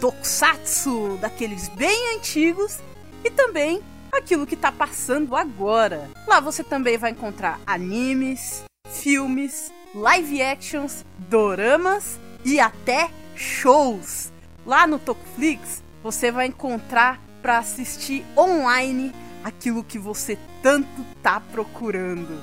[0.00, 2.78] tokusatsu daqueles bem antigos
[3.24, 3.82] e também
[4.12, 6.08] aquilo que tá passando agora.
[6.28, 14.32] Lá você também vai encontrar animes, filmes, live actions, doramas e até shows.
[14.64, 19.12] Lá no Tokuflix você vai encontrar para assistir online
[19.42, 22.42] aquilo que você tanto tá procurando.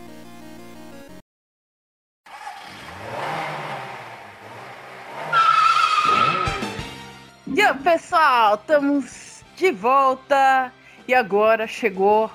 [7.53, 10.73] E aí, pessoal, estamos de volta
[11.09, 12.31] e agora chegou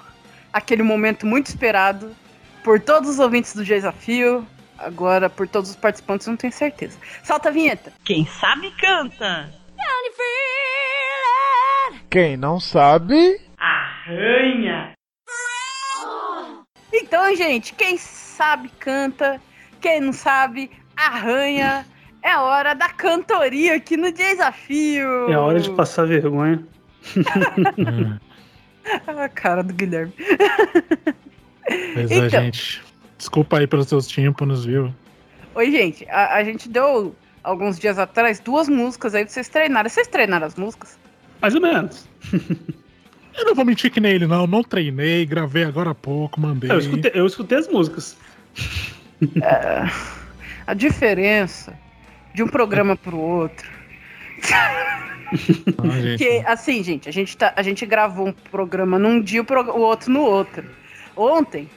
[0.51, 2.13] aquele momento muito esperado
[2.61, 4.45] por todos os ouvintes do Desafio,
[4.77, 6.99] agora por todos os participantes, não tenho certeza.
[7.23, 7.93] Solta a vinheta.
[8.03, 9.49] Quem sabe canta.
[12.13, 13.41] Quem não sabe.
[13.57, 14.93] Arranha.
[16.93, 19.41] Então, gente, quem sabe canta,
[19.81, 21.83] quem não sabe arranha.
[22.21, 25.27] É hora da cantoria aqui no Desafio.
[25.31, 26.63] É hora de passar vergonha.
[29.07, 30.13] A cara do Guilherme.
[31.95, 32.29] Pois é, Então.
[32.29, 32.83] gente.
[33.17, 34.93] Desculpa aí pelos seus tímpanos, viu?
[35.55, 39.89] Oi, gente, a, a gente deu alguns dias atrás duas músicas aí pra vocês treinarem.
[39.89, 41.01] Vocês treinaram as músicas?
[41.43, 42.07] Mais ou menos.
[43.37, 44.45] Eu não vou mentir que nem ele, não.
[44.47, 46.69] Não treinei, gravei agora há pouco, mandei.
[46.71, 48.15] Eu escutei, eu escutei as músicas.
[50.67, 51.73] A diferença
[52.33, 53.69] de um programa pro outro.
[55.79, 56.19] Ah, gente.
[56.23, 59.63] Que, assim, gente, a gente, tá, a gente gravou um programa num dia, o, pro-
[59.71, 60.63] o outro no outro.
[61.17, 61.67] Ontem,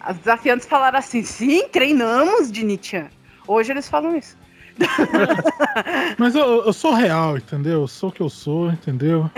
[0.00, 3.04] as desafiantes falaram assim: sim, treinamos de Nietzsche.
[3.46, 4.38] Hoje eles falam isso.
[6.18, 7.82] Mas eu, eu sou real, entendeu?
[7.82, 9.30] Eu sou o que eu sou, entendeu?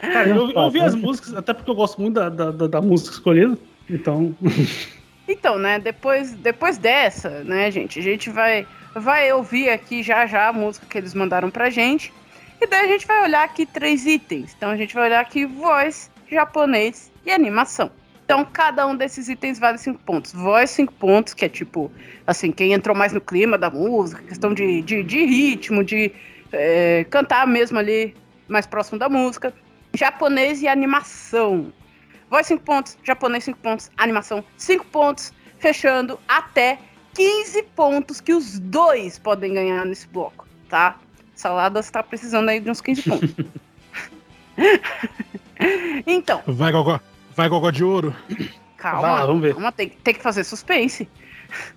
[0.00, 3.12] Cara, eu, eu ouvi as músicas, até porque eu gosto muito da, da, da- música
[3.12, 3.56] escolhida.
[3.88, 4.34] Então,
[5.26, 10.48] Então, né, depois, depois dessa, né, gente, a gente vai, vai ouvir aqui já já
[10.48, 12.12] a música que eles mandaram pra gente.
[12.60, 14.54] E daí a gente vai olhar aqui três itens.
[14.56, 17.90] Então a gente vai olhar aqui voz, japonês e animação.
[18.24, 20.32] Então cada um desses itens vale cinco pontos.
[20.32, 21.92] Voz, cinco pontos, que é tipo,
[22.26, 26.10] assim, quem entrou mais no clima da música, questão de, de, de ritmo, de
[26.50, 28.16] é, cantar mesmo ali
[28.48, 29.52] mais próximo da música.
[29.92, 31.72] Japonês e animação.
[32.30, 36.78] Voz 5 pontos, japonês 5 pontos, animação 5 pontos, fechando até
[37.14, 40.98] 15 pontos que os dois podem ganhar nesse bloco, tá?
[41.34, 43.34] Saladas tá precisando aí de uns 15 pontos.
[46.06, 46.98] então, Vai, Gogó.
[47.36, 48.14] Vai, Gogó de ouro.
[48.76, 49.00] calma.
[49.00, 49.54] Vai lá, vamos ver.
[49.54, 51.08] calma, tem, tem que fazer suspense.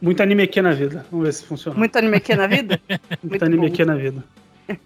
[0.01, 1.05] muito anime aqui na vida.
[1.11, 1.77] Vamos ver se funciona.
[1.77, 2.79] Muito anime aqui na vida.
[2.87, 3.73] Muito, muito anime bom.
[3.73, 4.23] aqui na vida.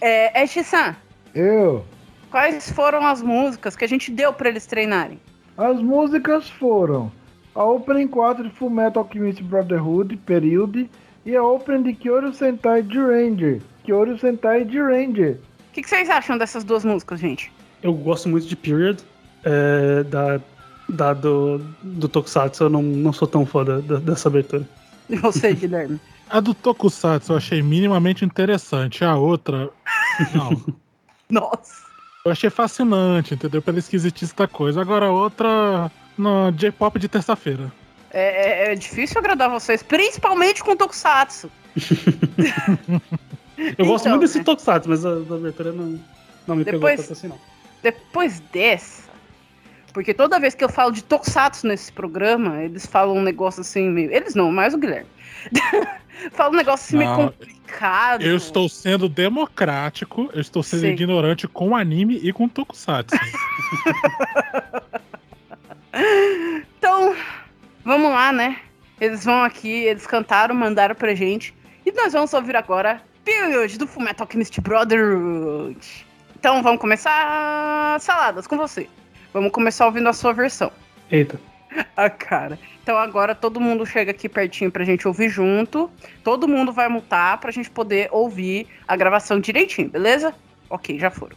[0.00, 0.94] É, Ash-san,
[1.34, 1.84] Eu.
[2.30, 5.18] quais foram as músicas que a gente deu pra eles treinarem?
[5.56, 7.10] As músicas foram
[7.54, 10.90] a Opening 4 de Fullmetal Alchemist Brotherhood, Period,
[11.24, 13.62] e a Opening de Kyoto Sentai de Ranger.
[13.84, 15.38] Kyoto Sentai de Ranger.
[15.70, 17.50] O que, que vocês acham dessas duas músicas, gente?
[17.82, 19.00] Eu gosto muito de Period.
[19.44, 20.40] É, da,
[20.88, 24.66] da do, do Tokusatsu, eu não, não sou tão fã da- da- dessa abertura.
[25.08, 26.00] E você, Guilherme?
[26.30, 29.04] A do Tokusatsu eu achei minimamente interessante.
[29.04, 29.70] A outra,
[30.34, 30.64] não.
[31.30, 31.84] Nossa.
[32.24, 33.60] Eu achei fascinante, entendeu?
[33.60, 34.80] Pela esquisitice da coisa.
[34.80, 37.70] Agora a outra, no J-pop de terça-feira.
[38.10, 41.50] É, é- é difícil agradar vocês, principalmente com Tokusatsu.
[43.78, 44.44] Eu gosto Então, muito desse né?
[44.44, 46.00] Tokusatsu, mas a, a abertura não,
[46.46, 47.38] não me pegou Depois- tanto assim, não.
[47.82, 49.02] Depois dessa,
[49.94, 53.88] porque toda vez que eu falo de Tokusatsu nesse programa, eles falam um negócio assim
[53.88, 54.12] meio.
[54.12, 55.08] Eles não, mais o Guilherme.
[56.32, 58.22] Fala um negócio assim meio complicado.
[58.22, 60.88] Eu estou sendo democrático, eu estou sendo Sim.
[60.88, 63.16] ignorante com anime e com Tokusatsu.
[66.76, 67.14] Então,
[67.84, 68.58] vamos lá, né?
[69.00, 71.54] Eles vão aqui, eles cantaram, mandaram pra gente.
[71.86, 75.78] E nós vamos ouvir agora Period do Fullmetal Alchemist Brotherhood.
[76.36, 78.88] Então vamos começar saladas com você.
[79.34, 80.70] Vamos começar ouvindo a sua versão.
[81.10, 81.40] Eita.
[81.96, 82.56] A cara.
[82.80, 85.90] Então agora todo mundo chega aqui pertinho pra gente ouvir junto.
[86.22, 90.32] Todo mundo vai mutar pra gente poder ouvir a gravação direitinho, beleza?
[90.70, 91.36] Ok, já foram.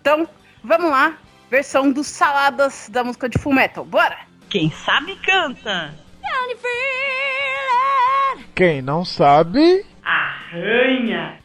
[0.00, 0.26] Então,
[0.62, 1.18] vamos lá.
[1.50, 3.84] Versão dos saladas da música de Fullmetal.
[3.84, 4.16] Bora!
[4.48, 5.94] Quem sabe canta.
[8.54, 11.43] Quem não sabe, Arranha.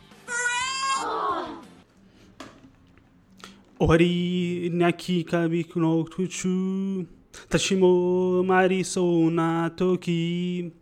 [3.80, 7.06] Ori naki kabiku no tuchu
[7.48, 10.72] Tashimo mariso na toki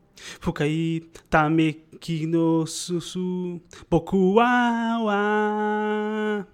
[0.40, 3.60] Fukai tameki no susu
[3.90, 6.44] Boku wa wa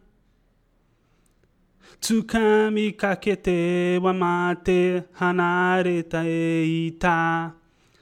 [2.01, 7.55] Tsukami kakete wa mate hanareta e ita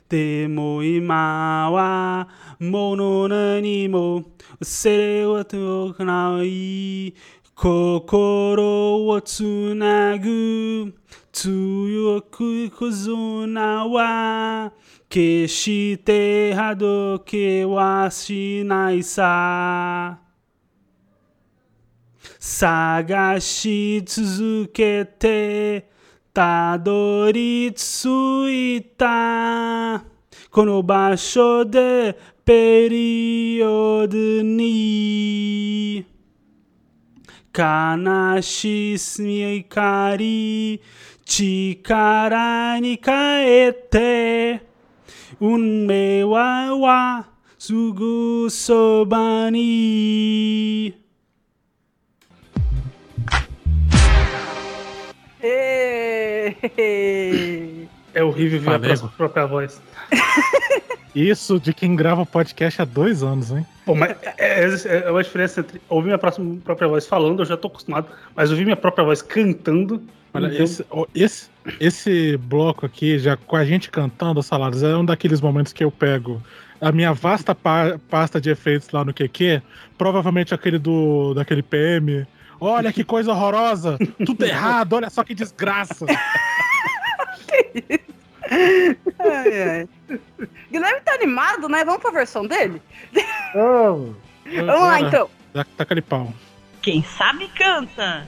[0.09, 2.29] でも今は
[2.61, 4.23] もの何も
[4.63, 7.13] 忘れはとかない
[7.62, 10.96] 心をつなぐ。
[11.32, 14.74] 強く絆は
[15.08, 20.22] 決してはどけはしないさ。
[22.40, 25.88] 探し続けて
[26.34, 30.04] たどり着いた。
[30.50, 36.11] この場所でペリオドに。
[37.57, 40.83] 悲しみ怒り
[41.25, 44.63] 力に変えて
[45.41, 47.29] 運命はは
[47.59, 50.95] すぐそばに
[55.43, 56.57] Êêêê!
[58.15, 59.81] É horrível ver a Falei, própria, própria voz.
[61.15, 63.67] Isso de quem grava podcast há dois anos, hein?
[63.86, 67.46] Pô, mas é, é- é uma diferença entre ouvir minha próxima- própria voz falando, eu
[67.46, 70.02] já tô acostumado, mas ouvir minha própria voz cantando.
[70.34, 70.86] Olha, então, esse,
[71.16, 71.50] esse,
[71.80, 75.92] esse bloco aqui, já com a gente cantando salários, é um daqueles momentos que eu
[75.92, 76.42] pego
[76.80, 79.62] a minha vasta pa- pasta de efeitos lá no QQ,
[79.98, 82.26] provavelmente aquele do daquele PM.
[82.60, 83.98] Olha que coisa horrorosa!
[84.26, 86.06] Tudo errado, olha só que desgraça!
[89.20, 89.90] Ai, ai.
[90.72, 91.84] Guilherme tá animado, né?
[91.86, 92.82] Vamos pra versão dele?
[93.54, 94.16] Vamos.
[94.46, 95.30] Vamos lá então.
[95.54, 96.34] Tá, tá aquele pau.
[96.82, 98.26] Quem sabe canta.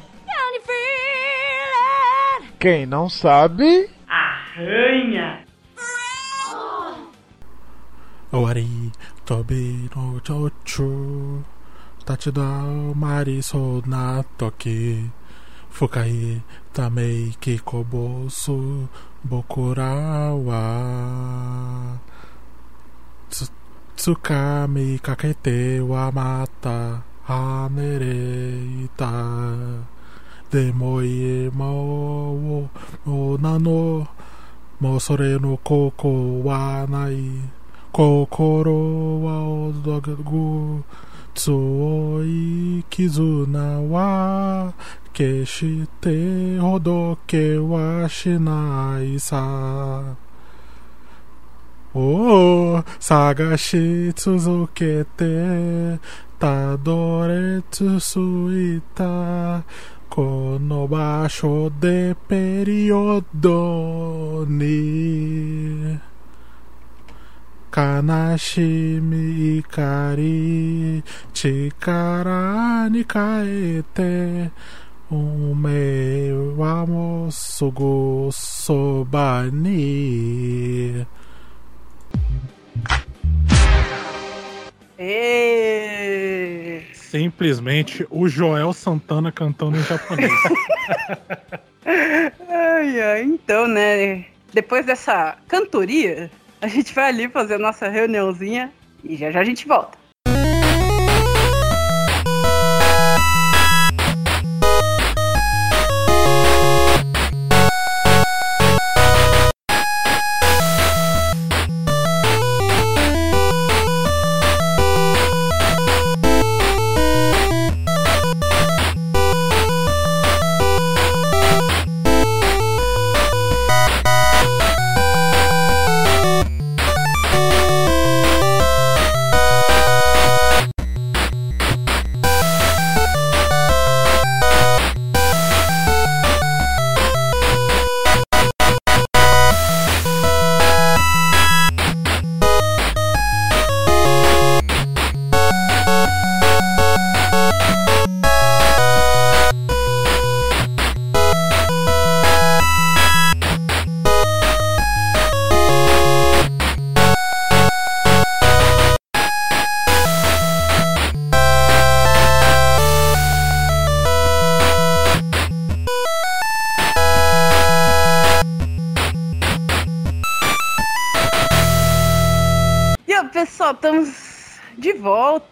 [2.60, 5.44] Quem não sabe, Arranha.
[8.32, 8.92] Ori,
[9.26, 11.44] tobi no chochu,
[12.06, 15.12] tachidao mariso na toki,
[15.70, 16.42] fukai
[16.74, 18.90] tamei kikobosu
[19.24, 22.13] bokura wa, Tsu-
[24.04, 29.08] つかみかけてはまた跳ねれた。
[30.52, 32.68] でも今を
[33.40, 34.06] なの、
[34.82, 37.16] もうそれのここはない。
[37.94, 38.74] 心
[39.22, 39.40] は
[39.72, 40.84] 驚く。
[41.34, 44.74] 強い絆は
[45.14, 50.18] 決してほどけはしないさ。
[51.96, 56.00] Oh, saga shitsuzuke te
[56.40, 59.64] tadoretsu suita.
[60.10, 63.62] Kono basho de periodo
[64.50, 66.00] ni.
[67.70, 74.50] Kanashimi ikari chikara ni kaete.
[75.12, 81.06] Ume wa mo sugo soba ni.
[84.98, 86.84] Êêê!
[86.94, 90.32] Simplesmente o Joel Santana cantando em japonês.
[91.86, 94.26] Ai, ai, então, né?
[94.54, 98.72] Depois dessa cantoria, a gente vai ali fazer a nossa reuniãozinha
[99.04, 99.98] e já já a gente volta.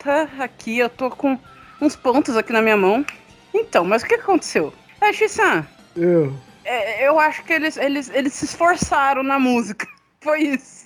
[0.01, 0.79] Volta aqui.
[0.79, 1.37] Eu tô com
[1.79, 3.05] uns pontos aqui na minha mão.
[3.53, 4.73] Então, mas o que aconteceu?
[4.99, 5.65] É, Xissan,
[5.95, 6.33] Eu.
[6.63, 9.87] é, eu acho que eles, eles, eles se esforçaram na música.
[10.21, 10.85] Foi isso.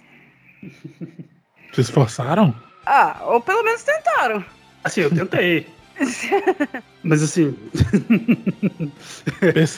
[1.74, 2.56] Se esforçaram?
[2.86, 4.44] Ah, ou pelo menos tentaram.
[4.84, 5.68] Assim, eu tentei.
[7.04, 7.58] Mas assim.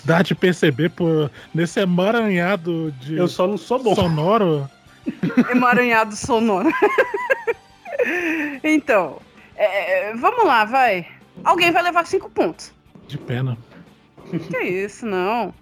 [0.03, 3.95] Dá de perceber por, nesse emaranhado de eu só não sou bom.
[3.95, 4.69] sonoro.
[5.49, 6.69] Emaranhado sonoro.
[8.63, 9.19] então,
[9.65, 11.07] é, vamos lá, vai.
[11.43, 12.73] Alguém vai levar cinco pontos.
[13.07, 13.57] De pena.
[14.49, 15.53] Que isso, não.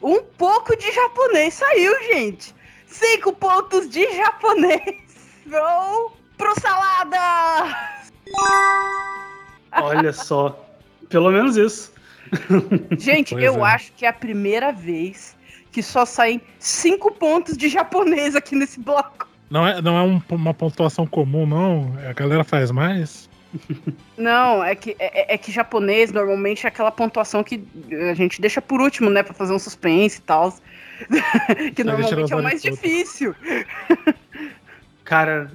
[0.00, 2.54] Um pouco de japonês saiu, gente.
[2.86, 5.00] Cinco pontos de japonês.
[5.46, 7.76] Vão pro salada!
[9.72, 10.58] Olha só.
[11.08, 11.92] Pelo menos isso.
[12.98, 13.70] Gente, Pois eu é.
[13.74, 15.36] acho que é a primeira vez
[15.70, 19.28] que só saem cinco pontos de japonês aqui nesse bloco.
[19.50, 21.94] Não é, não é um- uma pontuação comum, não.
[22.08, 23.28] A galera faz mais.
[24.16, 27.62] Não, é que, é, é que japonês normalmente é aquela pontuação que
[28.10, 29.22] a gente deixa por último, né?
[29.22, 30.54] Pra fazer um suspense e tal.
[31.74, 33.34] que deixar normalmente é o mais difícil.
[35.04, 35.50] Cara,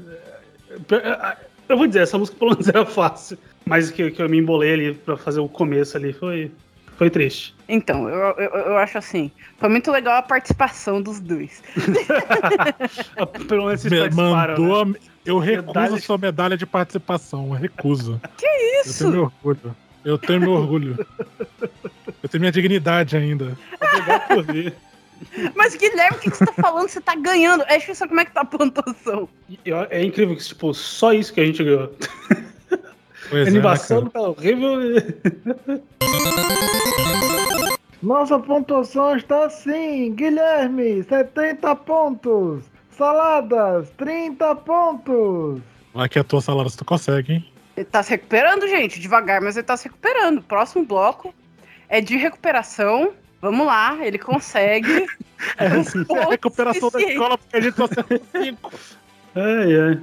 [0.70, 1.38] é,
[1.70, 3.38] eu vou dizer, essa música pelo menos era fácil.
[3.66, 6.52] Mas que, que eu me embolei ali pra fazer o começo ali foi,
[6.98, 7.56] foi triste.
[7.70, 9.32] Então, eu, eu, eu acho assim.
[9.60, 11.62] Foi muito legal a participação dos dois.
[13.48, 14.10] Pelo menos vocês Me- né?
[14.16, 14.82] mandou.
[14.82, 14.88] a-
[15.26, 17.48] Eu recuso Medalha- sua medalha de participação.
[17.48, 18.20] Eu recuso.
[18.86, 19.04] Isso!
[19.06, 19.76] Eu tenho meu orgulho.
[20.06, 21.06] Eu tenho meu orgulho.
[22.24, 23.58] Eu tenho minha dignidade ainda.
[23.82, 24.74] Obrigado por vir.
[25.56, 26.88] Mas, Guilherme, o que, que você tá falando?
[26.88, 27.64] Você tá ganhando.
[27.68, 29.28] É isso, como é que tá a pontuação?
[29.90, 31.92] É incrível que, tipo, só isso que a gente ganhou.
[33.30, 34.12] Pois A é, né, animação cara?
[34.12, 34.80] tá horrível.
[38.02, 42.64] Nossa pontuação está assim: Guilherme, 70 pontos.
[42.92, 45.62] Saladas, 30 pontos.
[45.94, 47.46] Vai que a tua salada tu consegue, hein?
[47.76, 50.42] Ele tá se recuperando, gente, devagar, mas ele tá se recuperando.
[50.42, 51.34] Próximo bloco
[51.88, 53.14] é de recuperação.
[53.40, 55.06] Vamos lá, ele consegue.
[55.60, 57.14] É, a recuperação da suficiente.
[57.14, 58.72] escola porque a gente só acertou cinco.
[59.38, 60.02] Ai, ai.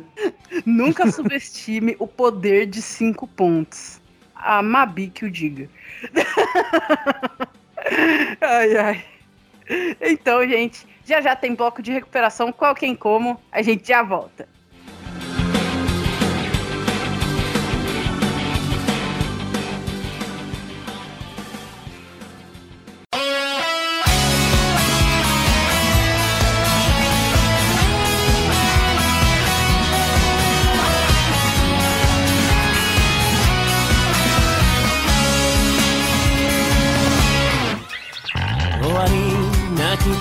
[0.64, 4.00] Nunca subestime o poder de cinco pontos.
[4.32, 5.68] A Mabi que o diga.
[8.40, 9.04] ai, ai.
[10.00, 12.52] Então, gente, já já tem bloco de recuperação.
[12.52, 13.40] Qual quem como?
[13.50, 14.48] A gente já volta.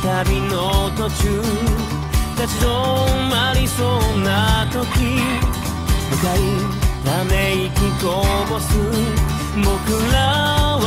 [0.04, 1.42] 旅の途中
[2.36, 2.68] 立ち止
[3.30, 4.82] まりそうな時
[6.12, 6.40] 向かい
[7.06, 7.72] ため息
[8.04, 8.76] こぼす
[9.56, 9.72] 僕
[10.12, 10.18] ら
[10.84, 10.86] は。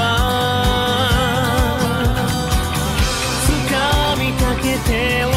[3.46, 5.35] 掴みかけては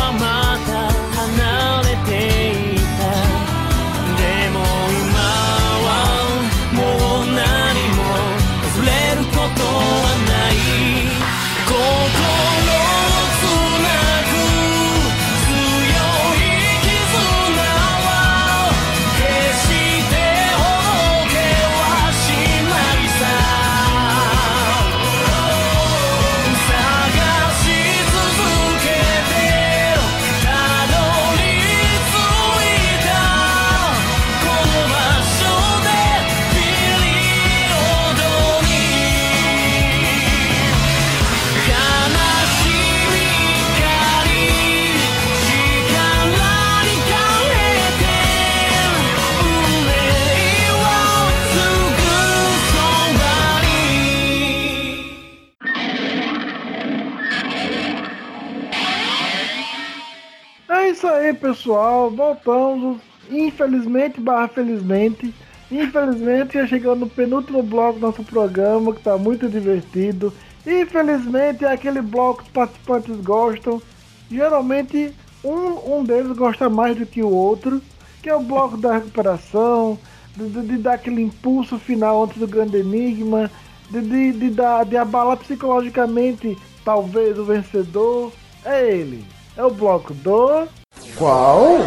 [61.00, 62.12] isso aí, pessoal.
[62.12, 62.98] Voltamos.
[63.32, 65.34] Infelizmente, barra felizmente.
[65.72, 70.34] Infelizmente, já chegando no penúltimo bloco do nosso programa, que tá muito divertido.
[70.68, 73.82] Infelizmente, é aquele bloco que os participantes gostam.
[74.30, 75.14] Geralmente,
[75.44, 77.82] um, um deles gosta mais do que o outro,
[78.22, 79.98] que é o bloco da recuperação,
[80.36, 83.50] de, de- de dar aquele impulso final antes do grande enigma,
[83.90, 88.32] de, de, de, dar, de abalar psicologicamente, talvez, o vencedor.
[88.66, 89.24] É ele.
[89.56, 90.68] É o bloco do.
[91.16, 91.80] Qual?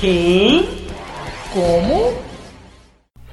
[0.00, 0.64] Quem?
[1.52, 2.14] Como?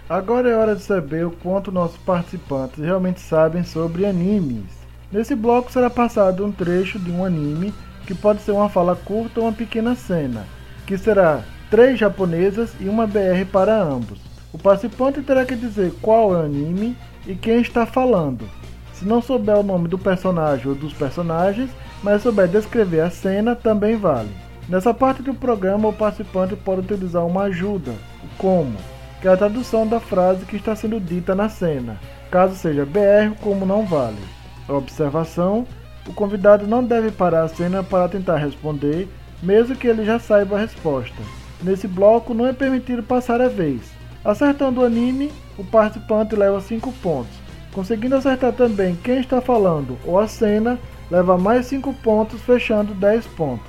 [0.10, 4.66] Agora é hora de saber o quanto nossos participantes realmente sabem sobre animes.
[5.12, 7.74] Nesse bloco será passado um trecho de um anime
[8.08, 10.48] que pode ser uma fala curta ou uma pequena cena,
[10.88, 14.20] que será três japonesas e uma BR para ambos.
[14.52, 16.98] O participante terá que dizer qual é o anime
[17.28, 18.50] e quem está falando.
[18.94, 21.70] Se não souber o nome do personagem ou dos personagens,
[22.02, 24.49] mas souber descrever a cena, também vale.
[24.70, 27.90] Nessa parte do programa, o participante pode utilizar uma ajuda,
[28.24, 28.78] o como,
[29.20, 32.00] que é a tradução da frase que está sendo dita na cena.
[32.30, 34.22] Caso seja BR, como não vale.
[34.68, 35.66] Observação:
[36.08, 39.08] o convidado não deve parar a cena para tentar responder,
[39.42, 41.18] mesmo que ele já saiba a resposta.
[41.64, 43.82] Nesse bloco, não é permitido passar a vez.
[44.24, 47.34] Acertando o anime, o participante leva 5 pontos.
[47.72, 50.78] Conseguindo acertar também quem está falando ou a cena,
[51.10, 53.69] leva mais 5 pontos, fechando 10 pontos.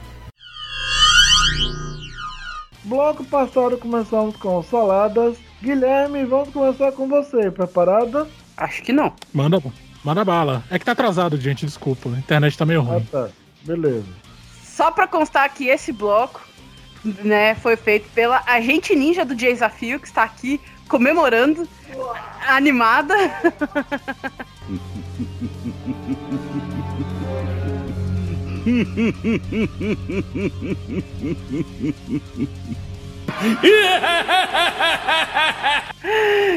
[2.90, 5.38] Bloco passado começamos com saladas.
[5.62, 7.48] Guilherme, vamos começar com você.
[7.48, 8.26] Preparada?
[8.56, 9.12] Acho que não.
[9.32, 9.62] Manda,
[10.02, 10.64] manda bala.
[10.68, 12.08] É que tá atrasado, gente, desculpa.
[12.08, 13.04] A internet tá meio Ah, ruim.
[13.04, 13.28] tá.
[13.62, 14.08] Beleza.
[14.64, 16.40] Só pra constar que esse bloco,
[17.04, 21.68] né, foi feito pela agente ninja do Desafio, que está aqui comemorando,
[22.48, 23.14] animada.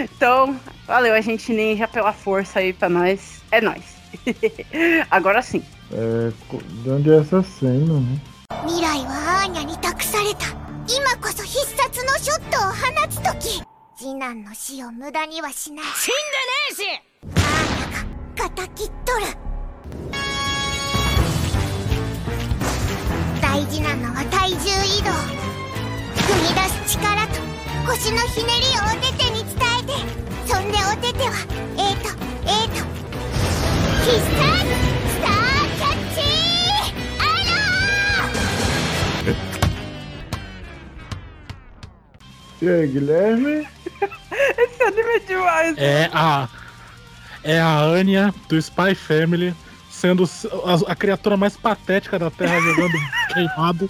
[0.05, 3.43] Então, valeu, agente ninja, pela força aí pra nós.
[3.51, 3.83] É nóis.
[5.11, 5.63] Agora sim.
[5.93, 8.19] É, co- de onde é essa cena, né?
[8.67, 10.47] 未来はアーニャに託された
[10.93, 13.63] 今こそ必殺のショットを放つ時
[13.95, 16.15] 次男の死を無駄にはしない死ん
[16.75, 17.03] でね
[17.35, 19.27] えしアーニャが敵っとる
[23.54, 27.34] 大事なのは体重移動踏み出す力と
[27.86, 29.94] 腰のひねりをお手手に伝えて
[30.52, 31.38] そんでお手手は
[31.78, 32.10] A と
[32.50, 32.82] A と
[34.02, 34.42] 必殺
[35.06, 36.26] スターキャッチ
[37.20, 39.38] アロー
[42.60, 43.68] E aí, Guilherme?
[44.58, 45.78] Esse anime é demais.
[45.78, 46.50] É a.
[47.44, 49.54] É a Anya do Spy Family
[50.04, 50.30] sendo
[50.66, 52.94] a, a criatura mais patética da Terra jogando
[53.34, 53.90] queimado.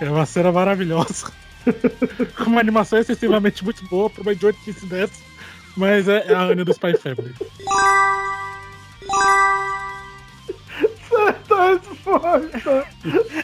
[0.00, 1.32] É uma cena maravilhosa.
[2.38, 5.20] Com uma animação excessivamente muito boa pra uma idiotice dessa.
[5.76, 7.34] Mas é a Anya do Spy Family.
[11.50, 12.86] Resposta!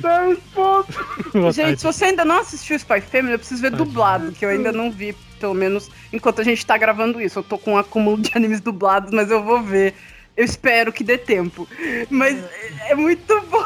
[0.01, 0.97] 10 pontos!
[1.33, 4.49] Boa Gente, se você ainda não assistiu Spy Family, eu preciso ver dublado, que eu
[4.49, 7.41] ainda não vi, pelo menos enquanto a gente tá gravando isso.
[7.41, 9.97] Eu tô com um acúmulo de animes dublados, mas eu vou ver.
[10.38, 11.68] Eu espero que dê tempo.
[12.10, 13.64] Mas é- é muito bom.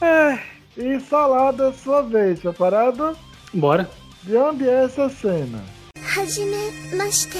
[0.00, 0.38] Ah,
[0.76, 3.16] E salada, sua vez, preparado?
[3.52, 3.90] Bora.
[4.22, 5.62] De onde é essa cena?
[6.02, 6.56] はじめ
[6.96, 7.36] まして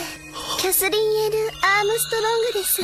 [0.59, 2.82] キャスリン・エル・アームストロングです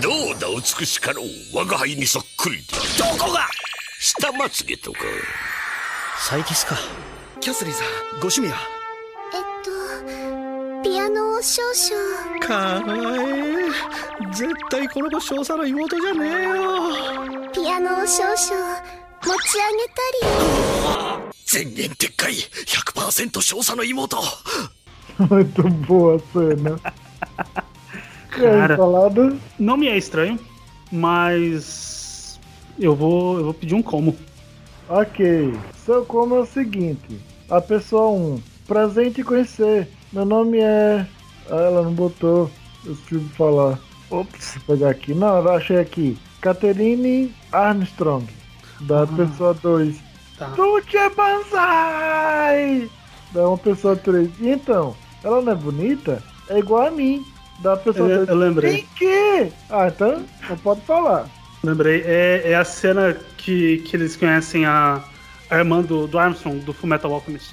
[0.00, 0.48] どうだ
[0.78, 2.64] 美しかろう我が輩にそっくりで
[2.98, 3.46] どこが
[4.00, 4.98] 下まつげとか
[6.30, 6.76] 採血か
[7.40, 7.86] キャスリーさん
[8.20, 8.68] ご趣味はえっと
[10.82, 18.36] ピアノを少々かわいい絶対この子少佐の妹じゃねえよピアノを少々
[19.24, 24.18] 持ち上げたり前言撤回100%少佐の妹
[25.18, 26.80] Muito boa a cena.
[28.38, 28.76] E aí, Cara.
[28.76, 29.36] salada?
[29.58, 30.38] Não me é estranho,
[30.92, 32.38] mas
[32.78, 34.16] eu vou, eu vou pedir um como.
[34.88, 35.52] Ok.
[35.84, 37.20] Seu como é o seguinte.
[37.50, 38.40] A pessoa 1.
[38.68, 39.88] Presente e conhecer.
[40.13, 41.05] Meu nome é.
[41.49, 42.49] Ah, ela não botou.
[42.85, 43.79] Eu preciso falar.
[44.11, 44.59] Ops.
[44.67, 45.13] Vou pegar aqui.
[45.13, 46.17] Não, eu achei aqui.
[46.39, 48.27] Catherine Armstrong.
[48.81, 49.97] Da pessoa 2.
[50.37, 50.51] Tá.
[50.51, 52.89] Tuche Banzai!
[53.31, 54.29] Da uma pessoa 3.
[54.39, 54.95] E então?
[55.23, 56.23] Ela não é bonita?
[56.49, 57.25] É igual a mim.
[57.61, 58.29] Da pessoa Eu, 3.
[58.29, 58.75] eu lembrei.
[58.75, 59.51] Em que?
[59.69, 61.27] Ah, então não pode falar.
[61.63, 62.03] Lembrei.
[62.05, 65.01] É, é a cena que, que eles conhecem a,
[65.49, 67.51] a irmã do, do Armstrong, do Fullmetal Alchemist.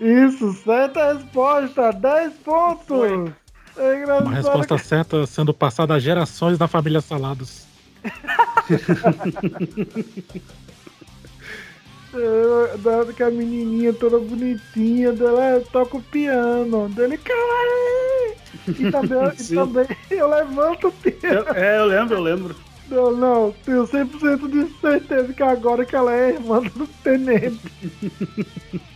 [0.00, 1.92] Isso, certa resposta.
[1.92, 2.86] 10 pontos.
[2.86, 3.32] Foi.
[3.76, 4.26] É engraçado.
[4.26, 7.64] Uma resposta certa sendo passada a gerações da família Salados.
[12.12, 16.88] É, da- que a menininha toda bonitinha dela é, toca o piano.
[16.88, 18.34] Dele, caralho!
[18.68, 21.46] E também, e também eu levanto o Eu- piano.
[21.54, 22.56] é, eu lembro, eu lembro.
[22.88, 27.60] Não, não, tenho 100% de certeza que agora que ela é irmã do tenente.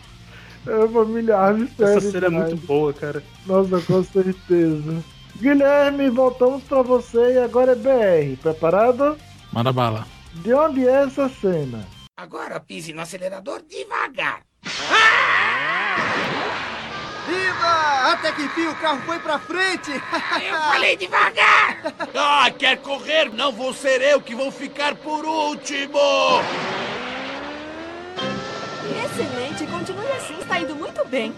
[0.67, 2.11] É familiar, Essa sério.
[2.13, 3.23] cena é muito boa, cara.
[3.47, 5.05] Nossa, com certeza.
[5.37, 8.37] Guilherme, voltamos pra você e agora é BR.
[8.41, 9.17] Preparado?
[9.53, 10.07] Manda bala.
[10.35, 11.87] De onde é essa cena?
[12.17, 14.43] Agora pise no acelerador devagar
[17.27, 18.13] Viva!
[18.13, 19.91] Até que enfim o carro foi pra frente!
[19.93, 21.79] Eu falei devagar!
[22.15, 23.31] Ah, quer correr?
[23.33, 25.99] Não vou ser eu que vou ficar por último!
[29.05, 31.35] Excelente, continue assim, está indo muito bem.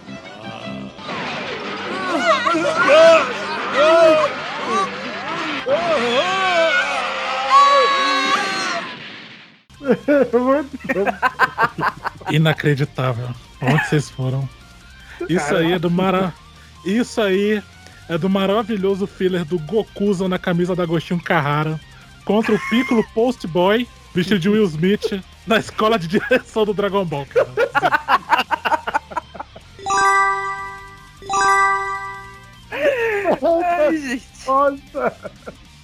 [12.31, 13.29] Inacreditável.
[13.61, 14.49] Onde vocês foram?
[15.29, 16.33] Isso aí é do mara...
[16.85, 17.63] Isso aí
[18.09, 21.79] é do maravilhoso filler do Gokuza na camisa da Agostinho Carrara
[22.23, 23.87] contra o Piccolo Post Boy,
[24.17, 27.47] vestido de Will Smith, na escola de direção do Dragon Ball, cara.
[33.41, 34.25] Ai, gente.
[34.47, 35.31] Nossa!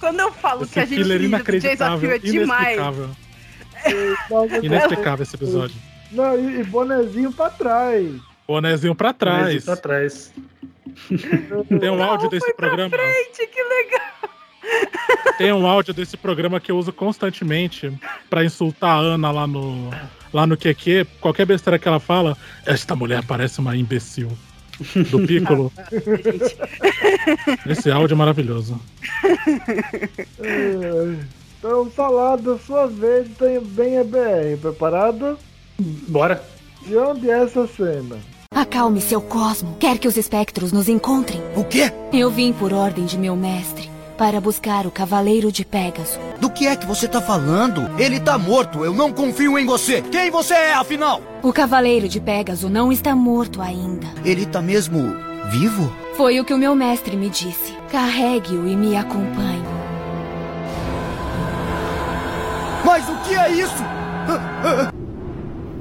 [0.00, 1.98] Quando eu falo que a Esse gente do inacreditável.
[1.98, 2.78] desafio é demais.
[4.62, 5.22] Inexplicável.
[5.22, 5.76] Esse episódio.
[6.10, 8.10] Não, e, e bonezinho pra trás.
[8.46, 9.38] Bonezinho pra trás.
[9.38, 10.32] Bonezinho pra trás.
[11.80, 12.96] Tem um áudio desse programa.
[12.96, 14.00] Gente, que legal.
[15.38, 17.92] Tem um áudio desse programa que eu uso constantemente
[18.30, 19.90] pra insultar a Ana lá no
[20.32, 21.06] lá no QQ.
[21.20, 22.36] Qualquer besteira que ela fala,
[22.66, 24.30] esta mulher parece uma imbecil.
[25.10, 25.72] Do Piccolo.
[27.64, 28.80] Esse áudio é maravilhoso.
[30.40, 31.16] É,
[31.58, 34.58] Então, salada, sua vez, tem bem EBR.
[34.60, 35.38] Preparado?
[35.78, 36.42] Bora.
[36.84, 38.16] De onde é essa cena?
[38.50, 39.76] Acalme seu cosmo.
[39.78, 41.40] Quer que os espectros nos encontrem?
[41.56, 41.92] O quê?
[42.12, 46.18] Eu vim por ordem de meu mestre para buscar o Cavaleiro de Pégaso.
[46.40, 47.90] Do que é que você tá falando?
[47.98, 50.02] Ele tá morto, eu não confio em você.
[50.02, 51.20] Quem você é, afinal?
[51.42, 54.06] O Cavaleiro de Pégaso não está morto ainda.
[54.24, 55.14] Ele tá mesmo
[55.50, 55.92] vivo?
[56.16, 57.74] Foi o que o meu mestre me disse.
[57.90, 59.64] Carregue-o e me acompanhe.
[62.84, 63.84] Mas o que é isso?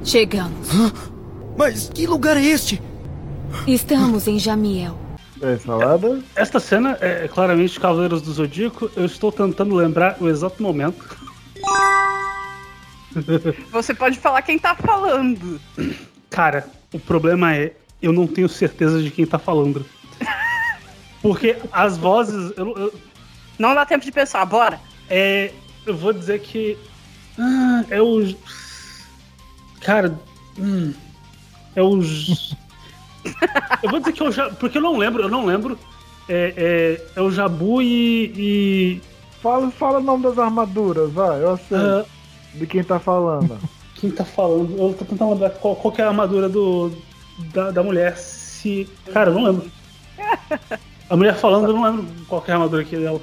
[0.03, 0.67] Chegamos.
[1.57, 2.81] Mas que lugar é este?
[3.67, 5.02] Estamos em Jamiel.
[5.43, 6.21] É, salada?
[6.35, 8.89] Esta cena é claramente Cavaleiros do Zodíaco.
[8.95, 11.17] Eu estou tentando lembrar o exato momento.
[13.71, 15.59] Você pode falar quem tá falando.
[16.29, 19.85] Cara, o problema é, eu não tenho certeza de quem tá falando.
[21.21, 22.53] Porque as vozes.
[22.57, 22.93] Eu, eu-
[23.59, 24.79] Não dá tempo de pensar, bora.
[25.09, 25.51] é.
[25.85, 26.77] Eu vou dizer que.
[27.37, 28.33] Ah, é o.
[29.81, 30.17] Cara.
[30.57, 30.93] hum,
[31.75, 31.99] é o.
[33.83, 34.55] eu vou dizer que é o Jabu.
[34.55, 35.77] Porque eu não lembro, eu não lembro.
[36.29, 36.53] É,
[37.15, 38.33] é, é o Jabu e.
[38.35, 39.01] e
[39.41, 41.77] Fala, fala o nome das armaduras, vai, eu sei.
[41.77, 42.05] Ah.
[42.53, 43.57] De quem tá falando.
[43.95, 44.73] Quem tá falando?
[44.77, 46.91] Eu tô tentando lembrar qual, qual que é a armadura do,
[47.53, 48.15] da, da mulher.
[48.17, 48.87] Se.
[49.11, 49.69] Cara, eu não lembro.
[51.09, 53.19] A mulher falando, eu não lembro qual que é a armadura aqui dela.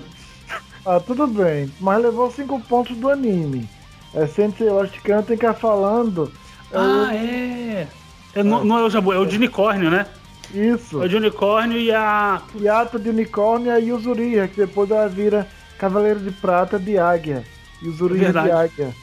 [0.84, 3.68] Ah, tudo bem, mas levou cinco pontos do anime.
[4.14, 6.30] É Sensei Lost Canten que tá falando.
[6.72, 7.86] é o- Ah, é.
[8.34, 10.06] É não, não é o Jabu, é o de unicórnio, né?
[10.54, 11.00] Isso.
[11.02, 12.40] É o de unicórnio e a.
[12.60, 15.46] Yata de unicórnio e a Yuzuriha, que depois ela vira
[15.78, 17.44] Cavaleiro de Prata de Águia.
[17.82, 18.50] Yuzuriha de Verdade.
[18.50, 18.94] Águia.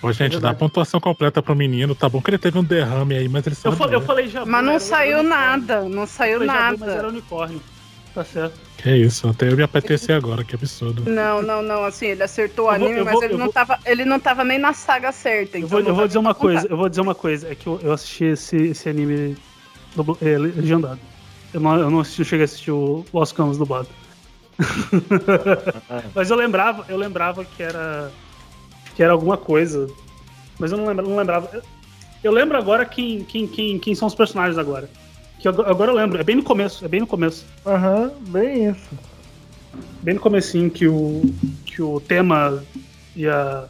[0.00, 1.92] Pô, gente, dá a pontuação completa pro menino.
[1.94, 3.76] Tá bom que ele teve um derrame aí, mas ele Eu, sabe.
[3.76, 4.48] fa- eu falei Jabu.
[4.50, 7.08] Mas não saiu nada, não saiu Eu falei Jabu, mas era nada.
[7.08, 7.60] unicórnio.
[8.18, 8.58] Tá certo.
[8.78, 11.08] Que isso, até eu me apetecer agora, que absurdo.
[11.08, 13.38] Não, não, não, assim, ele acertou o Eu vou- anime, eu mas vou- ele eu
[13.38, 15.56] não, vou- tava, ele não tava nem na saga certa.
[15.56, 16.40] Eu Então vou, não eu vou dizer uma contar.
[16.54, 19.36] coisa, eu vou dizer uma coisa, é que eu, eu assisti esse, esse anime
[19.94, 20.98] dublo- é, legendado.
[21.54, 23.86] Eu não, eu não assisti, eu cheguei a assistir o Lost Canvas dublado.
[26.12, 28.10] Mas eu lembrava, eu lembrava que era
[28.96, 29.86] que era alguma coisa.
[30.58, 31.08] Mas eu não lembrava.
[31.08, 31.48] Não lembrava.
[31.52, 31.62] Eu,
[32.24, 34.90] eu lembro agora quem, quem, quem, quem são os personagens agora.
[35.38, 37.44] Que agora, agora eu lembro, é bem no começo, é bem no começo.
[37.64, 38.88] Aham, bem isso.
[40.02, 41.22] Bem no comecinho que o,
[41.64, 42.62] que o tema
[43.14, 43.68] ia.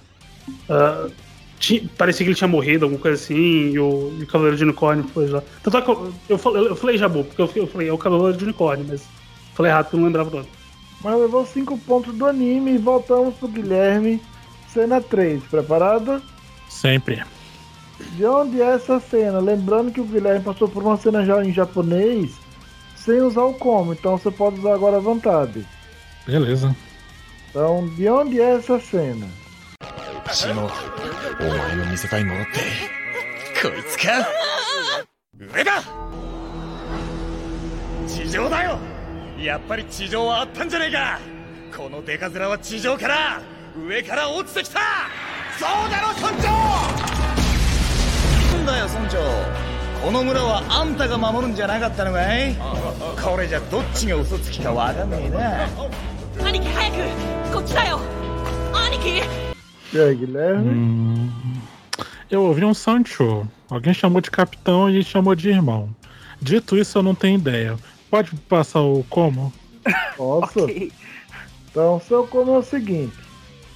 [1.58, 4.64] ti- parecia que ele tinha morrido, alguma coisa assim, e o, e o Cavaleiro de
[4.64, 5.42] Unicórnio foi lá.
[5.62, 7.98] Tanto é que eu, eu, falei, eu falei Jabu, porque eu, eu falei, é o
[7.98, 9.02] Cavaleiro de Unicórnio, mas
[9.54, 10.48] falei errado porque eu não lembrava o nome.
[11.02, 14.20] Mas levou cinco pontos do anime e voltamos pro Guilherme.
[14.68, 16.22] Cena 3, preparado?
[16.68, 17.22] Sempre
[18.15, 19.39] De onde é essa cena?
[19.39, 22.31] Lembrando que o Guilherme passou por uma cena já em japonês
[22.95, 25.65] sem usar o como, então você pode usar agora à vontade.
[26.25, 26.75] Beleza.
[27.49, 29.27] Então, de onde é essa cena?
[30.25, 30.69] 私も
[31.39, 32.51] お前を見せたいものって
[33.61, 34.25] こいつか
[35.37, 35.83] 上だ
[38.07, 38.79] 地上だよ
[39.37, 41.19] やっぱり地上はあったんじゃねえか
[41.75, 43.41] このデカ面は地上から
[43.77, 44.79] 上から落ちてきた
[45.59, 46.51] そうだろ村長
[47.19, 47.26] なん
[48.67, 49.19] だよ村長
[50.05, 52.55] この村はあんたが守るんじゃなかったのかい
[53.23, 56.97] これじゃどっちが嘘つきかわかんねえな兄貴早く
[57.53, 57.99] こっちだよ
[58.73, 59.21] 兄貴
[59.93, 60.69] E aí, Guilherme?
[60.69, 61.29] Hum,
[62.31, 63.47] eu ouvi um Sancho.
[63.69, 65.87] Alguém chamou de capitão e chamou de irmão.
[66.41, 67.77] Dito isso, eu não tenho ideia.
[68.09, 69.53] Pode passar o como?
[70.17, 70.67] Posso?
[71.69, 73.13] Então, seu como é o seguinte.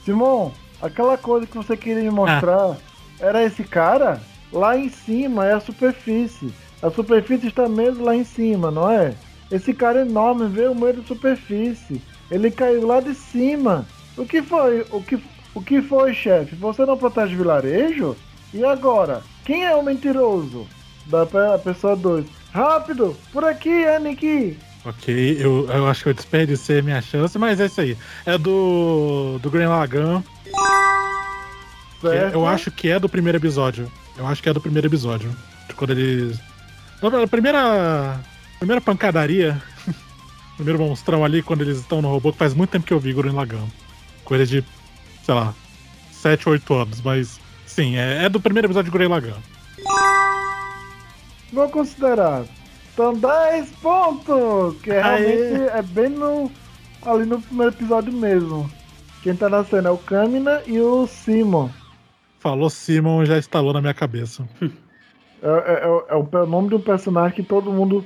[0.03, 0.51] Simon,
[0.81, 2.77] aquela coisa que você queria me mostrar
[3.19, 4.19] era esse cara?
[4.52, 6.52] Lá em cima é a superfície.
[6.82, 9.14] A superfície está mesmo lá em cima, não é?
[9.50, 12.02] Esse cara enorme veio meio da superfície.
[12.30, 13.86] Ele caiu lá de cima.
[14.16, 14.84] O que foi?
[14.90, 15.18] O que,
[15.54, 16.54] o que foi, chefe?
[16.56, 18.16] Você não protege vilarejo?
[18.52, 19.22] E agora?
[19.44, 20.66] Quem é o mentiroso?
[21.06, 22.26] Da pe- pessoa 2.
[22.52, 23.16] Rápido!
[23.32, 24.56] Por aqui, Aniki!
[24.84, 27.96] Ok, eu, eu acho que eu desperdicei minha chance, mas é isso aí.
[28.26, 29.38] É do.
[29.40, 30.22] do Green Lagan.
[32.10, 32.34] Certo.
[32.34, 33.90] eu acho que é do primeiro episódio.
[34.16, 35.34] Eu acho que é do primeiro episódio.
[35.68, 36.38] De quando eles.
[37.00, 38.20] A primeira.
[38.58, 39.60] Primeira pancadaria.
[40.56, 43.12] primeiro monstrão ali, quando eles estão no robô, que faz muito tempo que eu vi
[43.12, 43.66] Gurren Lagann.
[44.24, 44.64] Coisa de,
[45.24, 45.54] sei lá,
[46.12, 49.38] 7, 8 anos, mas sim, é, é do primeiro episódio de Gurren Lagann.
[51.52, 52.44] Vou considerar.
[52.96, 54.80] São 10 pontos!
[54.82, 56.50] Que realmente é bem no.
[57.04, 58.70] ali no primeiro episódio mesmo.
[59.22, 61.70] Quem tá na cena é o Kamina e o Simon.
[62.42, 64.44] Falou Simon, já instalou na minha cabeça.
[64.60, 68.04] É, é- é- é o nome de um personagem que todo mundo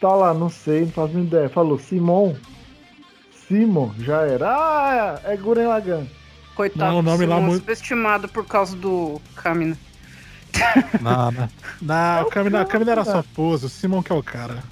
[0.00, 1.48] tá lá, não sei, não faz nenhuma ideia.
[1.50, 2.34] Falou Simon.
[3.46, 4.48] Simon, já era.
[4.48, 6.06] Ah, é Guren Lagan.
[6.54, 9.76] Coitado, Não, o nome lá Simon muito- subestimado por causa do Kamina.
[11.02, 11.48] Não, não.
[11.82, 14.62] Não, o Kamina, Kamina era só pose, o Simon que é o cara.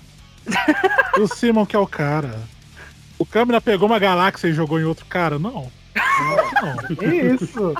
[1.20, 2.40] o Simon que é o cara.
[3.18, 5.38] O Kamina pegou uma galáxia e jogou em outro cara?
[5.38, 5.70] Não.
[5.94, 7.74] Não, Que isso?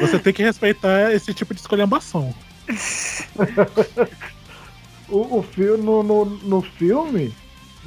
[0.00, 2.34] Você tem que respeitar esse tipo de escolhambação.
[5.10, 7.34] O, o filme, no, no, no filme,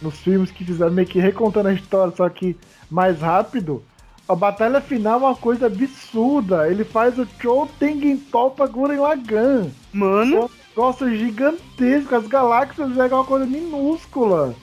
[0.01, 2.57] nos filmes que fizeram meio que recontando a história, só que
[2.89, 3.83] mais rápido,
[4.27, 6.67] a batalha final é uma coisa absurda.
[6.67, 9.67] Ele faz o Chou Tengen Topa Guren Lagan.
[9.93, 10.35] Mano.
[10.35, 14.55] É um negócio gigantesco, as galáxias é uma coisa minúscula.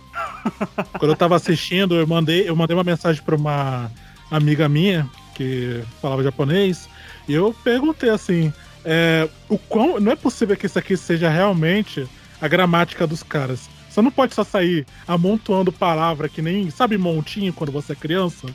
[0.98, 3.90] Quando eu tava assistindo, eu mandei, eu mandei uma mensagem pra uma
[4.30, 5.08] amiga minha
[5.38, 6.88] que falava japonês
[7.28, 8.52] e eu perguntei assim:
[8.84, 12.06] é, o quão, não é possível que isso aqui seja realmente
[12.42, 13.70] a gramática dos caras.
[13.88, 16.70] Você não pode só sair amontoando palavra que nem.
[16.70, 18.46] Sabe montinho quando você é criança?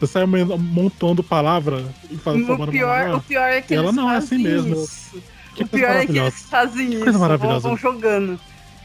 [0.00, 3.96] Você sai amontando palavra e faz O pior, o pior é que E ela eles
[3.96, 4.74] não é assim mesmo.
[4.74, 5.22] isso.
[5.54, 7.04] Que o pior é que eles fazem Que isso.
[7.04, 7.68] coisa Vão, maravilhosa.
[7.68, 8.40] vão jogando.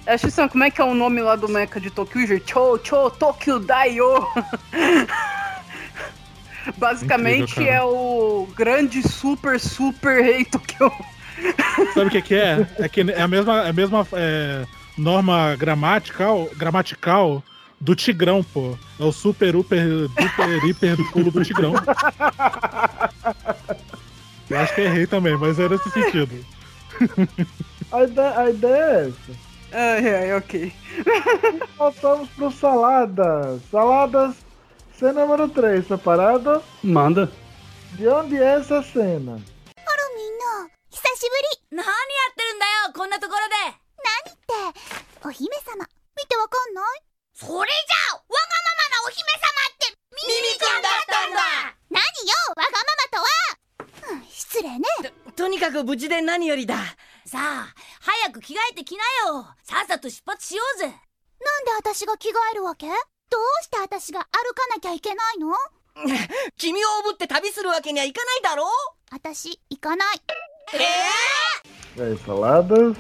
[0.06, 2.42] Acho que como é que é o nome lá do mecha de Tokyo?
[2.46, 4.06] Cho, Cho, Tokyo Daio.
[6.76, 10.92] Basicamente Incrível, é o grande super, super rei Tokyo.
[11.94, 12.68] Sabe o que, que é?
[12.78, 14.66] É que é a mesma, é a mesma é,
[14.98, 17.44] norma gramatical, gramatical
[17.80, 18.78] do Tigrão, pô.
[19.00, 21.74] É o super, super, duper, hiper pulo do Tigrão.
[24.50, 26.46] Eu acho que errei também, mas é nesse sentido.
[27.92, 29.48] A ideia, a ideia é essa.
[29.74, 30.74] Ai, ai, ok.
[31.78, 33.62] Voltamos pro Saladas.
[33.70, 34.36] Saladas,
[34.98, 36.64] cena número 3, preparado?
[36.84, 37.32] Manda.
[37.94, 39.38] De onde é essa cena?
[40.18, 41.36] みんな久しぶ
[41.70, 41.94] り何や
[42.32, 44.80] ってるんだよこんなところで何って
[45.24, 45.86] お姫様
[46.18, 46.86] 見てわかんない
[47.36, 51.38] それじゃあわがままなお姫様ってミミくんだったんだ
[51.92, 54.86] 何よわがままとは、うん、失礼ね
[55.28, 56.78] ととにかく無事で何よりだ
[57.26, 62.88] さあ早く着替えてきなよさっさと出発しようぜなんで私が着替えるわけ
[63.31, 65.49] どうして私が歩かなきゃいけないの
[66.57, 68.65] 君をおぶって旅するわけにはいかないだろ
[69.11, 70.21] 私行かない
[71.97, 72.97] E aí, Saladas?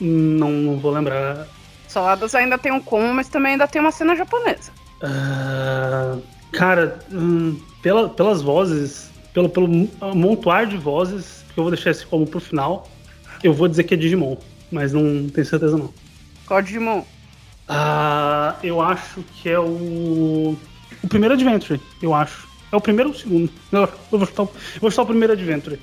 [0.00, 1.46] Não, não vou lembrar.
[1.88, 4.72] Saladas ainda tem um como, mas também ainda tem uma cena japonesa.
[5.02, 6.16] Ah,
[6.52, 9.68] cara, hum, pela- pelas vozes, pelo, pelo
[10.14, 12.88] montoar de vozes, que eu vou deixar esse como pro final,
[13.42, 14.36] eu vou dizer que é Digimon,
[14.72, 15.92] mas não tenho certeza não.
[16.46, 17.04] Qual Digimon?
[17.67, 20.55] Ah, eu acho que é o.
[21.03, 22.47] O primeiro Adventure, eu acho.
[22.71, 23.51] É o primeiro ou o segundo?
[23.71, 23.89] Eu, eu
[24.19, 25.79] vou, chutar, o- eu vou chutar o primeiro Adventure.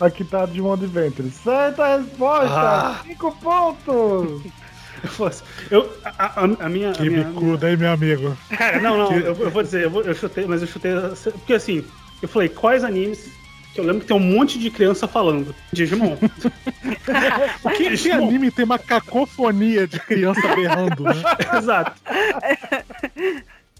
[0.00, 1.30] Aqui tá de One Adventure.
[1.30, 2.54] Certa resposta!
[2.54, 3.00] Ah.
[3.04, 4.42] 5 pontos!
[5.70, 6.90] Eu, a, a- a minha.
[6.90, 8.36] a Que minha- bicuda, hein, meu amigo?
[8.50, 10.92] Cara, não, não, eu, eu vou dizer, eu, vou- eu chutei, mas eu chutei.
[11.32, 11.82] Porque assim,
[12.20, 13.30] eu falei, quais animes
[13.72, 15.54] que eu lembro que tem um monte de criança falando?
[15.72, 16.16] Digimon.
[17.64, 21.22] O que, que anime tem uma cacofonia de criança berrando, né?
[21.56, 22.00] Exato.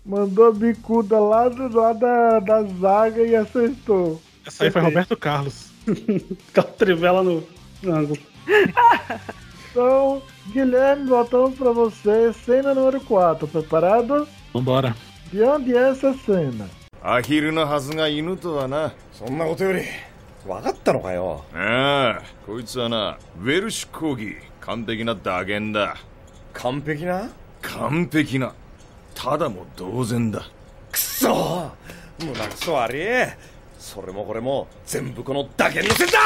[0.04, 4.20] Mandou a bicuda lá, do, lá da, da zaga e acertou.
[4.46, 5.70] Essa aí foi Roberto Carlos.
[6.50, 7.46] Aquela trivela no,
[7.82, 8.18] no ângulo.
[9.70, 12.32] Então, Guilherme, voltamos pra você.
[12.44, 13.46] Cena número 4.
[13.46, 14.26] Preparado?
[14.52, 14.96] Vambora.
[15.32, 16.68] De onde é essa cena?
[17.02, 18.92] アヒルのはずが犬とはな。
[19.12, 19.82] そんなことより
[20.46, 21.42] 分かったのかよ。
[21.54, 25.96] ああこいつはなウェルシュ講義完璧な打言だ。
[26.52, 27.30] 完璧な？
[27.62, 28.52] 完璧な。
[29.14, 30.42] ただも同然だ。
[30.92, 31.70] くそ
[32.18, 33.06] 胸くそ悪い
[33.78, 36.18] それもこれも全部この打言のせいだ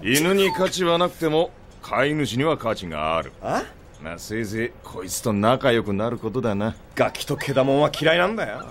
[0.00, 1.50] 犬に価値はなくても
[1.82, 3.32] 飼い主には価値がある。
[3.42, 3.64] あ？
[4.01, 8.63] まあせいぜいこいつと仲良くなることだなガキと毛玉は嫌いなんだよ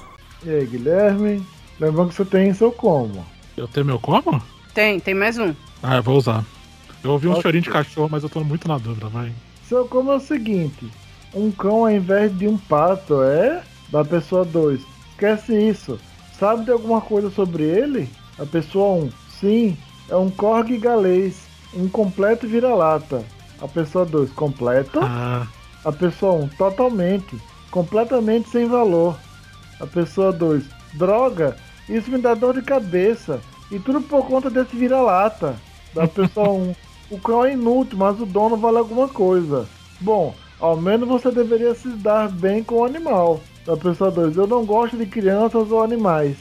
[0.45, 1.41] E aí, Guilherme?
[1.79, 3.25] Lembrando que você tem seu como.
[3.57, 4.43] Eu tenho meu como?
[4.75, 5.55] Tem, tem mais um.
[5.83, 6.45] Ah, eu vou usar.
[7.05, 7.43] Eu ouvi um Ok.
[7.43, 9.33] chorinho de cachorro, mas eu tô muito na dúvida, vai.
[9.69, 10.91] Seu como é o seguinte:
[11.33, 14.81] um cão ao invés de um pato é da pessoa 2.
[15.13, 15.99] Esquece isso.
[16.39, 18.09] Sabe de alguma coisa sobre ele?
[18.39, 19.05] A pessoa 1.
[19.05, 19.13] Um.
[19.41, 19.77] Sim,
[20.09, 21.43] é um corgi galês.
[21.73, 23.25] Um completo vira-lata.
[23.62, 24.32] A pessoa 2.
[24.32, 25.00] Completo.
[25.02, 25.48] Ah,
[25.86, 26.44] A pessoa 1.
[26.44, 27.38] Um, totalmente.
[27.72, 29.18] Completamente sem valor.
[29.80, 30.64] A pessoa 2.
[30.94, 31.56] Droga,
[31.90, 33.40] isso me dá dor de cabeça.
[33.72, 35.56] E tudo por conta desse vira-lata.
[35.94, 36.52] Da pessoa 1.
[36.62, 36.76] Um.
[37.10, 39.66] O cão é inútil, mas o dono vale alguma coisa.
[40.02, 43.40] Bom, ao menos você deveria se dar bem com o animal.
[43.66, 44.36] Da pessoa 2.
[44.38, 46.36] Eu não gosto de crianças ou animais.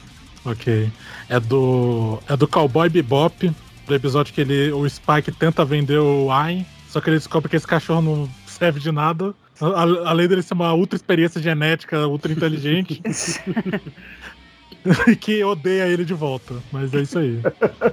[0.45, 0.91] ok.
[1.29, 2.19] É do.
[2.29, 3.53] É do Cowboy Bebop,
[3.87, 6.65] do episódio que ele, o Spike tenta vender o Ayn,
[6.97, 9.35] só que ele descobre que esse cachorro não serve de nada.
[9.61, 13.03] a- Além dele ser uma ultra experiência genética, ultra inteligente.
[15.07, 16.55] e que odeia ele de volta.
[16.73, 17.39] Mas é isso aí.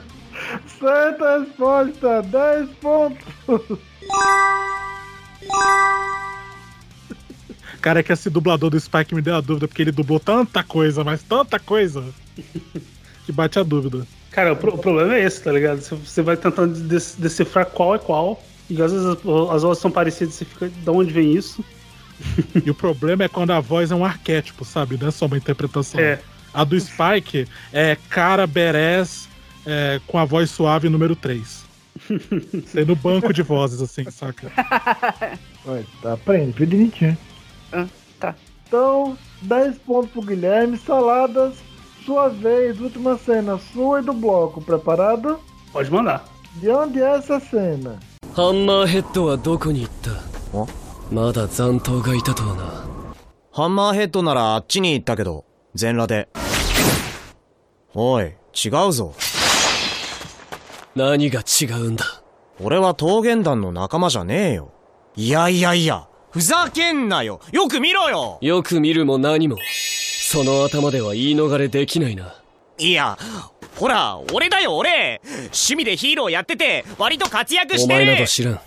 [0.80, 3.26] Certa resposta, 10 pontos.
[7.82, 10.64] Cara, é que esse dublador do Spike me deu a dúvida, porque ele dublou tanta
[10.64, 12.06] coisa, mas tanta coisa.
[13.26, 14.08] que bate a dúvida.
[14.32, 15.82] Cara, o, pro- o problema é esse, tá ligado?
[15.82, 18.42] Você- Você vai tentando des- decifrar qual é qual.
[18.70, 20.70] E às vezes as, as vozes são parecidas, você fica.
[20.70, 21.64] De onde vem isso?
[22.64, 24.98] E o problema é quando a voz é um arquétipo, sabe?
[24.98, 26.00] Não é só uma interpretação.
[26.00, 26.20] É.
[26.54, 29.28] A do Spike é cara berés
[29.66, 31.66] é, com a voz suave número 3.
[32.74, 34.52] Tem no banco de vozes, assim, saca?
[35.66, 37.18] Vai, tá, aprende, filho de Nietzsche.
[37.72, 37.88] Ah,
[38.20, 38.36] tá.
[38.68, 40.78] Então, 10 pontos pro Guilherme.
[40.78, 41.56] Saladas,
[42.06, 44.62] sua vez, última cena sua e do bloco.
[44.62, 45.40] Preparado?
[45.72, 46.26] Pode mandar.
[46.56, 48.00] De onde é essa cena?
[48.36, 50.10] ハンマーヘッドはどこに行った？
[51.14, 53.14] まだ残党がいたとはな。
[53.52, 55.46] ハンマーヘッドならあっちに行ったけど、
[55.76, 56.30] 全裸で。
[57.94, 59.14] おい、違うぞ。
[60.96, 62.06] 何が違うんだ？
[62.60, 64.72] 俺は桃源団の仲間じゃねえよ。
[65.16, 67.40] いやいやいや、ふざけんなよ。
[67.52, 68.40] よく見ろよ。
[68.42, 69.58] よく見るも何も。
[70.32, 72.34] その頭では言い逃れできないな。
[72.80, 73.16] いや、
[73.77, 78.61] ほら、俺だよ俺趣味でヒーローやってて、割と活躍しお前なてるど知らん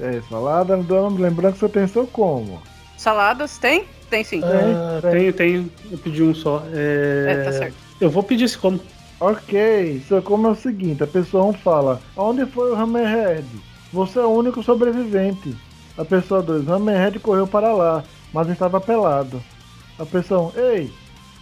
[0.00, 2.62] E aí, salada, dando- lembrando que você tem seu como.
[2.96, 3.84] Saladas tem?
[4.08, 4.40] Tem sim.
[4.44, 5.72] Ah, tenho, tenho.
[5.90, 6.62] Eu pedi um só.
[6.72, 7.26] É...
[7.40, 7.74] É, tá certo.
[8.00, 8.80] Eu vou pedir esse como.
[9.20, 13.44] Ok, seu como é o seguinte: a pessoa 1 fala, onde foi o Hammerhead?
[13.92, 15.56] Você é o único sobrevivente.
[15.96, 19.42] A pessoa 2, Hammerhead correu para lá, mas estava pelado.
[19.98, 20.92] A pessoa 1, ei,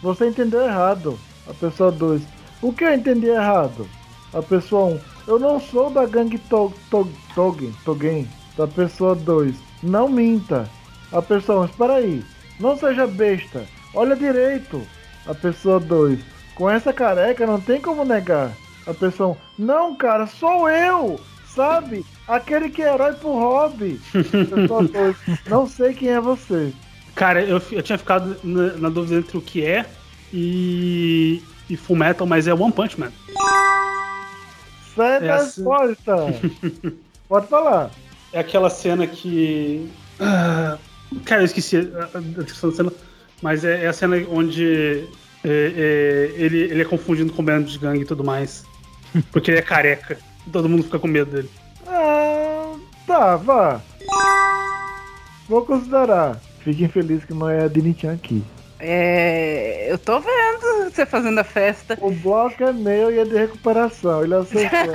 [0.02, 1.18] você entendeu errado.
[1.50, 2.22] A pessoa 2,
[2.62, 3.88] o que eu entendi errado?
[4.34, 8.28] A pessoa 1, eu não sou da gangue Tog- Tog- Togen, Togen.
[8.58, 10.70] Da pessoa 2, não minta.
[11.12, 12.24] A pessoa 1, espera aí,
[12.60, 14.82] não seja besta, olha direito.
[15.26, 16.20] A pessoa 2,
[16.56, 18.52] com essa careca não tem como negar.
[18.88, 19.30] A pessoa
[19.60, 22.06] 1, não cara, sou eu, sabe?
[22.28, 24.00] Aquele que é herói pro hobby.
[24.16, 25.16] A pessoa 2,
[25.48, 26.72] não sei quem é você.
[27.16, 29.86] Cara, eu, eu tinha ficado na, na dúvida entre o que é
[30.34, 33.12] e, e Full Metal, mas é One Punch Man.
[34.96, 35.64] Certa É assim.
[35.64, 36.16] resposta.
[37.28, 37.92] Pode falar.
[38.34, 39.90] É aquela cena que.
[40.20, 40.78] ah,
[41.26, 42.92] cara, eu esqueci a, a descrição da cena,
[43.42, 45.08] mas é, é a cena onde
[45.44, 48.64] é, é, ele, ele é confundido com o membro de gangue e tudo mais.
[49.32, 50.18] Porque ele é careca.
[50.52, 51.50] Todo mundo fica com medo dele.
[51.88, 52.74] Ah,
[53.06, 53.82] tá, vá.
[55.48, 56.40] Vou considerar.
[56.64, 58.44] Fiquem felizes que não é a Dinichan aqui.
[58.80, 59.92] É.
[59.92, 61.98] Eu tô vendo você fazendo a festa.
[62.02, 64.24] O bloco é meu e é de recuperação.
[64.24, 64.94] Ele acertou.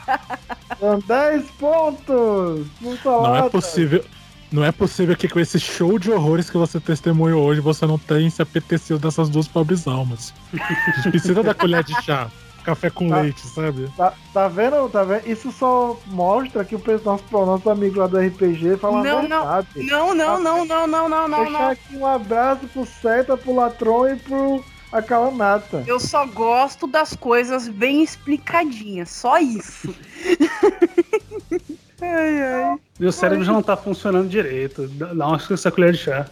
[0.78, 2.66] São 10 pontos!
[3.04, 4.04] Não é possível.
[4.52, 7.98] Não é possível que com esse show de horrores que você testemunhou hoje você não
[7.98, 10.32] tenha se apetecido dessas duas pobres almas.
[10.52, 12.30] A gente precisa da colher de chá.
[12.66, 13.20] Café com Tá.
[13.20, 13.88] leite, sabe?
[13.96, 14.88] Tá, tá vendo?
[14.88, 15.24] Tá vendo?
[15.28, 19.22] Isso só mostra que o pessoal- nosso, nosso amigo lá do RPG fala Não, a
[19.22, 19.40] não.
[19.46, 19.68] verdade.
[19.76, 21.68] Não, não, não, não, não, não, não, Deixar não.
[21.70, 25.84] aqui um abraço pro Seta, pro Latron e pro Acalanata.
[25.86, 29.94] Eu só gosto das coisas bem explicadinhas, só isso.
[32.02, 32.76] ai, ai.
[32.98, 34.88] Meu cérebro já não tá funcionando direito.
[34.88, 36.26] Dá uma essa colher de chá.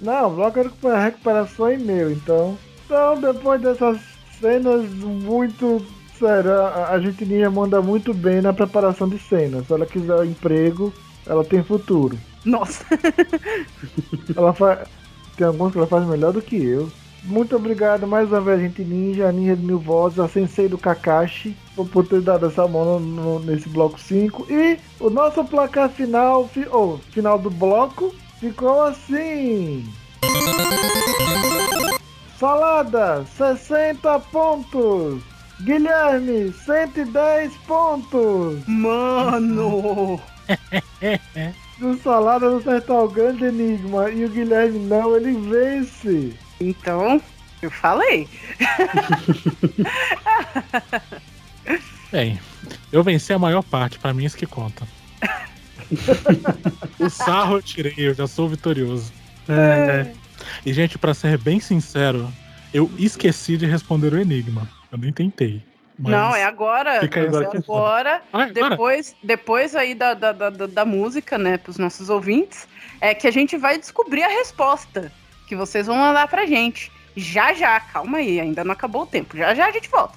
[0.00, 2.56] Não, bloco é recuperação e meu, então.
[2.86, 3.98] Então, depois dessas
[4.40, 5.84] cenas muito.
[6.18, 6.50] Sério,
[6.90, 9.66] a, gente ninja manda muito bem na preparação de cenas.
[9.68, 10.92] Se ela quiser emprego,
[11.24, 12.18] ela tem futuro.
[12.44, 12.84] Nossa.
[14.36, 14.80] Ela faz.
[15.36, 16.90] Tem alguns que ela faz melhor do que eu.
[17.24, 20.78] Muito obrigado mais uma vez, gente ninja, a ninja de mil vozes, a sensei do
[20.78, 24.46] Kakashi, por, ter dado essa mão no- no- nesse bloco 5.
[24.50, 29.84] E o nosso placar final, fi, ou final do bloco, ficou assim.
[32.38, 35.22] Salada, 60 pontos.
[35.60, 38.62] Guilherme, 110 pontos.
[38.66, 40.20] Mano!
[41.80, 46.34] O Salada não acertar o grande enigma e o Guilherme não, ele vence.
[46.60, 47.22] Então,
[47.62, 48.26] eu falei.
[52.10, 52.40] Bem,
[52.90, 54.88] eu venci a maior parte, pra mim isso que conta.
[56.98, 59.12] o sarro eu tirei, eu já sou vitorioso.
[59.48, 60.12] É,
[60.64, 62.32] E, gente, pra ser bem sincero,
[62.72, 64.68] eu esqueci de responder o enigma.
[64.90, 65.62] Eu nem tentei.
[65.98, 67.00] Mas Não, é agora.
[67.00, 68.22] Fica aí agora É agora.
[68.32, 68.70] Ah, é agora?
[68.70, 72.68] depois, depois aí da, da, da, da- da música, né, pros nossos ouvintes,
[73.00, 75.10] é que a gente vai descobrir a resposta
[75.48, 76.92] que vocês vão mandar pra gente.
[77.16, 79.36] Já já, calma aí, ainda não acabou o tempo.
[79.36, 80.16] Já já a gente volta.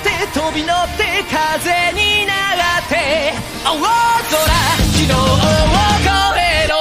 [0.00, 3.32] って飛び乗って風に流って
[3.64, 3.86] 青空
[4.92, 6.08] 昨日を越
[6.38, 6.74] えろ。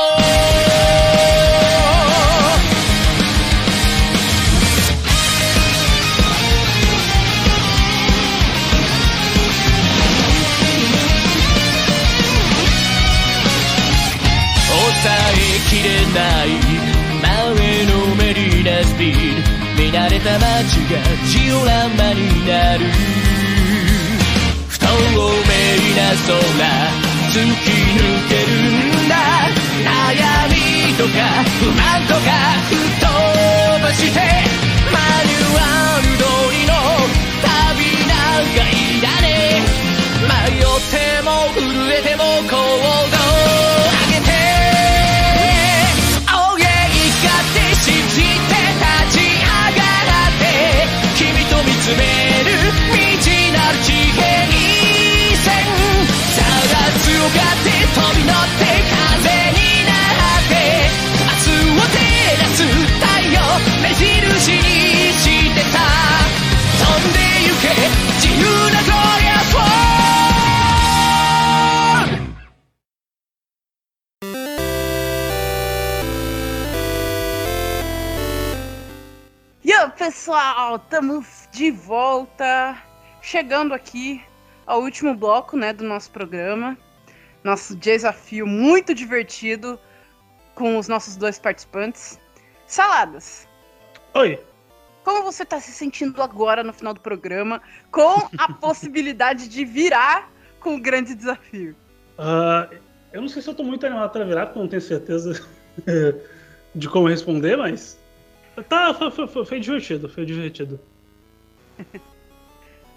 [14.68, 16.48] 抑えきれない
[17.22, 17.24] 前
[17.86, 19.14] のめりなスピー
[19.44, 19.56] ド。
[19.76, 20.44] 見慣れた街
[20.90, 20.98] が
[21.56, 22.86] ジオラマになる。
[24.68, 24.92] 不透明
[25.96, 26.36] な空
[27.32, 28.52] 突き抜ける
[29.06, 29.16] んだ。
[29.86, 29.96] 悩
[30.50, 30.54] み
[30.96, 31.10] とか
[31.60, 32.20] 不満とか
[32.70, 33.08] 吹っ飛
[33.84, 34.20] ばして
[34.92, 36.72] マニュアル通りの
[37.44, 37.48] 旅
[38.08, 39.26] なんかいらね
[40.28, 41.62] 迷っても震
[41.92, 42.58] えても行動
[43.12, 43.15] 上
[80.36, 82.78] pessoal, estamos de volta,
[83.22, 84.22] chegando aqui
[84.68, 86.78] ao último bloco, né, do nosso programa.
[87.42, 89.80] Nosso desafio muito divertido
[90.54, 92.20] com os nossos dois participantes.
[92.68, 93.48] Saladas,
[94.14, 94.38] Oi.
[95.06, 100.30] como você está se sentindo agora no final do programa, com a possibilidade de virar
[100.60, 101.74] com o grande desafio?
[102.18, 102.68] Ah,
[103.14, 105.48] eu não sei se eu tô muito animado pra virar, porque eu não tenho certeza
[106.76, 108.04] de como responder, mas.
[108.64, 110.80] Tá, foi, foi- foi- foi divertido, foi divertido.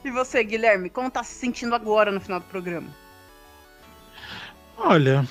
[0.05, 2.87] E você, Guilherme, como tá se sentindo agora no final do programa?
[4.77, 5.27] Olha,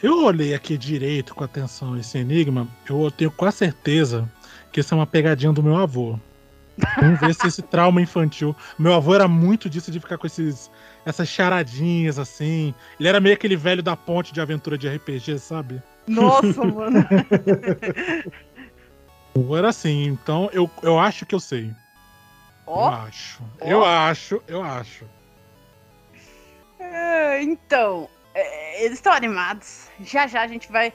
[0.00, 4.30] eu olhei aqui direito com atenção esse enigma, eu tenho quase certeza
[4.70, 6.16] que isso é uma pegadinha do meu avô.
[7.00, 8.54] Vamos ver se esse trauma infantil.
[8.78, 10.70] Meu avô era muito disso de ficar com esses,
[11.04, 12.72] essas charadinhas assim.
[12.98, 15.82] Ele era meio aquele velho da ponte de aventura de RPG, sabe?
[16.06, 17.04] Nossa, mano.
[19.34, 21.74] Avô era assim, então eu, eu acho que eu sei.
[22.66, 22.88] Ó.
[22.88, 23.42] Eu acho.
[23.60, 25.06] Eu acho, eu acho.
[26.78, 29.88] É, então, é, eles estão animados.
[30.00, 30.92] Já já a gente vai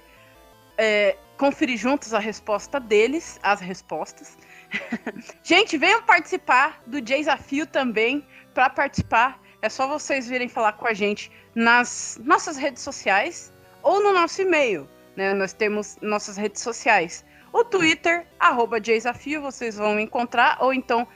[0.78, 4.38] é, conferir juntos a resposta deles, as respostas.
[5.44, 8.26] gente, venham participar do desafio também.
[8.54, 13.54] Para participar, é só vocês virem falar com a gente nas nossas redes sociais
[13.84, 14.88] ou no nosso e-mail.
[15.16, 15.34] Né?
[15.34, 17.24] Nós temos nossas redes sociais.
[17.52, 21.08] O Twitter, arroba desafio, vocês vão encontrar, ou então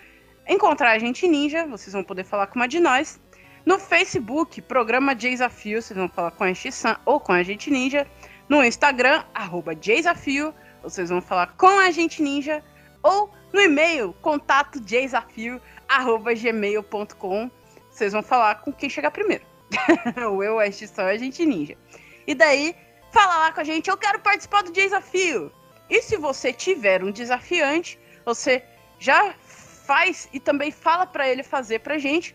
[0.48, 3.20] encontrar a gente ninja, vocês vão poder falar com uma de nós.
[3.66, 8.08] No Facebook, programa Desafio, vocês vão falar com a X-San ou com a Gente Ninja.
[8.50, 12.64] No Instagram, arroba Desafio, vocês vão falar com a Gente Ninja.
[13.04, 17.52] Ou no e-mail, contato desafio, arroba gmail.com.
[17.92, 19.44] Vocês vão falar com quem chegar primeiro.
[20.32, 21.78] o eu, a X-San e a Gente Ninja.
[22.26, 22.76] E daí,
[23.12, 25.52] fala lá com a gente, eu quero participar do desafio.
[25.92, 28.64] E se você tiver um desafiante, você
[28.98, 32.34] já faz e também fala pra ele fazer pra gente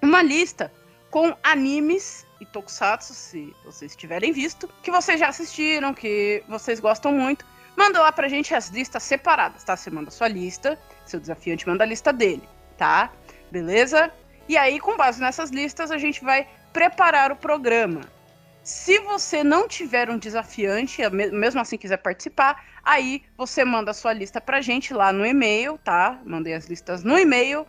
[0.00, 0.72] uma lista
[1.10, 7.10] com animes e tokusatsu, se vocês tiverem visto, que vocês já assistiram, que vocês gostam
[7.10, 7.44] muito.
[7.76, 9.76] Manda lá pra gente as listas separadas, tá?
[9.76, 12.48] Você manda sua lista, seu desafiante manda a lista dele,
[12.78, 13.10] tá?
[13.50, 14.12] Beleza?
[14.48, 18.02] E aí, com base nessas listas, a gente vai preparar o programa.
[18.66, 23.94] Se você não tiver um desafiante, me- mesmo assim quiser participar, aí você manda a
[23.94, 26.20] sua lista pra gente lá no e-mail, tá?
[26.26, 27.64] Mandei as listas no e-mail.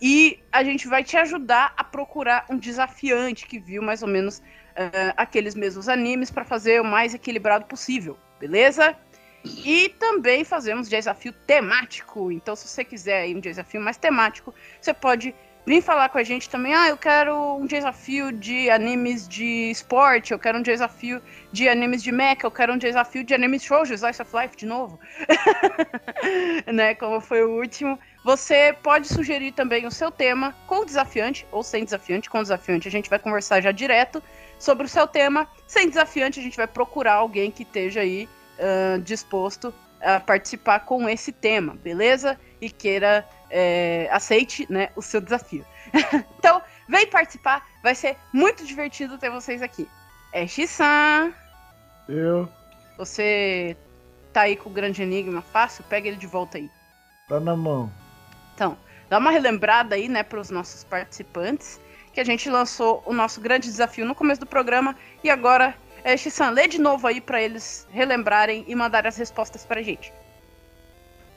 [0.00, 4.42] E a gente vai te ajudar a procurar um desafiante que viu mais ou menos
[4.76, 8.96] eh, aqueles mesmos animes para fazer o mais equilibrado possível, beleza?
[9.44, 12.32] E também fazemos desafio temático.
[12.32, 15.34] Então, se você quiser um desafio mais temático, você pode
[15.66, 16.74] vir falar com a gente também.
[16.74, 21.22] Ah, eu quero um desafio de animes de esporte, eu quero um desafio
[21.52, 24.66] de animes de mecha, eu quero um desafio de animes shoujo, Slice of Life de
[24.66, 24.98] novo.
[26.72, 27.98] né, como foi o último.
[28.24, 32.28] Você pode sugerir também o seu tema com desafiante ou sem desafiante.
[32.28, 34.22] Com desafiante a gente vai conversar já direto
[34.58, 35.48] sobre o seu tema.
[35.66, 38.28] Sem desafiante a gente vai procurar alguém que esteja aí
[38.58, 42.38] ah, disposto a participar com esse tema, beleza?
[42.60, 45.64] E queira é, aceite né, o seu desafio.
[46.38, 49.88] então, vem participar, vai ser muito divertido ter vocês aqui.
[50.32, 51.32] É X-san,
[52.08, 52.48] Eu.
[52.96, 53.76] você
[54.32, 56.70] tá aí com o grande enigma fácil, pega ele de volta aí.
[57.28, 57.90] Tá na mão.
[58.54, 58.76] Então,
[59.08, 61.80] dá uma relembrada aí, né, para os nossos participantes,
[62.12, 65.74] que a gente lançou o nosso grande desafio no começo do programa e agora,
[66.04, 70.12] é, lê de novo aí para eles relembrarem e mandarem as respostas pra gente.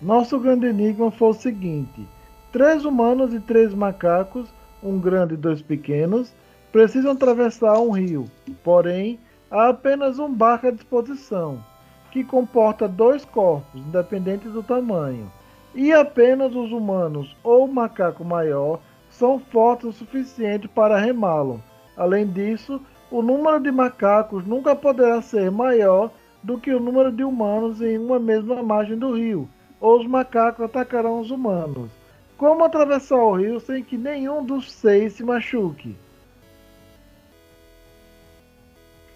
[0.01, 2.07] Nosso grande enigma foi o seguinte:
[2.51, 4.49] três humanos e três macacos,
[4.81, 6.33] um grande e dois pequenos,
[6.71, 8.29] precisam atravessar um rio.
[8.63, 9.19] Porém,
[9.49, 11.63] há apenas um barco à disposição,
[12.11, 15.31] que comporta dois corpos, independentes do tamanho.
[15.75, 18.79] E apenas os humanos ou o macaco maior
[19.09, 21.63] são fortes o suficiente para remá-lo.
[21.95, 22.81] Além disso,
[23.13, 26.09] o número de macacos nunca poderá ser maior
[26.41, 29.47] do que o número de humanos em uma mesma margem do rio,
[29.79, 31.91] ou os macacos atacarão os humanos.
[32.39, 35.95] Como atravessar o rio sem que nenhum dos seis se machuque?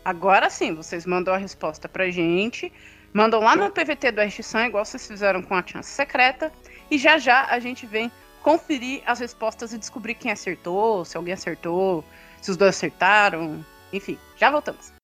[0.06, 2.72] Agora sim, vocês mandam a resposta pra gente.
[3.12, 6.52] Mandam lá no PVT do RX-San, igual vocês fizeram com a chance secreta.
[6.92, 8.12] E já já a gente vem
[8.44, 12.06] conferir as respostas e descobrir quem acertou, se alguém acertou,
[12.40, 13.66] se os dois acertaram.
[13.94, 14.97] Enfim, já voltamos.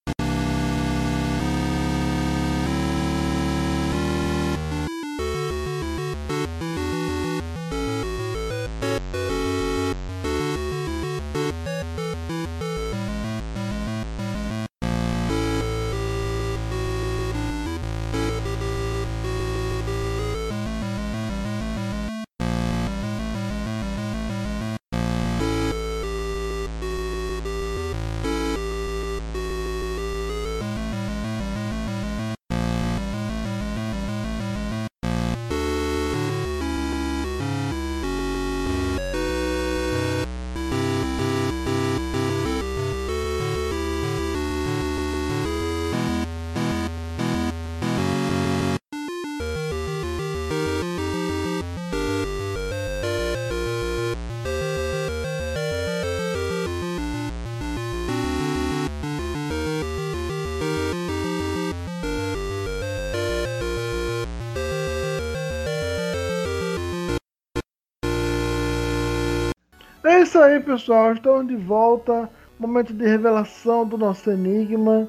[70.04, 71.14] É isso aí, pessoal.
[71.14, 72.30] Estamos de volta.
[72.60, 75.08] Momento de revelação do nosso enigma.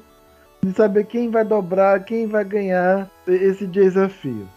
[0.63, 4.47] De saber quem vai dobrar, quem vai ganhar esse desafio.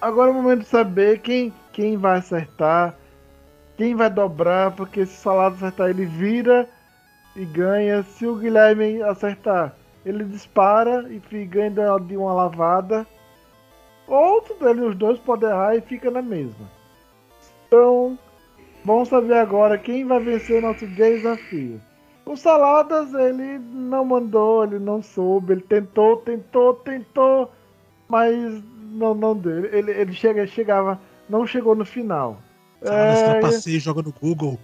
[0.00, 2.94] Agora é o momento de saber quem, quem vai acertar,
[3.76, 6.68] quem vai dobrar, porque se o Salado acertar, ele vira
[7.34, 8.04] e ganha.
[8.04, 9.74] Se o Guilherme acertar,
[10.06, 13.04] ele dispara e ganha de- de uma lavada.
[14.06, 16.66] Outro deles, os dois podem errar e fica na mesma.
[17.66, 18.16] Então,
[18.88, 21.80] vamos saber agora quem vai vencer nosso desafio.
[22.24, 27.52] O Saladas, ele não mandou, ele não soube, ele tentou, tentou, tentou,
[28.08, 28.62] mas
[28.92, 29.64] não, não deu.
[29.66, 32.40] Ele, ele chega, chegava, não chegou no final.
[32.82, 34.58] Saladas É, trapaceia joga no Google.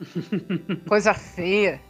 [0.88, 1.80] Coisa feia.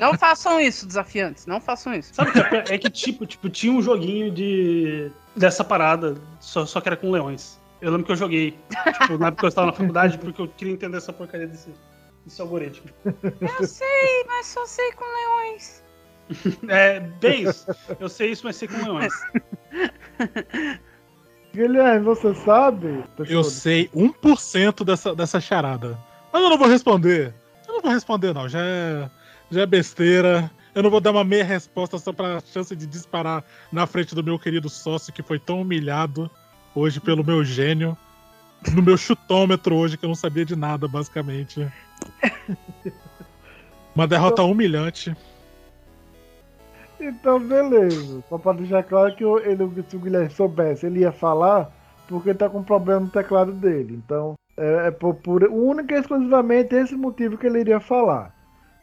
[0.00, 1.46] não façam isso, desafiantes.
[1.46, 2.14] Não façam isso.
[2.14, 2.74] Sabe o que é?
[2.74, 7.10] É que, tipo, tipo, tinha um joguinho de dessa parada, só, só que era com
[7.10, 7.61] leões.
[7.82, 8.56] Eu lembro que eu joguei,
[9.00, 11.68] tipo, na época que eu estava na faculdade, porque eu queria entender essa porcaria desse,
[12.24, 12.88] desse algoritmo.
[13.04, 15.82] Eu sei, mas só sei com leões.
[16.68, 17.66] É, bem isso.
[17.98, 19.12] Eu sei isso, mas sei com leões.
[21.52, 23.04] Guilherme, você sabe?
[23.28, 25.98] Eu sei 1% dessa, dessa charada.
[26.32, 27.34] Mas eu não vou responder.
[27.66, 28.48] Eu não vou responder, não.
[28.48, 29.10] Já é,
[29.50, 30.50] já é besteira.
[30.74, 34.24] Eu não vou dar uma meia resposta só pra chance de disparar na frente do
[34.24, 36.30] meu querido sócio que foi tão humilhado
[36.74, 37.96] hoje pelo meu gênio.
[38.74, 41.66] No meu chutômetro hoje, que eu não sabia de nada, basicamente.
[43.94, 45.16] Uma derrota humilhante.
[47.00, 48.22] Então, beleza.
[48.28, 51.72] Só pra deixar claro que ele, se o Guilherme soubesse, ele ia falar
[52.06, 54.00] porque ele tá com problema no teclado dele.
[54.04, 58.34] Então, é, é por, por única e exclusivamente esse motivo que ele iria falar.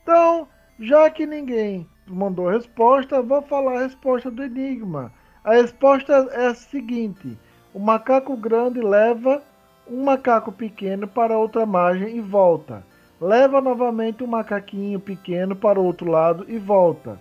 [0.03, 0.47] Então,
[0.79, 5.13] já que ninguém mandou a resposta, vou falar a resposta do enigma.
[5.43, 7.37] A resposta é a seguinte:
[7.79, 9.41] o macaco grande leva
[9.89, 12.83] um macaco pequeno para outra margem e volta.
[13.21, 17.17] Leva novamente um macaquinho pequeno para o outro lado e volta.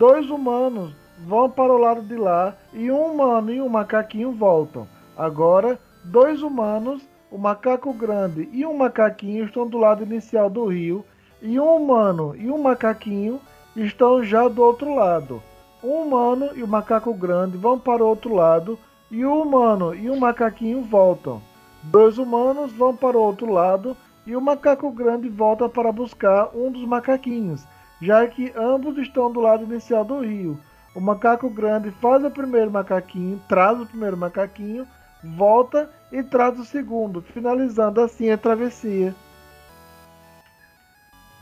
[0.00, 0.92] Dois humanos
[1.24, 4.88] vão para o lado de lá e um humano e um macaquinho voltam.
[5.16, 7.00] Agora, dois humanos,
[7.30, 11.04] o macaco grande e um macaquinho estão do lado inicial do rio
[11.40, 13.40] e um humano e um macaquinho
[13.76, 15.40] estão já do outro lado.
[15.80, 18.76] Um humano e o macaco grande vão para o outro lado
[19.12, 21.40] e o humano e o macaquinho voltam.
[21.84, 26.70] Dois humanos vão para o outro lado e o macaco grande volta para buscar um
[26.72, 27.64] dos macaquinhos,
[28.00, 30.58] já que ambos estão do lado inicial do rio.
[30.94, 34.86] O macaco grande faz o primeiro macaquinho, traz o primeiro macaquinho,
[35.22, 39.14] volta e traz o segundo, finalizando assim a travessia.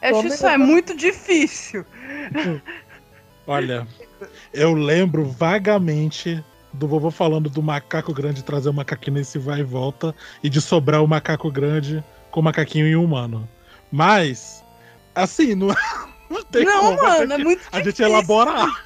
[0.00, 1.84] É, Tome isso é essa- muito difícil.
[3.46, 3.86] Olha,
[4.52, 6.42] eu lembro vagamente
[6.72, 10.60] do vovô falando do macaco grande trazer o macaquinho nesse vai e volta e de
[10.60, 13.48] sobrar o macaco grande com o macaquinho e o humano.
[13.90, 14.62] Mas,
[15.14, 15.68] assim, não,
[16.30, 18.06] não tem Não, como a mano, gente, é muito a gente difícil.
[18.06, 18.84] elaborar.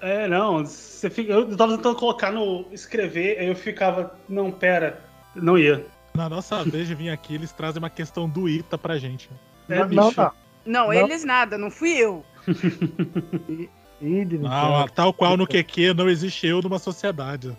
[0.00, 5.02] É, não, você fica, eu tava tentando colocar no escrever, aí eu ficava, não, pera,
[5.34, 5.86] não ia.
[6.14, 9.30] Na nossa vez de vir aqui, eles trazem uma questão do Ita pra gente.
[9.68, 10.20] É, Não, não, bicho.
[10.20, 10.32] não.
[10.66, 10.92] Não, Não.
[10.92, 12.24] eles nada, não fui eu.
[14.00, 14.88] Não, então.
[14.94, 17.56] tal qual no QQ não existe eu numa sociedade.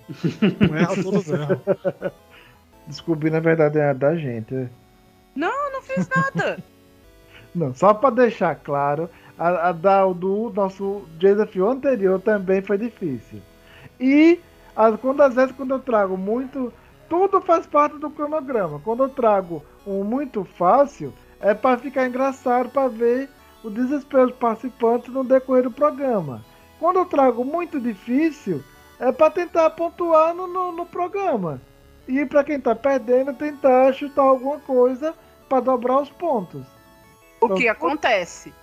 [0.60, 1.60] Não é todos erram.
[2.86, 4.54] Descobri, na verdade, é da gente.
[4.54, 4.70] é.
[5.36, 6.60] Não, não fiz nada.
[7.56, 13.42] Não, só pra deixar claro, a, a da, do nosso desafio anterior também foi difícil.
[14.00, 14.40] E
[14.76, 16.72] as, quando às vezes quando eu trago muito.
[17.10, 18.82] Tudo faz parte do cronograma.
[18.84, 23.30] Quando eu trago um muito fácil, é para ficar engraçado para ver
[23.68, 26.44] o desespero dos participantes no decorrer do programa.
[26.80, 28.64] Quando eu trago muito difícil,
[29.00, 31.62] é para tentar pontuar no, no, no programa.
[32.08, 35.14] E para quem tá perdendo, tentar chutar alguma coisa
[35.50, 36.66] para dobrar os pontos.
[37.42, 38.54] O que acontece?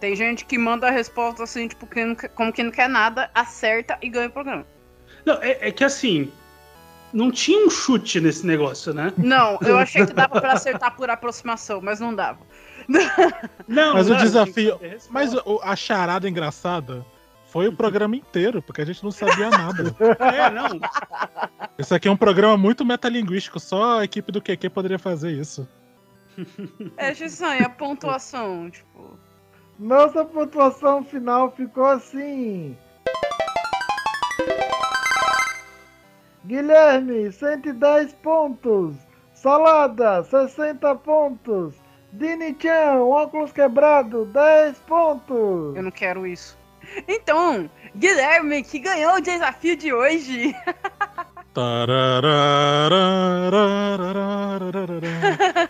[0.00, 2.88] Tem gente que manda a resposta assim, tipo, que não quer- como que não quer
[2.88, 4.66] nada, acerta e ganha o programa.
[5.24, 6.32] Não, é, é que assim,
[7.12, 9.12] não tinha um chute nesse negócio, né?
[9.16, 12.40] Não, eu achei que dava pra acertar por aproximação, mas não dava.
[13.68, 14.78] Não, Mas o não, desafio.
[14.78, 15.12] que ter resposta.
[15.12, 17.04] Mas o- a charada engraçada
[17.50, 19.94] foi o programa inteiro, porque a gente não sabia nada.
[20.20, 20.80] É, não.
[21.78, 25.68] Isso aqui é um programa muito metalinguístico, só a equipe do QQ poderia fazer isso.
[26.96, 29.18] É, Gissan, e a pontuação, tipo.
[29.78, 32.76] Nossa pontuação final ficou assim.
[36.46, 38.96] Guilherme, 110 pontos.
[39.34, 41.74] Salada, 60 pontos.
[42.12, 45.76] Dini-chan, óculos quebrado, 10 pontos.
[45.76, 46.58] Eu não quero isso.
[47.06, 50.54] Então, Guilherme, que ganhou o desafio de hoje.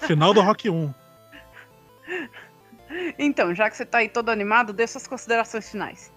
[0.07, 0.95] Final do Rock 1.
[3.19, 6.13] Então, já que você tá aí todo animado, dê suas considerações finais.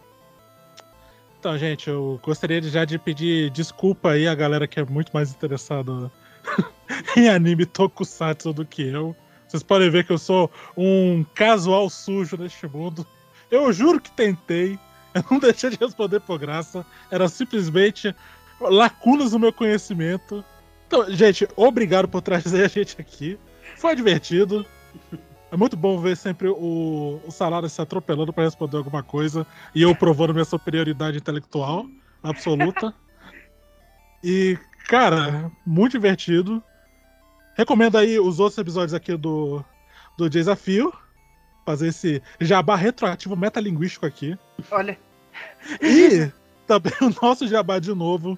[1.40, 5.32] Então, gente, eu gostaria já de pedir desculpa aí a galera que é muito mais
[5.32, 6.12] interessada
[7.18, 9.16] em anime tokusatsu do que eu.
[9.52, 13.06] Vocês podem ver que eu sou um casual sujo neste mundo.
[13.52, 14.80] Eu juro que tentei.
[15.14, 16.86] Eu não deixei de responder por graça.
[17.12, 18.16] Era simplesmente
[18.62, 20.42] lacunas no meu conhecimento.
[20.88, 23.38] Então, gente, obrigado por trazer a gente aqui.
[23.76, 24.66] Foi divertido.
[25.52, 29.46] É muito bom ver sempre o, o salário se atropelando para responder alguma coisa
[29.76, 31.86] e eu provando minha superioridade intelectual
[32.24, 32.94] absoluta.
[34.24, 34.56] E,
[34.88, 36.64] cara, muito divertido.
[37.56, 39.64] Recomendo aí os outros episódios aqui do,
[40.18, 40.94] do Desafio.
[41.66, 44.38] Fazer esse jabá retroativo metalinguístico aqui.
[44.72, 44.98] Olha,
[45.82, 46.32] E
[46.66, 48.38] também o nosso jabá de novo.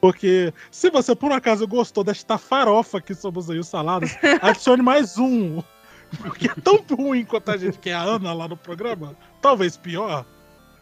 [0.00, 4.82] Porque se você por um acaso gostou desta farofa que somos aí os saladas, adicione
[4.82, 5.62] mais um.
[6.22, 9.14] Porque é tão ruim quanto a gente que é a Ana lá no programa.
[9.42, 10.24] Talvez pior.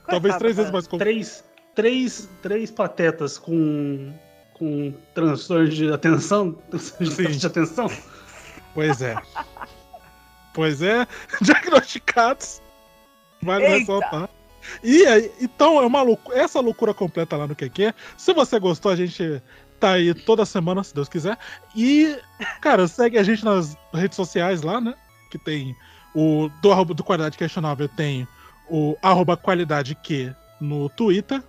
[0.07, 1.13] Talvez três vezes mais complicado.
[1.13, 1.45] Três,
[1.75, 4.13] três, três patetas com
[4.59, 7.91] com transtorno de atenção, transtorno de atenção.
[8.75, 9.17] Pois é.
[10.55, 11.07] Pois é,
[11.41, 12.61] diagnosticados.
[13.43, 13.79] Vale Eita.
[13.79, 14.29] ressaltar.
[14.83, 17.95] E aí, então é uma loucura, essa loucura completa lá no QQ.
[18.17, 19.41] Se você gostou, a gente
[19.79, 21.39] tá aí toda semana, se Deus quiser.
[21.75, 22.19] E,
[22.61, 24.95] cara, segue a gente nas redes sociais lá, né?
[25.31, 25.75] Que tem
[26.15, 28.27] o do, arroba- do Qualidade Questionável, tem
[28.69, 31.43] o arroba qualidade Q no Twitter.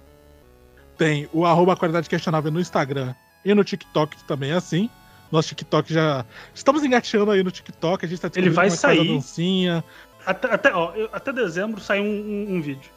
[1.00, 4.88] Tem o arroba qualidade questionável no Instagram e no TikTok que também é assim.
[5.32, 6.26] Nosso TikTok já.
[6.54, 9.08] Estamos engateando aí no TikTok, a gente tá Ele vai sair.
[9.08, 9.84] dancinha.
[10.26, 12.92] Até, até, ó, eu- até dezembro sai um, um- um vídeo.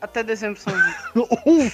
[0.00, 0.72] Até dezembro são
[1.46, 1.70] um,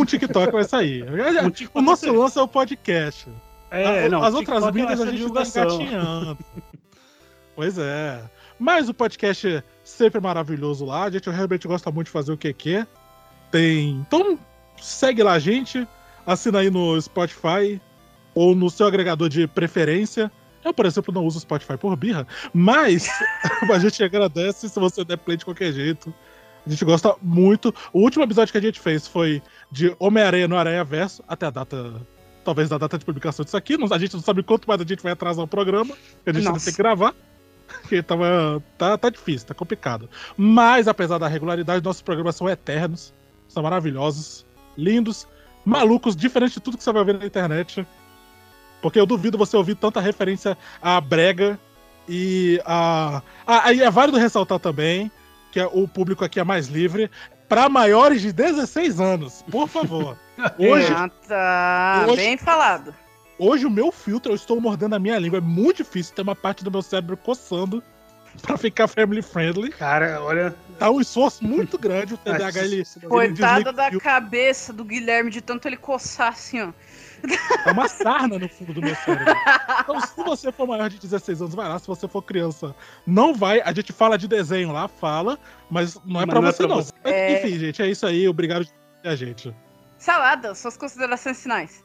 [0.00, 1.04] um TikTok vai sair.
[1.44, 2.16] Um TikTok o nosso sair.
[2.16, 3.28] lance é o podcast.
[3.70, 6.38] É, A- não, As outras TikTok é mídias a gente tá engatinhando.
[7.54, 8.22] pois é.
[8.58, 11.04] Mas o podcast é sempre maravilhoso lá.
[11.04, 12.86] A gente realmente gosta muito de fazer o que quer.
[13.56, 14.04] Tem.
[14.06, 14.38] Então
[14.76, 15.86] segue lá a gente.
[16.26, 17.80] Assina aí no Spotify
[18.34, 20.30] ou no seu agregador de preferência.
[20.64, 23.08] Eu, por exemplo, não uso Spotify por birra, mas
[23.72, 26.12] a gente agradece se você der play de qualquer jeito.
[26.66, 27.72] A gente gosta muito.
[27.92, 31.50] O último episódio que a gente fez foi de Homem-Aranha no Aranha Verso, até a
[31.50, 32.02] data.
[32.44, 33.76] Talvez da data de publicação disso aqui.
[33.90, 35.94] A gente não sabe quanto mais a gente vai atrasar o programa.
[35.94, 36.64] A gente ainda Nossa.
[36.64, 37.14] tem que gravar.
[37.82, 40.08] Porque tava, tá, tá difícil, tá complicado.
[40.36, 43.14] Mas, apesar da regularidade, nossos programas são eternos.
[43.48, 44.44] São maravilhosos,
[44.76, 45.26] lindos,
[45.64, 47.86] malucos, diferente de tudo que você vai ver na internet.
[48.82, 51.58] Porque eu duvido você ouvir tanta referência à brega
[52.08, 53.22] e a.
[53.46, 55.10] Ah, é válido ressaltar também
[55.50, 57.10] que é- o público aqui é mais livre
[57.48, 60.16] para maiores de 16 anos, por favor.
[60.58, 62.04] Hoje, Ah, tá.
[62.08, 62.94] Hoje- Bem falado.
[63.38, 65.38] hoje o meu filtro, eu estou mordendo a minha língua.
[65.38, 67.82] É muito difícil ter uma parte do meu cérebro coçando
[68.42, 69.70] pra ficar family friendly.
[69.70, 70.54] Cara, olha.
[70.78, 72.14] Tá um esforço muito grande.
[72.14, 72.76] O TDAH, ele.
[72.76, 76.72] ele Coitada da cabeça do Guilherme de tanto ele coçar assim, ó.
[77.64, 79.34] É uma sarna no fundo do meu cérebro.
[79.80, 81.78] Então, se você for maior de 16 anos, vai lá.
[81.78, 82.74] Se você for criança,
[83.06, 83.60] não vai.
[83.62, 85.38] A gente fala de desenho lá, fala,
[85.70, 86.76] mas não é Mas pra não é você, pra não.
[86.76, 86.92] você.
[87.02, 87.38] Mas, É.
[87.38, 88.28] Enfim, gente, é isso aí.
[88.28, 88.66] Obrigado
[89.02, 89.54] a gente.
[89.98, 91.84] Salada, suas considerações finais.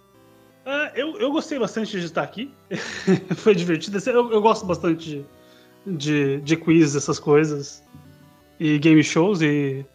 [0.65, 2.53] Ah, eu, eu gostei bastante de estar aqui.
[3.37, 3.97] Foi divertido.
[4.09, 5.25] Eu, eu gosto bastante de,
[5.85, 7.83] de, de quiz, essas coisas.
[8.59, 9.41] E game shows.
[9.41, 9.85] E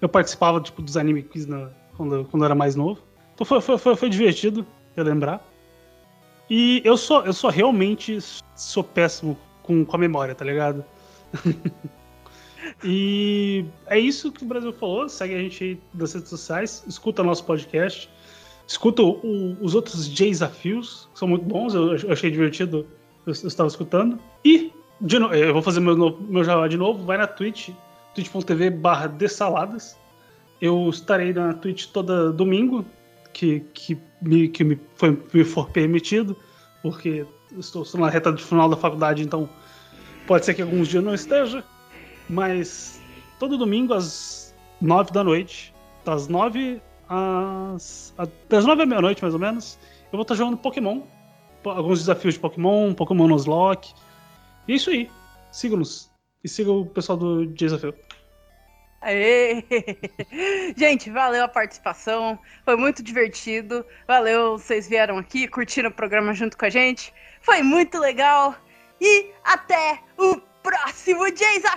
[0.00, 3.00] eu participava tipo, dos anime quiz na- quando, quando eu era mais novo.
[3.34, 4.66] Então foi, foi, foi, foi divertido
[4.96, 5.42] relembrar.
[6.48, 8.18] E eu sou, eu sou realmente
[8.54, 10.84] sou péssimo com, com a memória, tá ligado?
[12.84, 15.08] e é isso que o Brasil falou.
[15.08, 18.08] Segue a gente aí nas redes sociais, escuta nosso podcast.
[18.66, 22.86] Escuta o- o- os outros desafios, que são muito bons, eu, eu achei divertido,
[23.26, 24.18] eu, eu estava escutando.
[24.44, 27.70] E, de no- eu vou fazer meu, no- meu jabá de novo, vai na Twitch,
[28.14, 29.96] twitch.tv barra dessaladas.
[30.60, 32.84] Eu estarei na Twitch toda domingo,
[33.32, 36.34] que, que, me, que me, foi, me for permitido,
[36.82, 37.26] porque
[37.58, 39.48] estou, estou na reta de final da faculdade, então
[40.26, 41.62] pode ser que alguns dias não esteja,
[42.28, 43.00] mas
[43.38, 48.14] todo domingo às nove da noite, das nove às,
[48.48, 51.02] das nove à meia-noite, mais ou menos, eu vou estar jogando Pokémon.
[51.62, 53.92] Po- Alguns desafios de Pokémon, Pokémon Nuzlocke.
[54.68, 55.10] E isso aí.
[55.52, 56.10] Siga-nos.
[56.42, 57.94] E siga o pessoal do Desafio.
[59.00, 59.64] Aê!
[60.76, 62.38] Gente, valeu a participação.
[62.64, 63.84] Foi muito divertido.
[64.06, 67.12] Valeu, vocês vieram aqui, curtiram o programa junto com a gente.
[67.40, 68.56] Foi muito legal.
[69.00, 71.76] E até o próximo desafio!